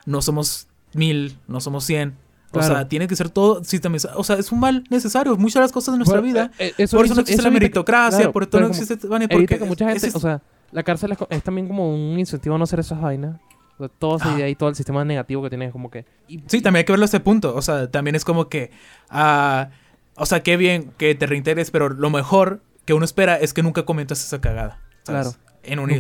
[0.04, 2.14] no somos mil, no somos 100.
[2.58, 2.74] O Claro.
[2.74, 4.18] sea, tiene que ser todo sistematizado.
[4.18, 5.36] O sea, es un mal necesario.
[5.36, 6.50] Muchas de las cosas de nuestra bueno, vida.
[6.58, 8.70] eh, eh, por eso no existe la evita que- meritocracia, claro, por eso pero no
[8.74, 9.06] existe...
[9.06, 10.40] bueno, evita porque que mucha gente, es- o sea,
[10.72, 13.40] la cárcel es, es también como un incentivo a no hacer esas vainas.
[13.78, 14.36] O sea, esa Ah.
[14.38, 16.04] idea y todo el sistema negativo que tiene es como que...
[16.28, 17.54] y- Sí, también hay que verlo a ese punto.
[17.56, 18.70] O sea, también es como que.
[19.10, 19.70] ah,
[20.16, 23.62] o sea, qué bien que te reintegres, pero lo mejor que uno espera es que
[23.64, 24.78] nunca cometas esa cagada.
[25.02, 25.28] ¿sabes?
[25.36, 25.36] Claro.
[25.64, 25.90] En un.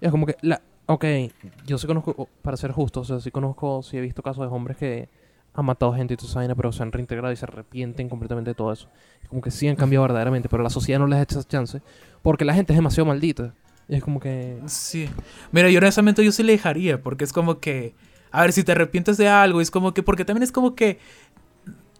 [0.00, 1.04] Es como que, la, ok,
[1.66, 4.48] yo sí conozco, o- para ser justo, o sea, sí conozco, sí he visto casos
[4.48, 5.08] de hombres que
[5.54, 8.50] han matado gente y toda esa vaina, pero se han reintegrado y se arrepienten completamente
[8.50, 8.88] de todo eso.
[9.22, 11.80] Es como que sí han cambiado verdaderamente, pero la sociedad no les echa esa chance
[12.22, 13.54] porque la gente es demasiado maldita.
[13.88, 14.60] Y es como que...
[14.66, 15.08] Sí.
[15.52, 17.94] Mira, yo honestamente yo sí le dejaría, porque es como que.
[18.32, 20.02] A ver, si te arrepientes de algo, es como que.
[20.02, 20.98] Porque también es como que.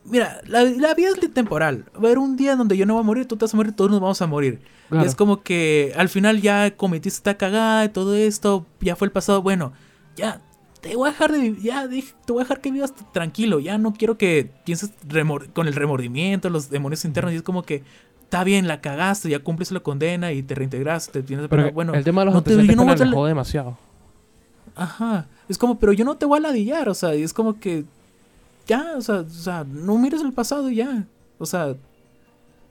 [0.04, 1.84] Mira, la, la vida es temporal.
[1.94, 3.56] Va a haber un día donde yo no voy a morir, tú te vas a
[3.56, 4.60] morir, todos nos vamos a morir.
[4.88, 5.04] Claro.
[5.04, 9.06] Y es como que al final ya cometiste esta cagada y todo esto, ya fue
[9.06, 9.42] el pasado.
[9.42, 9.72] Bueno,
[10.16, 10.40] ya
[10.84, 13.58] te voy a dejar de vivir, ya te voy a dejar que vivas tranquilo.
[13.58, 14.92] Ya no quiero que pienses
[15.54, 17.32] con el remordimiento, los demonios internos.
[17.32, 17.82] Y es como que
[18.22, 21.22] está bien, la cagaste, ya cumples la condena y te reintegraste.
[21.22, 23.78] Tienes, Pero bueno, el tema de los no te- yo no voy a demasiado.
[24.76, 25.26] Ajá.
[25.48, 27.84] Es como, pero yo no te voy a ladillar, o sea, y es como que.
[28.66, 31.06] Ya, o sea, o sea, no mires el pasado y ya.
[31.38, 31.74] O sea,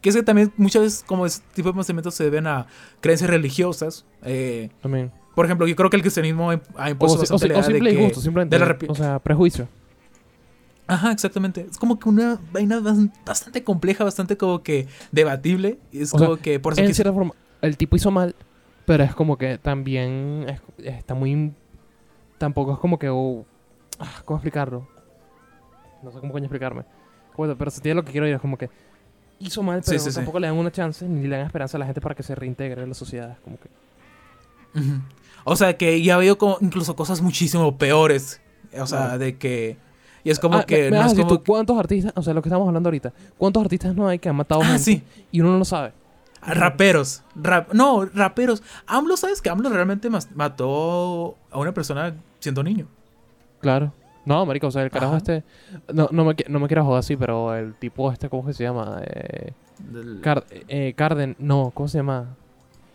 [0.01, 2.67] Que es que también muchas veces como ese tipo de pensamientos se deben a
[2.99, 4.05] creencias religiosas.
[4.23, 5.11] eh, También.
[5.35, 7.57] Por ejemplo, yo creo que el cristianismo ha O, impuesto o bastante si- la o
[7.59, 8.57] idea de simple y que- justo, simplemente.
[8.59, 9.67] de la o sea, prejuicio.
[10.85, 11.65] Ajá, exactamente.
[11.69, 15.79] Es como que una vaina bas- bastante compleja, bastante como que debatible.
[15.91, 18.35] Es O sea, como que por eso En que cierta forma, el tipo hizo mal,
[18.85, 21.53] pero es como que también es- está muy...
[22.37, 23.07] Tampoco es como que...
[23.09, 23.45] oh,
[23.99, 24.85] ah, ¿Cómo explicarlo?
[26.03, 26.83] No sé cómo coño explicarme.
[27.37, 28.69] Bueno, pero si tiene lo que quiero decir es como que
[29.39, 30.15] hizo mal, Sí, pero sí, sí.
[30.17, 32.35] tampoco le dan una chance ni le dan esperanza a la gente para que se
[32.35, 33.31] reintegre en la sociedad.
[33.31, 33.69] Es como que...
[35.43, 38.41] O sea, que ya veo como incluso cosas muchísimo peores.
[38.79, 39.17] O sea, Claro.
[39.19, 39.77] de que...
[40.23, 40.89] Y es como Ah, que...
[40.89, 43.61] me- no es como tú, ¿cuántos artistas, o sea, lo que estamos hablando ahorita, cuántos
[43.61, 45.03] artistas no hay que han matado Ah, gente sí.
[45.31, 45.91] y uno no lo sabe?
[46.41, 47.23] Raperos.
[47.35, 48.63] Rap, no, raperos.
[48.87, 52.87] AMLO, ¿sabes que AMLO realmente mató a una persona siendo niño?
[53.59, 53.93] Claro.
[54.25, 55.17] No, marico, o sea, el carajo Ajá.
[55.17, 55.43] este...
[55.93, 58.63] No, no, me, no me quiero joder así, pero el tipo este, ¿cómo que se
[58.63, 59.01] llama?
[59.05, 59.51] Eh,
[59.91, 60.21] Del-
[60.69, 61.35] eh, Carden...
[61.39, 62.35] No, ¿cómo se llama?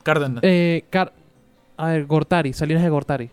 [0.02, 0.40] Cárdenas.
[0.44, 1.12] Eh, Car...
[1.78, 3.30] A ver, Gortari, Salinas de Gortari.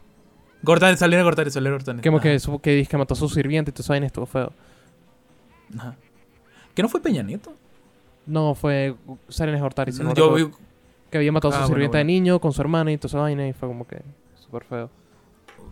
[0.63, 2.01] Gortari, Salinas Gortari, Salinas Gortari.
[2.01, 4.53] Como que, supo que dice que mató a su sirviente y eso ahí estuvo feo.
[5.77, 5.95] ajá.
[6.73, 7.53] ¿Que no fue Peña Nieto?
[8.26, 8.95] No, fue
[9.30, 9.91] Salinas de Gortari.
[9.91, 10.47] si no Yo recuerdo.
[10.49, 10.53] vi-
[11.11, 12.07] Que había matado a su Ah, bueno, sirviente bueno.
[12.07, 14.01] de niño con su hermana y toda esa vaina y fue como que
[14.39, 14.89] súper feo.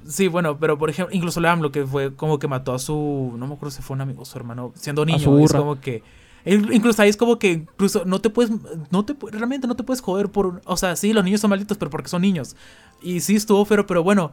[0.08, 3.34] Sí, bueno, pero por ejemplo, incluso le AMLO que fue como que mató a su,
[3.38, 5.80] no me acuerdo si fue un amigo o su hermano, siendo niño, su es como
[5.82, 6.04] que
[6.46, 8.52] incluso ahí es como que incluso no te puedes
[8.92, 11.78] no te realmente no te puedes joder por, o sea, sí, los niños son malditos,
[11.78, 12.56] pero porque son niños.
[13.02, 14.32] Y sí estuvo feo, pero bueno,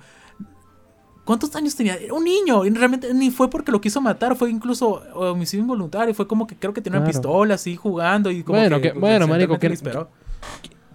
[1.24, 1.94] ¿Cuántos años tenía?
[1.94, 2.64] Era un niño.
[2.64, 4.34] Y realmente ni fue porque lo quiso matar.
[4.34, 6.12] Fue incluso homicidio involuntario.
[6.12, 8.32] Fue como que creo que tenía una pistola así jugando.
[8.32, 10.08] Y como Bueno, que, que- bueno, marico, disparó.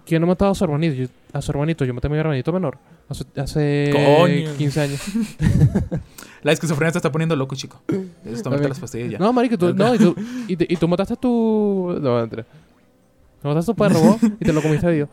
[0.04, 0.94] ¿Quién no ha matado a su hermanito?
[0.94, 2.76] Yo- a su hermanito, yo maté a mi hermanito menor.
[3.08, 4.56] Hace, hace Coño.
[4.58, 5.00] 15 años.
[6.42, 7.80] La esquizofrenia te está poniendo loco, chico.
[8.24, 8.68] Eso tómate Ok.
[8.68, 9.18] las pastillas ya.
[9.18, 10.14] No, marico, tú, no, y tú,
[10.48, 11.98] y, te- y tú mataste a tu...
[12.00, 12.44] No, entre.
[13.42, 15.08] Mataste a tu perro, vos, y te lo comiste vivo.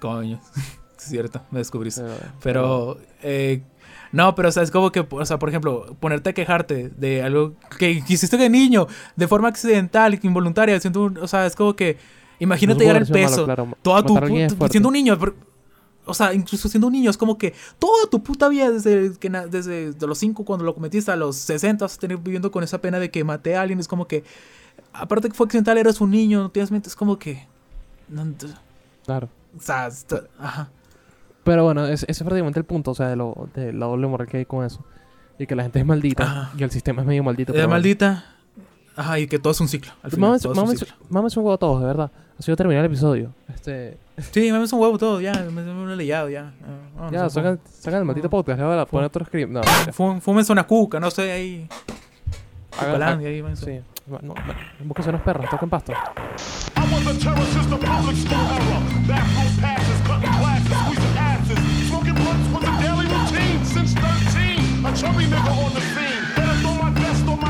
[0.00, 0.40] Coño.
[0.98, 2.02] Es cierto, me descubriste.
[2.42, 3.62] Pero, eh,
[4.10, 7.22] no, pero o sea, es como que, o sea, por ejemplo, ponerte a quejarte de
[7.22, 11.74] algo que hiciste de niño, de forma accidental, involuntaria, haciendo un- o sea, es como
[11.76, 11.96] que,
[12.40, 13.68] imagínate llegar el peso, malo, claro.
[13.80, 14.28] toda tu, Matar
[14.60, 15.34] a siendo un niño, pero-
[16.08, 19.30] o sea, incluso siendo un niño, es como que toda tu puta vida, desde, que
[19.50, 22.64] desde de los 5 cuando lo cometiste a los 60, vas a tener viviendo con
[22.64, 24.24] esa pena de que maté a alguien, es como que,
[24.92, 27.46] aparte que fue accidental, eres un niño, no tienes mente, es como que,
[29.04, 29.28] Claro.
[29.56, 29.88] o sea,
[30.38, 30.70] ajá.
[31.44, 34.06] Pero bueno, ese, ese es prácticamente el punto, o sea, de, lo, de la doble
[34.06, 34.84] moral que hay con eso.
[35.38, 36.52] Y que la gente es maldita Ajá.
[36.58, 37.52] y el sistema es medio maldito.
[37.52, 37.76] Pero bueno.
[38.98, 39.92] Ajá, y que todo es un ciclo.
[40.02, 40.94] Al final, Mames, todo es un mames, ciclo.
[41.08, 42.10] mames un huevo todos, de verdad.
[42.38, 43.32] Así va a terminar el episodio.
[43.54, 43.96] Este,
[44.32, 45.32] Sí, mames un huevo todo, ya.
[45.52, 45.62] Me,
[45.92, 46.52] he leyado, ya.
[46.62, 46.66] Ah,
[46.96, 49.50] vámonos, ya, sacan, sacan el maldito podcast, le voy a poner otro script.
[49.52, 49.60] No.
[49.92, 51.68] Fum- Fúmense una cuca, no sé, ahí.
[52.78, 53.64] Hagan- ahí, váyanse.
[53.64, 54.00] Sí.
[54.06, 54.34] No, no,
[54.84, 55.92] búsquense unos perros, toquen pasto.
[55.92, 55.96] I
[56.90, 58.80] was a terror since the public school era.
[59.06, 61.88] Bathroom passes, cutting classes, squeezing asses.
[61.88, 64.86] Smoking blunts was a daily routine since 13.
[64.86, 65.80] A chubby nigga on the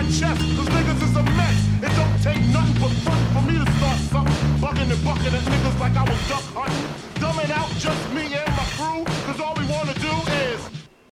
[0.09, 1.59] chest, cause niggas is a mess.
[1.85, 4.35] It don't take nothing but fun for me to start something.
[4.61, 6.89] Bugging and bucking at niggas like I was duck hunting.
[7.21, 8.49] Dumbing out just me and